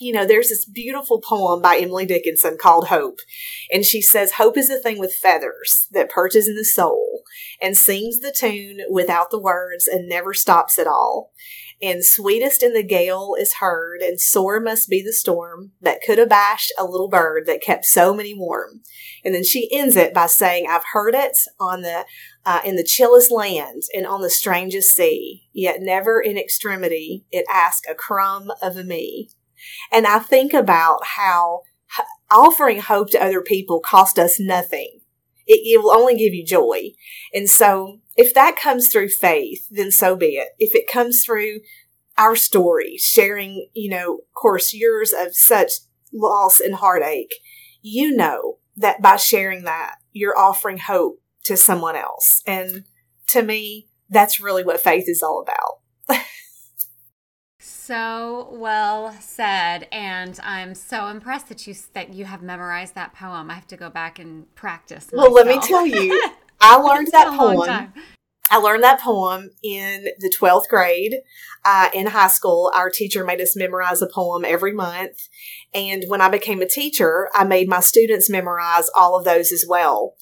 you 0.00 0.12
know, 0.12 0.26
there's 0.26 0.48
this 0.48 0.64
beautiful 0.64 1.20
poem 1.20 1.62
by 1.62 1.76
Emily 1.76 2.04
Dickinson 2.04 2.56
called 2.60 2.88
Hope. 2.88 3.18
And 3.72 3.84
she 3.84 4.02
says, 4.02 4.32
Hope 4.32 4.58
is 4.58 4.68
a 4.68 4.80
thing 4.80 4.98
with 4.98 5.12
feathers 5.12 5.86
that 5.92 6.10
perches 6.10 6.48
in 6.48 6.56
the 6.56 6.64
soul 6.64 7.22
and 7.60 7.76
sings 7.76 8.18
the 8.18 8.32
tune 8.32 8.80
without 8.90 9.30
the 9.30 9.40
words 9.40 9.86
and 9.86 10.08
never 10.08 10.34
stops 10.34 10.76
at 10.76 10.88
all. 10.88 11.30
And 11.82 12.04
sweetest 12.04 12.62
in 12.62 12.74
the 12.74 12.84
gale 12.84 13.34
is 13.36 13.54
heard, 13.54 14.02
and 14.02 14.20
sore 14.20 14.60
must 14.60 14.88
be 14.88 15.02
the 15.02 15.12
storm 15.12 15.72
that 15.80 16.00
could 16.00 16.20
abash 16.20 16.68
a 16.78 16.84
little 16.84 17.08
bird 17.08 17.44
that 17.46 17.60
kept 17.60 17.84
so 17.84 18.14
many 18.14 18.34
warm. 18.34 18.82
And 19.24 19.34
then 19.34 19.42
she 19.42 19.68
ends 19.72 19.96
it 19.96 20.14
by 20.14 20.26
saying, 20.26 20.66
I've 20.70 20.84
heard 20.92 21.16
it 21.16 21.36
on 21.58 21.82
the 21.82 22.04
uh, 22.46 22.60
in 22.64 22.76
the 22.76 22.84
chillest 22.84 23.32
land 23.32 23.82
and 23.94 24.06
on 24.06 24.20
the 24.20 24.30
strangest 24.30 24.94
sea, 24.94 25.48
yet 25.52 25.80
never 25.80 26.20
in 26.20 26.38
extremity 26.38 27.24
it 27.32 27.44
ask 27.50 27.82
a 27.88 27.94
crumb 27.94 28.52
of 28.62 28.76
me. 28.86 29.30
And 29.90 30.06
I 30.06 30.20
think 30.20 30.52
about 30.52 31.00
how 31.16 31.62
offering 32.30 32.80
hope 32.80 33.10
to 33.10 33.22
other 33.22 33.42
people 33.42 33.80
cost 33.80 34.18
us 34.18 34.38
nothing. 34.38 35.00
It, 35.46 35.60
it 35.64 35.82
will 35.82 35.92
only 35.92 36.16
give 36.16 36.32
you 36.32 36.44
joy. 36.44 36.92
And 37.34 37.48
so 37.48 38.00
if 38.16 38.34
that 38.34 38.56
comes 38.56 38.88
through 38.88 39.08
faith, 39.08 39.66
then 39.70 39.90
so 39.90 40.16
be 40.16 40.36
it. 40.36 40.50
If 40.58 40.74
it 40.74 40.90
comes 40.90 41.24
through 41.24 41.60
our 42.18 42.36
story, 42.36 42.96
sharing, 42.98 43.68
you 43.74 43.90
know, 43.90 44.14
of 44.14 44.34
course, 44.34 44.74
years 44.74 45.12
of 45.12 45.34
such 45.34 45.72
loss 46.12 46.60
and 46.60 46.74
heartache, 46.74 47.34
you 47.80 48.14
know 48.14 48.58
that 48.76 49.00
by 49.00 49.16
sharing 49.16 49.64
that, 49.64 49.96
you're 50.12 50.38
offering 50.38 50.78
hope 50.78 51.20
to 51.44 51.56
someone 51.56 51.96
else. 51.96 52.42
And 52.46 52.84
to 53.28 53.42
me, 53.42 53.88
that's 54.10 54.40
really 54.40 54.62
what 54.62 54.80
faith 54.80 55.08
is 55.08 55.22
all 55.22 55.42
about. 55.42 56.20
so 57.58 58.48
well 58.52 59.12
said 59.20 59.88
and 59.90 60.38
i'm 60.42 60.74
so 60.74 61.08
impressed 61.08 61.48
that 61.48 61.66
you 61.66 61.74
that 61.94 62.12
you 62.14 62.24
have 62.24 62.40
memorized 62.40 62.94
that 62.94 63.12
poem 63.12 63.50
i 63.50 63.54
have 63.54 63.66
to 63.66 63.76
go 63.76 63.90
back 63.90 64.18
and 64.18 64.52
practice 64.54 65.10
myself. 65.12 65.32
well 65.32 65.32
let 65.32 65.46
me 65.46 65.58
tell 65.66 65.84
you 65.84 66.30
i 66.62 66.76
learned 66.76 67.08
that 67.12 67.36
poem 67.36 67.92
I 68.52 68.56
learned 68.56 68.82
that 68.82 69.00
poem 69.00 69.48
in 69.62 70.08
the 70.18 70.30
12th 70.30 70.68
grade 70.68 71.22
uh, 71.64 71.88
in 71.94 72.08
high 72.08 72.28
school. 72.28 72.70
Our 72.74 72.90
teacher 72.90 73.24
made 73.24 73.40
us 73.40 73.56
memorize 73.56 74.02
a 74.02 74.06
poem 74.06 74.44
every 74.44 74.74
month. 74.74 75.28
And 75.72 76.04
when 76.08 76.20
I 76.20 76.28
became 76.28 76.60
a 76.60 76.68
teacher, 76.68 77.30
I 77.34 77.44
made 77.44 77.66
my 77.66 77.80
students 77.80 78.28
memorize 78.28 78.90
all 78.94 79.16
of 79.16 79.24
those 79.24 79.52
as 79.52 79.64
well. 79.66 80.16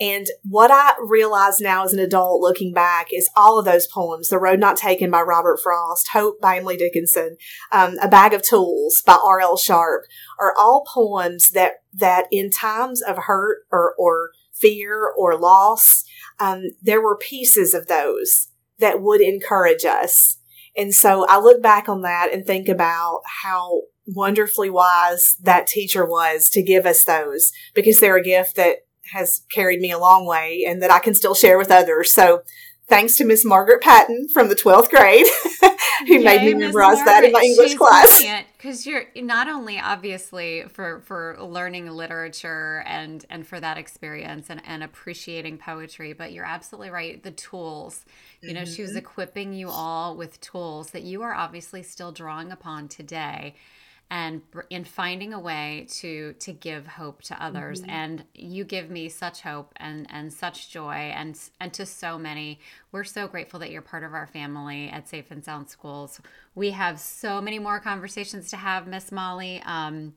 And 0.00 0.26
what 0.42 0.72
I 0.72 0.94
realize 1.00 1.60
now 1.60 1.84
as 1.84 1.92
an 1.92 2.00
adult 2.00 2.40
looking 2.40 2.72
back 2.72 3.12
is 3.12 3.30
all 3.36 3.56
of 3.56 3.64
those 3.64 3.86
poems, 3.86 4.30
The 4.30 4.38
Road 4.40 4.58
Not 4.58 4.76
Taken 4.76 5.08
by 5.08 5.22
Robert 5.22 5.60
Frost, 5.62 6.08
Hope 6.08 6.40
by 6.40 6.56
Emily 6.56 6.76
Dickinson, 6.76 7.36
um, 7.70 7.98
A 8.02 8.08
Bag 8.08 8.34
of 8.34 8.42
Tools 8.42 9.00
by 9.06 9.16
R.L. 9.24 9.56
Sharpe 9.56 10.06
are 10.40 10.52
all 10.58 10.84
poems 10.92 11.50
that, 11.50 11.74
that 11.94 12.26
in 12.32 12.50
times 12.50 13.00
of 13.00 13.16
hurt 13.16 13.60
or, 13.70 13.94
or 13.96 14.32
fear 14.60 15.10
or 15.16 15.38
loss, 15.38 16.04
um, 16.38 16.64
there 16.82 17.00
were 17.00 17.16
pieces 17.16 17.74
of 17.74 17.86
those 17.86 18.48
that 18.78 19.00
would 19.00 19.20
encourage 19.20 19.84
us. 19.84 20.38
And 20.76 20.94
so 20.94 21.26
I 21.28 21.38
look 21.38 21.62
back 21.62 21.88
on 21.88 22.02
that 22.02 22.32
and 22.32 22.44
think 22.44 22.68
about 22.68 23.22
how 23.42 23.82
wonderfully 24.06 24.70
wise 24.70 25.36
that 25.42 25.66
teacher 25.66 26.04
was 26.04 26.48
to 26.50 26.62
give 26.62 26.86
us 26.86 27.04
those 27.04 27.50
because 27.74 27.98
they're 27.98 28.16
a 28.16 28.22
gift 28.22 28.56
that 28.56 28.86
has 29.12 29.42
carried 29.52 29.80
me 29.80 29.90
a 29.90 29.98
long 29.98 30.26
way 30.26 30.64
and 30.66 30.82
that 30.82 30.90
I 30.90 30.98
can 30.98 31.14
still 31.14 31.34
share 31.34 31.58
with 31.58 31.70
others. 31.70 32.12
So 32.12 32.42
thanks 32.88 33.16
to 33.16 33.24
Miss 33.24 33.44
Margaret 33.44 33.82
Patton 33.82 34.28
from 34.32 34.48
the 34.48 34.54
12th 34.54 34.90
grade 34.90 35.26
who 36.06 36.14
Yay, 36.14 36.24
made 36.24 36.42
me 36.42 36.54
memorize 36.54 37.04
that 37.04 37.24
in 37.24 37.32
my 37.32 37.40
English 37.40 37.70
She's 37.70 37.78
class. 37.78 38.22
Because 38.66 38.84
you're 38.84 39.04
not 39.14 39.48
only 39.48 39.78
obviously 39.78 40.64
for, 40.64 41.00
for 41.02 41.36
learning 41.40 41.88
literature 41.88 42.82
and, 42.84 43.24
and 43.30 43.46
for 43.46 43.60
that 43.60 43.78
experience 43.78 44.50
and, 44.50 44.60
and 44.66 44.82
appreciating 44.82 45.58
poetry, 45.58 46.14
but 46.14 46.32
you're 46.32 46.44
absolutely 46.44 46.90
right. 46.90 47.22
The 47.22 47.30
tools, 47.30 48.04
you 48.40 48.52
know, 48.52 48.62
mm-hmm. 48.62 48.72
she 48.72 48.82
was 48.82 48.90
mm-hmm. 48.90 48.98
equipping 48.98 49.52
you 49.52 49.68
all 49.68 50.16
with 50.16 50.40
tools 50.40 50.90
that 50.90 51.02
you 51.04 51.22
are 51.22 51.32
obviously 51.32 51.84
still 51.84 52.10
drawing 52.10 52.50
upon 52.50 52.88
today 52.88 53.54
and 54.08 54.40
in 54.70 54.84
finding 54.84 55.32
a 55.32 55.40
way 55.40 55.86
to 55.90 56.32
to 56.34 56.52
give 56.52 56.86
hope 56.86 57.22
to 57.22 57.42
others. 57.42 57.80
Mm-hmm. 57.80 57.90
and 57.90 58.24
you 58.34 58.64
give 58.64 58.88
me 58.88 59.08
such 59.08 59.40
hope 59.40 59.72
and 59.76 60.06
and 60.10 60.32
such 60.32 60.70
joy 60.70 60.94
and 60.94 61.38
and 61.60 61.72
to 61.74 61.84
so 61.84 62.18
many. 62.18 62.60
We're 62.92 63.04
so 63.04 63.26
grateful 63.26 63.58
that 63.60 63.70
you're 63.70 63.82
part 63.82 64.04
of 64.04 64.14
our 64.14 64.26
family 64.26 64.88
at 64.88 65.08
safe 65.08 65.30
and 65.30 65.44
sound 65.44 65.68
schools. 65.68 66.20
We 66.54 66.70
have 66.70 67.00
so 67.00 67.40
many 67.40 67.58
more 67.58 67.80
conversations 67.80 68.48
to 68.50 68.56
have 68.56 68.86
miss 68.86 69.10
molly. 69.10 69.60
Um, 69.64 70.14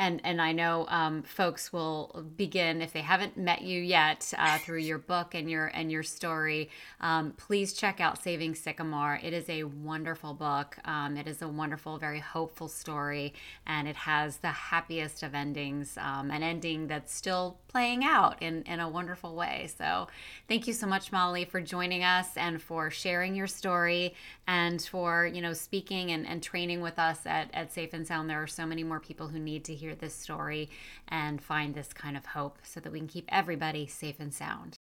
and 0.00 0.18
and 0.24 0.40
I 0.40 0.52
know 0.52 0.86
um, 0.88 1.22
folks 1.22 1.74
will 1.74 2.24
begin 2.36 2.80
if 2.80 2.94
they 2.94 3.02
haven't 3.02 3.36
met 3.36 3.60
you 3.60 3.82
yet 3.82 4.32
uh, 4.38 4.56
through 4.58 4.78
your 4.78 4.96
book 4.96 5.34
and 5.34 5.48
your 5.48 5.66
and 5.66 5.92
your 5.92 6.02
story. 6.02 6.70
Um, 7.02 7.32
please 7.36 7.74
check 7.74 8.00
out 8.00 8.22
Saving 8.22 8.54
Sycamore. 8.54 9.20
It 9.22 9.34
is 9.34 9.48
a 9.50 9.64
wonderful 9.64 10.32
book. 10.32 10.78
Um, 10.86 11.18
it 11.18 11.28
is 11.28 11.42
a 11.42 11.48
wonderful, 11.48 11.98
very 11.98 12.18
hopeful 12.18 12.66
story, 12.66 13.34
and 13.66 13.86
it 13.86 13.94
has 13.96 14.38
the 14.38 14.48
happiest 14.48 15.22
of 15.22 15.34
endings, 15.34 15.98
um, 15.98 16.30
an 16.30 16.42
ending 16.42 16.86
that's 16.86 17.14
still 17.14 17.58
playing 17.68 18.02
out 18.02 18.42
in 18.42 18.62
in 18.62 18.80
a 18.80 18.88
wonderful 18.88 19.36
way. 19.36 19.68
So, 19.76 20.08
thank 20.48 20.66
you 20.66 20.72
so 20.72 20.86
much, 20.86 21.12
Molly, 21.12 21.44
for 21.44 21.60
joining 21.60 22.04
us 22.04 22.38
and 22.38 22.62
for 22.62 22.90
sharing 22.90 23.34
your 23.34 23.46
story 23.46 24.14
and 24.46 24.80
for 24.80 25.26
you 25.26 25.42
know 25.42 25.52
speaking 25.52 26.10
and, 26.10 26.26
and 26.26 26.42
training 26.42 26.80
with 26.80 26.98
us 26.98 27.18
at 27.26 27.50
at 27.52 27.70
Safe 27.70 27.92
and 27.92 28.06
Sound. 28.06 28.30
There 28.30 28.42
are 28.42 28.46
so 28.46 28.64
many 28.64 28.82
more 28.82 28.98
people 28.98 29.28
who 29.28 29.38
need 29.38 29.64
to 29.64 29.74
hear 29.74 29.89
this 29.94 30.14
story 30.14 30.70
and 31.08 31.42
find 31.42 31.74
this 31.74 31.92
kind 31.92 32.16
of 32.16 32.26
hope 32.26 32.58
so 32.62 32.80
that 32.80 32.92
we 32.92 32.98
can 32.98 33.08
keep 33.08 33.26
everybody 33.28 33.86
safe 33.86 34.20
and 34.20 34.32
sound. 34.32 34.76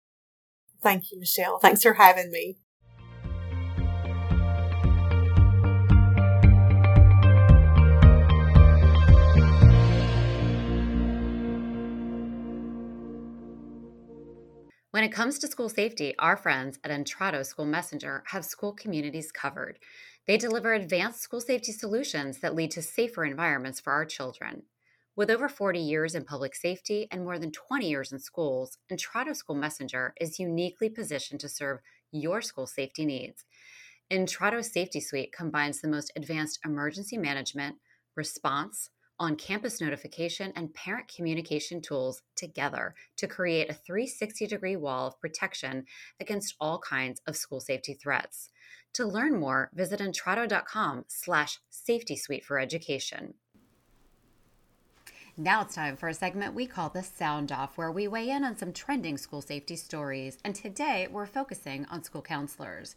Thank 0.83 1.05
you, 1.11 1.19
Michele. 1.19 1.59
Thanks 1.59 1.83
for 1.83 1.95
having 1.95 2.31
me. 2.31 2.57
When 14.95 15.03
it 15.03 15.11
comes 15.11 15.41
to 15.41 15.49
school 15.49 15.69
safety, 15.69 16.15
our 16.21 16.37
friends 16.37 16.79
at 16.85 16.93
Intrado 16.93 17.45
School 17.45 17.65
Messenger 17.65 18.23
have 18.29 18.45
school 18.45 18.73
communities 18.73 19.33
covered. 19.33 19.81
They 20.29 20.37
deliver 20.37 20.73
advanced 20.73 21.21
school 21.21 21.41
safety 21.41 21.73
solutions 21.73 22.39
that 22.39 22.55
lead 22.55 22.71
to 22.71 22.83
safer 22.83 23.25
environments 23.25 23.81
for 23.81 23.93
our 23.93 24.05
children. 24.05 24.63
With 25.17 25.31
over 25.31 25.49
40 25.49 25.79
years 25.79 26.17
in 26.17 26.25
public 26.25 26.57
safety 26.57 27.07
and 27.13 27.23
more 27.23 27.39
than 27.39 27.53
20 27.53 27.89
years 27.89 28.11
in 28.11 28.19
schools, 28.19 28.79
Intrado 28.91 29.35
School 29.35 29.55
Messenger 29.55 30.13
is 30.21 30.41
uniquely 30.41 30.89
positioned 30.89 31.39
to 31.41 31.49
serve 31.49 31.79
your 32.11 32.43
school 32.43 32.67
safety 32.67 33.05
needs. 33.05 33.45
Intrado 34.11 34.65
Safety 34.65 34.99
Suite 34.99 35.33
combines 35.33 35.81
the 35.81 35.89
most 35.89 36.11
advanced 36.17 36.59
emergency 36.65 37.17
management, 37.17 37.77
response, 38.17 38.91
on 39.21 39.37
campus 39.37 39.81
notification, 39.81 40.53
and 40.57 40.75
parent 40.75 41.07
communication 41.07 41.81
tools 41.81 42.21
together 42.35 42.97
to 43.17 43.29
create 43.29 43.71
a 43.71 43.75
360 43.75 44.49
degree 44.49 44.75
wall 44.75 45.07
of 45.07 45.21
protection 45.21 45.85
against 46.19 46.57
all 46.61 46.81
kinds 46.81 47.21
of 47.29 47.37
school 47.37 47.61
safety 47.61 47.95
threats. 47.95 48.51
To 48.95 49.07
learn 49.07 49.39
more, 49.39 49.71
visit 49.75 50.01
intrado.com 50.01 51.05
slash 51.07 51.61
safety 51.71 52.17
suite 52.17 52.45
for 52.45 52.59
education. 52.59 53.35
Now 55.37 55.63
it's 55.63 55.75
time 55.75 55.97
for 55.97 56.09
a 56.09 56.15
segment 56.15 56.55
we 56.55 56.65
call 56.65 56.91
the 56.91 57.03
Sound 57.03 57.51
Off, 57.51 57.77
where 57.77 57.91
we 57.91 58.07
weigh 58.07 58.31
in 58.31 58.45
on 58.45 58.57
some 58.57 58.73
trending 58.73 59.19
school 59.19 59.43
safety 59.43 59.75
stories. 59.75 60.39
And 60.45 60.55
today 60.55 61.09
we're 61.11 61.27
focusing 61.27 61.87
on 61.87 62.05
school 62.05 62.23
counselors. 62.23 62.95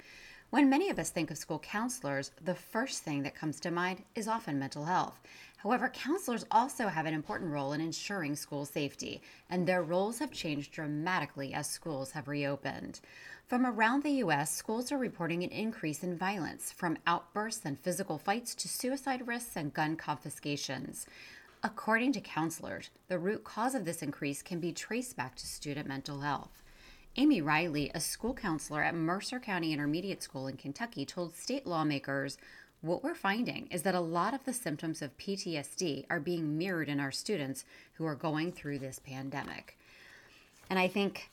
When 0.51 0.69
many 0.69 0.91
of 0.91 0.99
us 0.99 1.09
think 1.09 1.31
of 1.31 1.39
school 1.39 1.57
counselors, 1.57 2.29
the 2.45 2.53
first 2.53 3.01
thing 3.01 3.23
that 3.23 3.33
comes 3.33 3.59
to 3.61 3.71
mind 3.71 4.03
is 4.13 4.27
often 4.27 4.59
mental 4.59 4.85
health. 4.85 5.19
However, 5.57 5.89
counselors 5.89 6.45
also 6.51 6.87
have 6.89 7.07
an 7.07 7.15
important 7.15 7.51
role 7.51 7.73
in 7.73 7.81
ensuring 7.81 8.35
school 8.35 8.65
safety, 8.65 9.19
and 9.49 9.65
their 9.65 9.81
roles 9.81 10.19
have 10.19 10.31
changed 10.31 10.71
dramatically 10.71 11.55
as 11.55 11.67
schools 11.67 12.11
have 12.11 12.27
reopened. 12.27 12.99
From 13.47 13.65
around 13.65 14.03
the 14.03 14.11
U.S., 14.11 14.53
schools 14.53 14.91
are 14.91 14.97
reporting 14.99 15.41
an 15.41 15.49
increase 15.49 16.03
in 16.03 16.15
violence, 16.15 16.71
from 16.71 16.99
outbursts 17.07 17.65
and 17.65 17.79
physical 17.79 18.19
fights 18.19 18.53
to 18.55 18.67
suicide 18.67 19.27
risks 19.27 19.55
and 19.55 19.73
gun 19.73 19.95
confiscations. 19.95 21.07
According 21.63 22.13
to 22.13 22.21
counselors, 22.21 22.91
the 23.07 23.17
root 23.17 23.43
cause 23.43 23.73
of 23.73 23.83
this 23.83 24.03
increase 24.03 24.41
can 24.41 24.59
be 24.59 24.71
traced 24.71 25.17
back 25.17 25.35
to 25.35 25.47
student 25.47 25.87
mental 25.87 26.21
health. 26.21 26.61
Amy 27.15 27.41
Riley, 27.41 27.89
a 27.95 27.99
school 27.99 28.35
counselor 28.35 28.83
at 28.83 28.93
Mercer 28.93 29.39
County 29.39 29.73
Intermediate 29.73 30.21
School 30.21 30.45
in 30.47 30.55
Kentucky, 30.55 31.03
told 31.03 31.35
state 31.35 31.65
lawmakers 31.65 32.37
what 32.81 33.03
we're 33.03 33.15
finding 33.15 33.67
is 33.71 33.81
that 33.81 33.95
a 33.95 33.99
lot 33.99 34.35
of 34.35 34.45
the 34.45 34.53
symptoms 34.53 35.01
of 35.01 35.17
PTSD 35.17 36.05
are 36.11 36.19
being 36.19 36.59
mirrored 36.59 36.89
in 36.89 36.99
our 36.99 37.11
students 37.11 37.65
who 37.93 38.05
are 38.05 38.13
going 38.13 38.51
through 38.51 38.77
this 38.77 38.99
pandemic. 38.99 39.79
And 40.69 40.77
I 40.77 40.87
think 40.87 41.31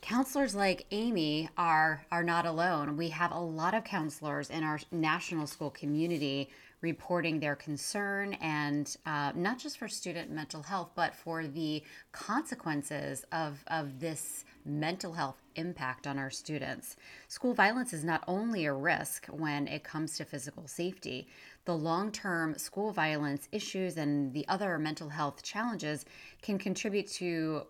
counselors 0.00 0.54
like 0.54 0.86
Amy 0.92 1.48
are 1.58 2.06
are 2.12 2.22
not 2.22 2.46
alone. 2.46 2.96
We 2.96 3.08
have 3.08 3.32
a 3.32 3.40
lot 3.40 3.74
of 3.74 3.82
counselors 3.82 4.48
in 4.48 4.62
our 4.62 4.78
national 4.92 5.48
school 5.48 5.70
community 5.70 6.50
reporting 6.86 7.40
their 7.40 7.56
concern 7.56 8.34
and 8.34 8.96
uh, 9.06 9.32
not 9.34 9.58
just 9.58 9.76
for 9.76 9.88
student 9.88 10.30
mental 10.30 10.62
health, 10.62 10.90
but 10.94 11.16
for 11.16 11.44
the 11.44 11.82
consequences 12.12 13.24
of, 13.32 13.64
of 13.66 13.98
this 13.98 14.44
mental 14.64 15.12
health 15.12 15.42
impact 15.56 16.06
on 16.06 16.16
our 16.16 16.30
students. 16.30 16.96
School 17.26 17.54
violence 17.54 17.92
is 17.92 18.04
not 18.04 18.22
only 18.28 18.66
a 18.66 18.72
risk 18.72 19.26
when 19.26 19.66
it 19.66 19.82
comes 19.82 20.16
to 20.16 20.24
physical 20.24 20.68
safety, 20.68 21.26
the 21.64 21.76
long 21.76 22.12
term 22.12 22.56
school 22.56 22.92
violence 22.92 23.48
issues 23.50 23.96
and 23.96 24.32
the 24.32 24.46
other 24.46 24.78
mental 24.78 25.08
health 25.08 25.42
challenges 25.42 26.04
can 26.40 26.56
contribute 26.56 27.08
to 27.08 27.66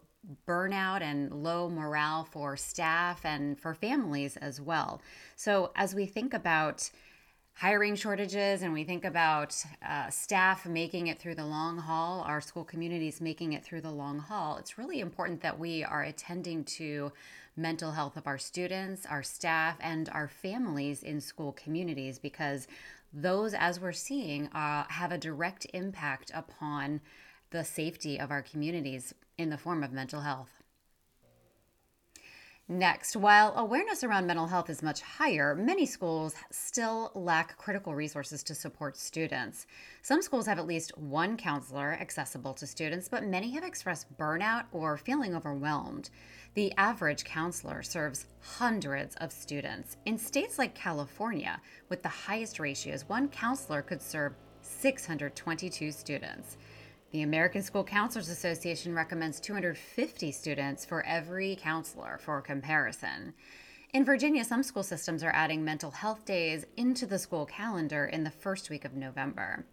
burnout 0.46 1.00
and 1.00 1.32
low 1.32 1.70
morale 1.70 2.24
for 2.24 2.54
staff 2.56 3.24
and 3.24 3.58
for 3.58 3.72
families 3.72 4.36
as 4.36 4.60
well. 4.60 5.00
So, 5.36 5.72
as 5.76 5.94
we 5.94 6.04
think 6.04 6.34
about 6.34 6.90
hiring 7.56 7.96
shortages 7.96 8.60
and 8.60 8.70
we 8.74 8.84
think 8.84 9.02
about 9.02 9.56
uh, 9.86 10.10
staff 10.10 10.66
making 10.66 11.06
it 11.06 11.18
through 11.18 11.34
the 11.34 11.44
long 11.44 11.78
haul, 11.78 12.20
our 12.20 12.40
school 12.40 12.64
communities 12.64 13.18
making 13.18 13.54
it 13.54 13.64
through 13.64 13.80
the 13.80 13.90
long 13.90 14.18
haul, 14.18 14.58
it's 14.58 14.76
really 14.76 15.00
important 15.00 15.40
that 15.40 15.58
we 15.58 15.82
are 15.82 16.02
attending 16.02 16.62
to 16.62 17.10
mental 17.56 17.92
health 17.92 18.18
of 18.18 18.26
our 18.26 18.36
students, 18.36 19.06
our 19.06 19.22
staff, 19.22 19.78
and 19.80 20.10
our 20.10 20.28
families 20.28 21.02
in 21.02 21.18
school 21.18 21.52
communities 21.52 22.18
because 22.18 22.68
those, 23.10 23.54
as 23.54 23.80
we're 23.80 23.90
seeing, 23.92 24.48
uh, 24.48 24.84
have 24.88 25.10
a 25.10 25.16
direct 25.16 25.66
impact 25.72 26.30
upon 26.34 27.00
the 27.52 27.64
safety 27.64 28.20
of 28.20 28.30
our 28.30 28.42
communities 28.42 29.14
in 29.38 29.48
the 29.48 29.56
form 29.56 29.82
of 29.82 29.92
mental 29.92 30.20
health. 30.20 30.55
Next, 32.68 33.14
while 33.14 33.54
awareness 33.56 34.02
around 34.02 34.26
mental 34.26 34.48
health 34.48 34.68
is 34.68 34.82
much 34.82 35.00
higher, 35.00 35.54
many 35.54 35.86
schools 35.86 36.34
still 36.50 37.12
lack 37.14 37.56
critical 37.56 37.94
resources 37.94 38.42
to 38.42 38.56
support 38.56 38.96
students. 38.96 39.68
Some 40.02 40.20
schools 40.20 40.46
have 40.46 40.58
at 40.58 40.66
least 40.66 40.98
one 40.98 41.36
counselor 41.36 41.92
accessible 41.92 42.54
to 42.54 42.66
students, 42.66 43.08
but 43.08 43.22
many 43.22 43.52
have 43.52 43.62
expressed 43.62 44.18
burnout 44.18 44.64
or 44.72 44.96
feeling 44.96 45.36
overwhelmed. 45.36 46.10
The 46.54 46.72
average 46.76 47.22
counselor 47.22 47.84
serves 47.84 48.26
hundreds 48.40 49.14
of 49.16 49.30
students. 49.30 49.96
In 50.04 50.18
states 50.18 50.58
like 50.58 50.74
California, 50.74 51.60
with 51.88 52.02
the 52.02 52.08
highest 52.08 52.58
ratios, 52.58 53.08
one 53.08 53.28
counselor 53.28 53.80
could 53.80 54.02
serve 54.02 54.34
622 54.62 55.92
students. 55.92 56.56
The 57.16 57.22
American 57.22 57.62
School 57.62 57.82
Counselors 57.82 58.28
Association 58.28 58.94
recommends 58.94 59.40
250 59.40 60.30
students 60.32 60.84
for 60.84 61.02
every 61.06 61.56
counselor 61.58 62.18
for 62.18 62.42
comparison. 62.42 63.32
In 63.94 64.04
Virginia, 64.04 64.44
some 64.44 64.62
school 64.62 64.82
systems 64.82 65.22
are 65.24 65.30
adding 65.30 65.64
mental 65.64 65.90
health 65.90 66.26
days 66.26 66.66
into 66.76 67.06
the 67.06 67.18
school 67.18 67.46
calendar 67.46 68.04
in 68.04 68.22
the 68.22 68.30
first 68.30 68.68
week 68.68 68.84
of 68.84 68.92
November. 68.92 69.64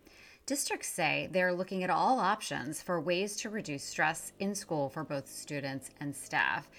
Districts 0.46 0.88
say 0.88 1.28
they're 1.34 1.52
looking 1.52 1.84
at 1.84 1.90
all 1.90 2.18
options 2.18 2.82
for 2.82 3.02
ways 3.02 3.36
to 3.36 3.50
reduce 3.50 3.84
stress 3.84 4.32
in 4.40 4.56
school 4.56 4.88
for 4.88 5.04
both 5.04 5.28
students 5.28 5.90
and 6.00 6.16
staff. 6.16 6.70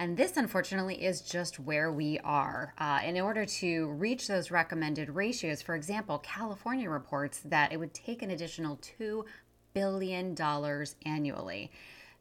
And 0.00 0.16
this, 0.16 0.36
unfortunately, 0.36 1.04
is 1.04 1.22
just 1.22 1.58
where 1.58 1.92
we 1.92 2.18
are. 2.20 2.72
Uh, 2.78 3.00
in 3.04 3.20
order 3.20 3.44
to 3.44 3.86
reach 3.90 4.26
those 4.28 4.50
recommended 4.50 5.10
ratios, 5.10 5.60
for 5.62 5.74
example, 5.74 6.18
California 6.18 6.88
reports 6.88 7.40
that 7.44 7.72
it 7.72 7.76
would 7.76 7.94
take 7.94 8.22
an 8.22 8.30
additional 8.30 8.78
$2 8.78 9.24
billion 9.78 10.34
dollars 10.34 10.96
annually. 11.06 11.70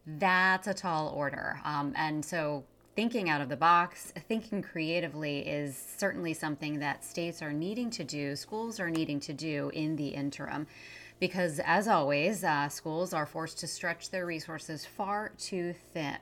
That's 0.05 0.67
a 0.67 0.73
tall 0.73 1.09
order. 1.09 1.59
Um, 1.65 1.93
and 1.95 2.23
so 2.23 2.63
thinking 2.95 3.29
out 3.29 3.41
of 3.41 3.49
the 3.49 3.57
box, 3.57 4.13
thinking 4.27 4.61
creatively 4.61 5.39
is 5.39 5.75
certainly 5.97 6.33
something 6.33 6.79
that 6.79 7.03
states 7.03 7.41
are 7.41 7.51
needing 7.53 7.89
to 7.91 8.03
do, 8.03 8.35
schools 8.35 8.79
are 8.79 8.91
needing 8.91 9.19
to 9.21 9.33
do 9.33 9.71
in 9.73 9.95
the 9.95 10.09
interim. 10.09 10.67
Because 11.19 11.59
as 11.77 11.87
always, 11.87 12.43
uh, 12.43 12.69
schools 12.69 13.11
are 13.11 13.25
forced 13.25 13.57
to 13.61 13.67
stretch 13.67 14.11
their 14.11 14.27
resources 14.27 14.85
far 14.85 15.31
too 15.39 15.73
thin. 15.93 16.17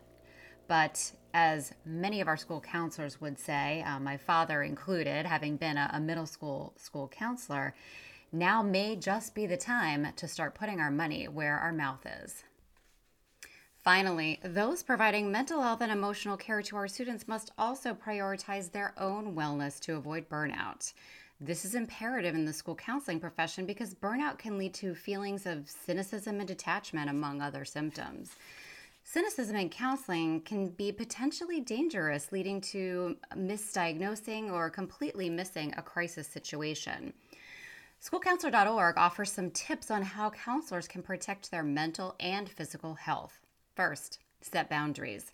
But 0.69 1.11
as 1.33 1.73
many 1.85 2.21
of 2.21 2.29
our 2.29 2.37
school 2.37 2.61
counselors 2.61 3.19
would 3.19 3.37
say, 3.37 3.83
uh, 3.85 3.99
my 3.99 4.15
father 4.15 4.63
included, 4.63 5.25
having 5.25 5.57
been 5.57 5.77
a, 5.77 5.89
a 5.93 5.99
middle 5.99 6.25
school 6.25 6.73
school 6.77 7.09
counselor, 7.09 7.75
now 8.31 8.61
may 8.61 8.95
just 8.95 9.35
be 9.35 9.45
the 9.45 9.57
time 9.57 10.07
to 10.15 10.27
start 10.27 10.55
putting 10.55 10.79
our 10.79 10.91
money 10.91 11.27
where 11.27 11.57
our 11.57 11.71
mouth 11.71 12.05
is. 12.23 12.43
Finally, 13.85 14.39
those 14.43 14.81
providing 14.81 15.31
mental 15.31 15.61
health 15.61 15.81
and 15.81 15.91
emotional 15.91 16.35
care 16.35 16.61
to 16.63 16.75
our 16.75 16.87
students 16.87 17.27
must 17.27 17.51
also 17.57 17.93
prioritize 17.93 18.71
their 18.71 18.93
own 18.97 19.35
wellness 19.35 19.79
to 19.79 19.95
avoid 19.95 20.27
burnout. 20.27 20.91
This 21.39 21.65
is 21.65 21.75
imperative 21.75 22.33
in 22.33 22.45
the 22.45 22.53
school 22.53 22.75
counseling 22.75 23.19
profession 23.19 23.65
because 23.65 23.93
burnout 23.93 24.39
can 24.39 24.57
lead 24.57 24.73
to 24.75 24.95
feelings 24.95 25.45
of 25.45 25.69
cynicism 25.69 26.39
and 26.39 26.47
detachment, 26.47 27.09
among 27.09 27.41
other 27.41 27.63
symptoms. 27.63 28.35
Cynicism 29.03 29.55
in 29.55 29.69
counseling 29.69 30.41
can 30.41 30.69
be 30.69 30.91
potentially 30.91 31.59
dangerous, 31.59 32.31
leading 32.31 32.59
to 32.61 33.15
misdiagnosing 33.35 34.51
or 34.51 34.71
completely 34.71 35.29
missing 35.29 35.75
a 35.77 35.81
crisis 35.83 36.27
situation. 36.27 37.13
SchoolCounselor.org 38.03 38.97
offers 38.97 39.31
some 39.31 39.51
tips 39.51 39.89
on 39.89 40.03
how 40.03 40.29
counselors 40.29 40.87
can 40.87 41.01
protect 41.01 41.49
their 41.49 41.63
mental 41.63 42.15
and 42.19 42.47
physical 42.47 42.93
health. 42.95 43.39
First, 43.75 44.19
set 44.41 44.69
boundaries. 44.69 45.31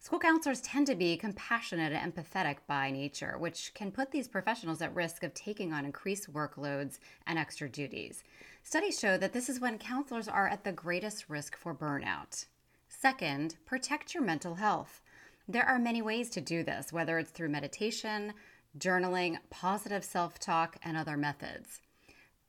School 0.00 0.20
counselors 0.20 0.60
tend 0.60 0.86
to 0.86 0.94
be 0.94 1.16
compassionate 1.16 1.92
and 1.92 2.14
empathetic 2.14 2.58
by 2.66 2.90
nature, 2.90 3.36
which 3.36 3.72
can 3.74 3.90
put 3.90 4.10
these 4.10 4.28
professionals 4.28 4.80
at 4.80 4.94
risk 4.94 5.22
of 5.24 5.34
taking 5.34 5.72
on 5.72 5.84
increased 5.84 6.32
workloads 6.32 6.98
and 7.26 7.38
extra 7.38 7.68
duties. 7.68 8.22
Studies 8.62 8.98
show 8.98 9.18
that 9.18 9.32
this 9.32 9.48
is 9.48 9.60
when 9.60 9.76
counselors 9.76 10.28
are 10.28 10.48
at 10.48 10.64
the 10.64 10.72
greatest 10.72 11.28
risk 11.28 11.56
for 11.56 11.74
burnout. 11.74 12.46
Second, 12.88 13.56
protect 13.66 14.14
your 14.14 14.22
mental 14.22 14.54
health. 14.54 15.02
There 15.48 15.64
are 15.64 15.78
many 15.78 16.00
ways 16.00 16.30
to 16.30 16.40
do 16.40 16.62
this, 16.62 16.92
whether 16.92 17.18
it's 17.18 17.30
through 17.30 17.48
meditation, 17.48 18.34
journaling, 18.76 19.38
positive 19.50 20.04
self 20.04 20.38
talk, 20.38 20.76
and 20.82 20.96
other 20.96 21.16
methods. 21.16 21.80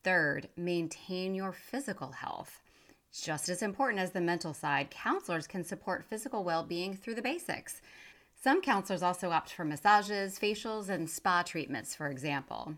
Third, 0.03 0.49
maintain 0.57 1.36
your 1.36 1.51
physical 1.51 2.13
health. 2.13 2.61
Just 3.11 3.49
as 3.49 3.61
important 3.61 4.01
as 4.01 4.11
the 4.11 4.22
mental 4.22 4.53
side, 4.53 4.91
counselors 4.91 5.47
can 5.47 5.63
support 5.63 6.05
physical 6.05 6.43
well 6.43 6.63
being 6.63 6.95
through 6.95 7.15
the 7.15 7.22
basics. 7.22 7.82
Some 8.41 8.61
counselors 8.61 9.03
also 9.03 9.32
opt 9.32 9.51
for 9.51 9.65
massages, 9.65 10.39
facials, 10.39 10.89
and 10.89 11.09
spa 11.09 11.43
treatments, 11.43 11.93
for 11.93 12.07
example. 12.07 12.76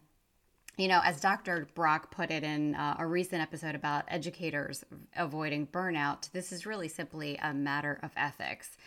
You 0.78 0.88
know, 0.88 1.02
as 1.04 1.22
Dr. 1.22 1.68
Brock 1.76 2.10
put 2.10 2.32
it 2.32 2.44
in 2.44 2.74
uh, 2.74 2.96
a 2.98 3.06
recent 3.06 3.42
episode 3.42 3.76
about 3.76 4.06
educators 4.08 4.84
avoiding 5.16 5.68
burnout, 5.68 6.32
this 6.32 6.52
is 6.52 6.66
really 6.66 6.88
simply 6.88 7.38
a 7.38 7.54
matter 7.54 8.00
of 8.02 8.12
ethics. 8.16 8.78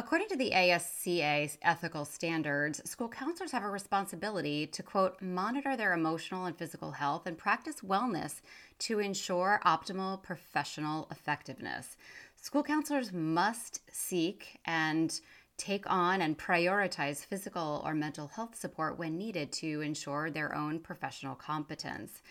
According 0.00 0.28
to 0.28 0.36
the 0.36 0.52
ASCA's 0.52 1.58
ethical 1.60 2.06
standards, 2.06 2.80
school 2.90 3.10
counselors 3.10 3.52
have 3.52 3.64
a 3.64 3.68
responsibility 3.68 4.66
to, 4.68 4.82
quote, 4.82 5.20
monitor 5.20 5.76
their 5.76 5.92
emotional 5.92 6.46
and 6.46 6.56
physical 6.56 6.92
health 6.92 7.26
and 7.26 7.36
practice 7.36 7.82
wellness 7.82 8.40
to 8.78 8.98
ensure 8.98 9.60
optimal 9.66 10.22
professional 10.22 11.06
effectiveness. 11.10 11.98
School 12.40 12.62
counselors 12.62 13.12
must 13.12 13.82
seek 13.94 14.58
and 14.64 15.20
take 15.58 15.84
on 15.90 16.22
and 16.22 16.38
prioritize 16.38 17.26
physical 17.26 17.82
or 17.84 17.92
mental 17.92 18.28
health 18.28 18.58
support 18.58 18.98
when 18.98 19.18
needed 19.18 19.52
to 19.52 19.82
ensure 19.82 20.30
their 20.30 20.54
own 20.54 20.78
professional 20.78 21.34
competence. 21.34 22.22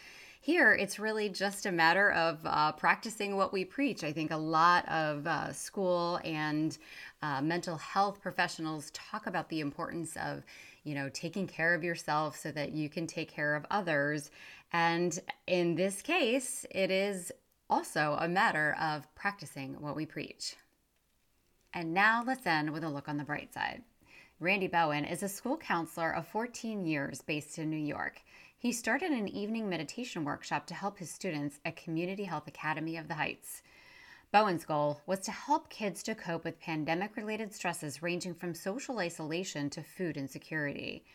Here, 0.41 0.73
it's 0.73 0.99
really 0.99 1.27
just 1.27 1.65
a 1.65 1.71
matter 1.71 2.11
of 2.11 2.39
uh, 2.45 2.71
practicing 2.71 3.35
what 3.35 3.51
we 3.51 3.65
preach. 3.65 4.05
I 4.05 4.13
think 4.13 4.31
a 4.31 4.37
lot 4.37 4.87
of 4.87 5.27
uh, 5.27 5.51
school 5.51 6.17
and 6.23 6.77
uh, 7.21 7.41
mental 7.41 7.75
health 7.75 8.21
professionals 8.21 8.89
talk 8.91 9.27
about 9.27 9.49
the 9.49 9.59
importance 9.59 10.15
of, 10.15 10.43
you 10.85 10.95
know, 10.95 11.09
taking 11.09 11.45
care 11.45 11.73
of 11.73 11.83
yourself 11.83 12.37
so 12.37 12.51
that 12.51 12.71
you 12.71 12.87
can 12.87 13.05
take 13.05 13.29
care 13.29 13.53
of 13.53 13.65
others. 13.69 14.31
And 14.71 15.19
in 15.45 15.75
this 15.75 16.01
case, 16.01 16.65
it 16.71 16.89
is 16.89 17.33
also 17.69 18.17
a 18.17 18.29
matter 18.29 18.77
of 18.79 19.13
practicing 19.15 19.81
what 19.81 19.97
we 19.97 20.05
preach. 20.05 20.55
And 21.73 21.93
now 21.93 22.23
let's 22.25 22.47
end 22.47 22.71
with 22.71 22.85
a 22.85 22.89
look 22.89 23.09
on 23.09 23.17
the 23.17 23.25
bright 23.25 23.53
side. 23.53 23.83
Randy 24.39 24.67
Bowen 24.67 25.03
is 25.03 25.21
a 25.21 25.27
school 25.27 25.57
counselor 25.57 26.15
of 26.15 26.25
14 26.27 26.85
years 26.85 27.21
based 27.21 27.59
in 27.59 27.69
New 27.69 27.75
York. 27.75 28.21
He 28.61 28.73
started 28.73 29.11
an 29.11 29.29
evening 29.29 29.69
meditation 29.69 30.25
workshop 30.25 30.65
to 30.65 30.73
help 30.73 30.97
his 30.97 31.09
students 31.09 31.61
at 31.63 31.77
Community 31.77 32.25
Health 32.25 32.45
Academy 32.45 32.97
of 32.97 33.07
the 33.07 33.13
Heights. 33.13 33.61
Bowen's 34.33 34.65
goal 34.65 34.99
was 35.05 35.19
to 35.21 35.31
help 35.31 35.69
kids 35.69 36.03
to 36.03 36.13
cope 36.13 36.43
with 36.43 36.59
pandemic 36.59 37.15
related 37.15 37.53
stresses 37.53 38.03
ranging 38.03 38.33
from 38.33 38.53
social 38.53 38.99
isolation 38.99 39.69
to 39.69 39.81
food 39.81 40.17
insecurity. 40.17 41.05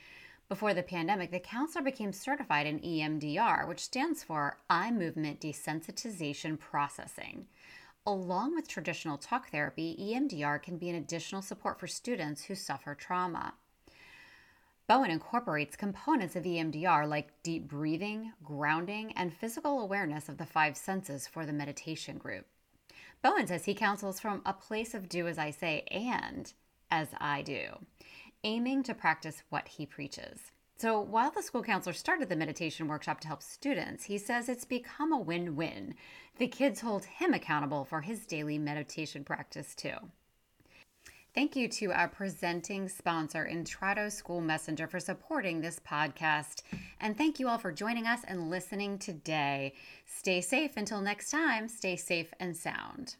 Before 0.49 0.73
the 0.73 0.83
pandemic, 0.83 1.33
the 1.33 1.39
counselor 1.39 1.85
became 1.85 2.15
certified 2.15 2.67
in 2.67 2.81
EMDR, 2.81 3.69
which 3.69 3.85
stands 3.85 4.25
for 4.25 4.57
Eye 4.71 4.91
Movement 4.91 5.41
Desensitization 5.41 6.59
Processing. 6.59 7.47
Along 8.07 8.55
with 8.55 8.69
traditional 8.69 9.19
talk 9.19 9.51
therapy, 9.51 9.95
EMDR 10.01 10.63
can 10.63 10.79
be 10.79 10.89
an 10.89 10.97
additional 10.97 11.43
support 11.43 11.79
for 11.79 11.89
students 11.89 12.45
who 12.45 12.55
suffer 12.55 12.95
trauma. 12.95 13.53
Bowen 14.87 15.11
incorporates 15.11 15.77
components 15.77 16.37
of 16.37 16.45
EMDR 16.45 17.09
like 17.09 17.43
deep 17.43 17.69
breathing, 17.69 18.33
grounding, 18.43 19.13
and 19.17 19.33
physical 19.33 19.81
awareness 19.81 20.29
of 20.29 20.39
the 20.39 20.47
five 20.47 20.77
senses 20.77 21.27
for 21.27 21.47
the 21.47 21.53
meditation 21.53 22.19
group. 22.19 22.47
Bowen 23.23 23.47
says 23.47 23.65
he 23.65 23.75
counsels 23.75 24.21
from 24.21 24.43
a 24.45 24.53
place 24.53 24.95
of 24.95 25.09
do 25.09 25.27
as 25.27 25.39
I 25.39 25.51
say 25.51 25.85
and 25.91 26.53
as 26.91 27.09
I 27.19 27.43
do 27.43 27.79
aiming 28.45 28.83
to 28.85 28.95
practice 28.95 29.43
what 29.49 29.67
he 29.67 29.87
preaches. 29.87 30.53
So, 30.77 31.01
while 31.01 31.31
the 31.31 31.43
school 31.43 31.63
counselor 31.63 31.95
started 31.95 32.29
the 32.29 32.37
meditation 32.37 32.89
workshop 32.89 33.21
to 33.21 33.29
help 33.29 33.43
students, 33.43 34.05
he 34.05 34.19
says 34.19 34.49
it's 34.49 34.65
become 34.65 35.13
a 35.13 35.19
win 35.19 35.57
win. 35.57 35.95
The 36.37 36.49
kids 36.49 36.81
hold 36.81 37.05
him 37.05 37.33
accountable 37.33 37.85
for 37.85 38.03
his 38.03 38.27
daily 38.27 38.59
meditation 38.59 39.25
practice, 39.25 39.75
too. 39.75 39.97
Thank 41.35 41.57
you 41.57 41.67
to 41.67 41.91
our 41.91 42.07
presenting 42.07 42.89
sponsor, 42.89 43.45
Intrado 43.51 44.11
School 44.11 44.41
Messenger, 44.41 44.87
for 44.87 45.01
supporting 45.01 45.61
this 45.61 45.81
podcast. 45.81 46.63
And 47.01 47.19
thank 47.19 47.41
you 47.41 47.49
all 47.49 47.59
for 47.59 47.73
joining 47.73 48.07
us 48.07 48.21
and 48.29 48.51
listening 48.51 49.01
today. 49.01 49.75
Stay 50.07 50.41
safe 50.41 50.77
until 50.77 51.01
next 51.01 51.33
time, 51.33 51.67
stay 51.69 51.97
safe 51.97 52.33
and 52.39 52.57
sound. 52.57 53.17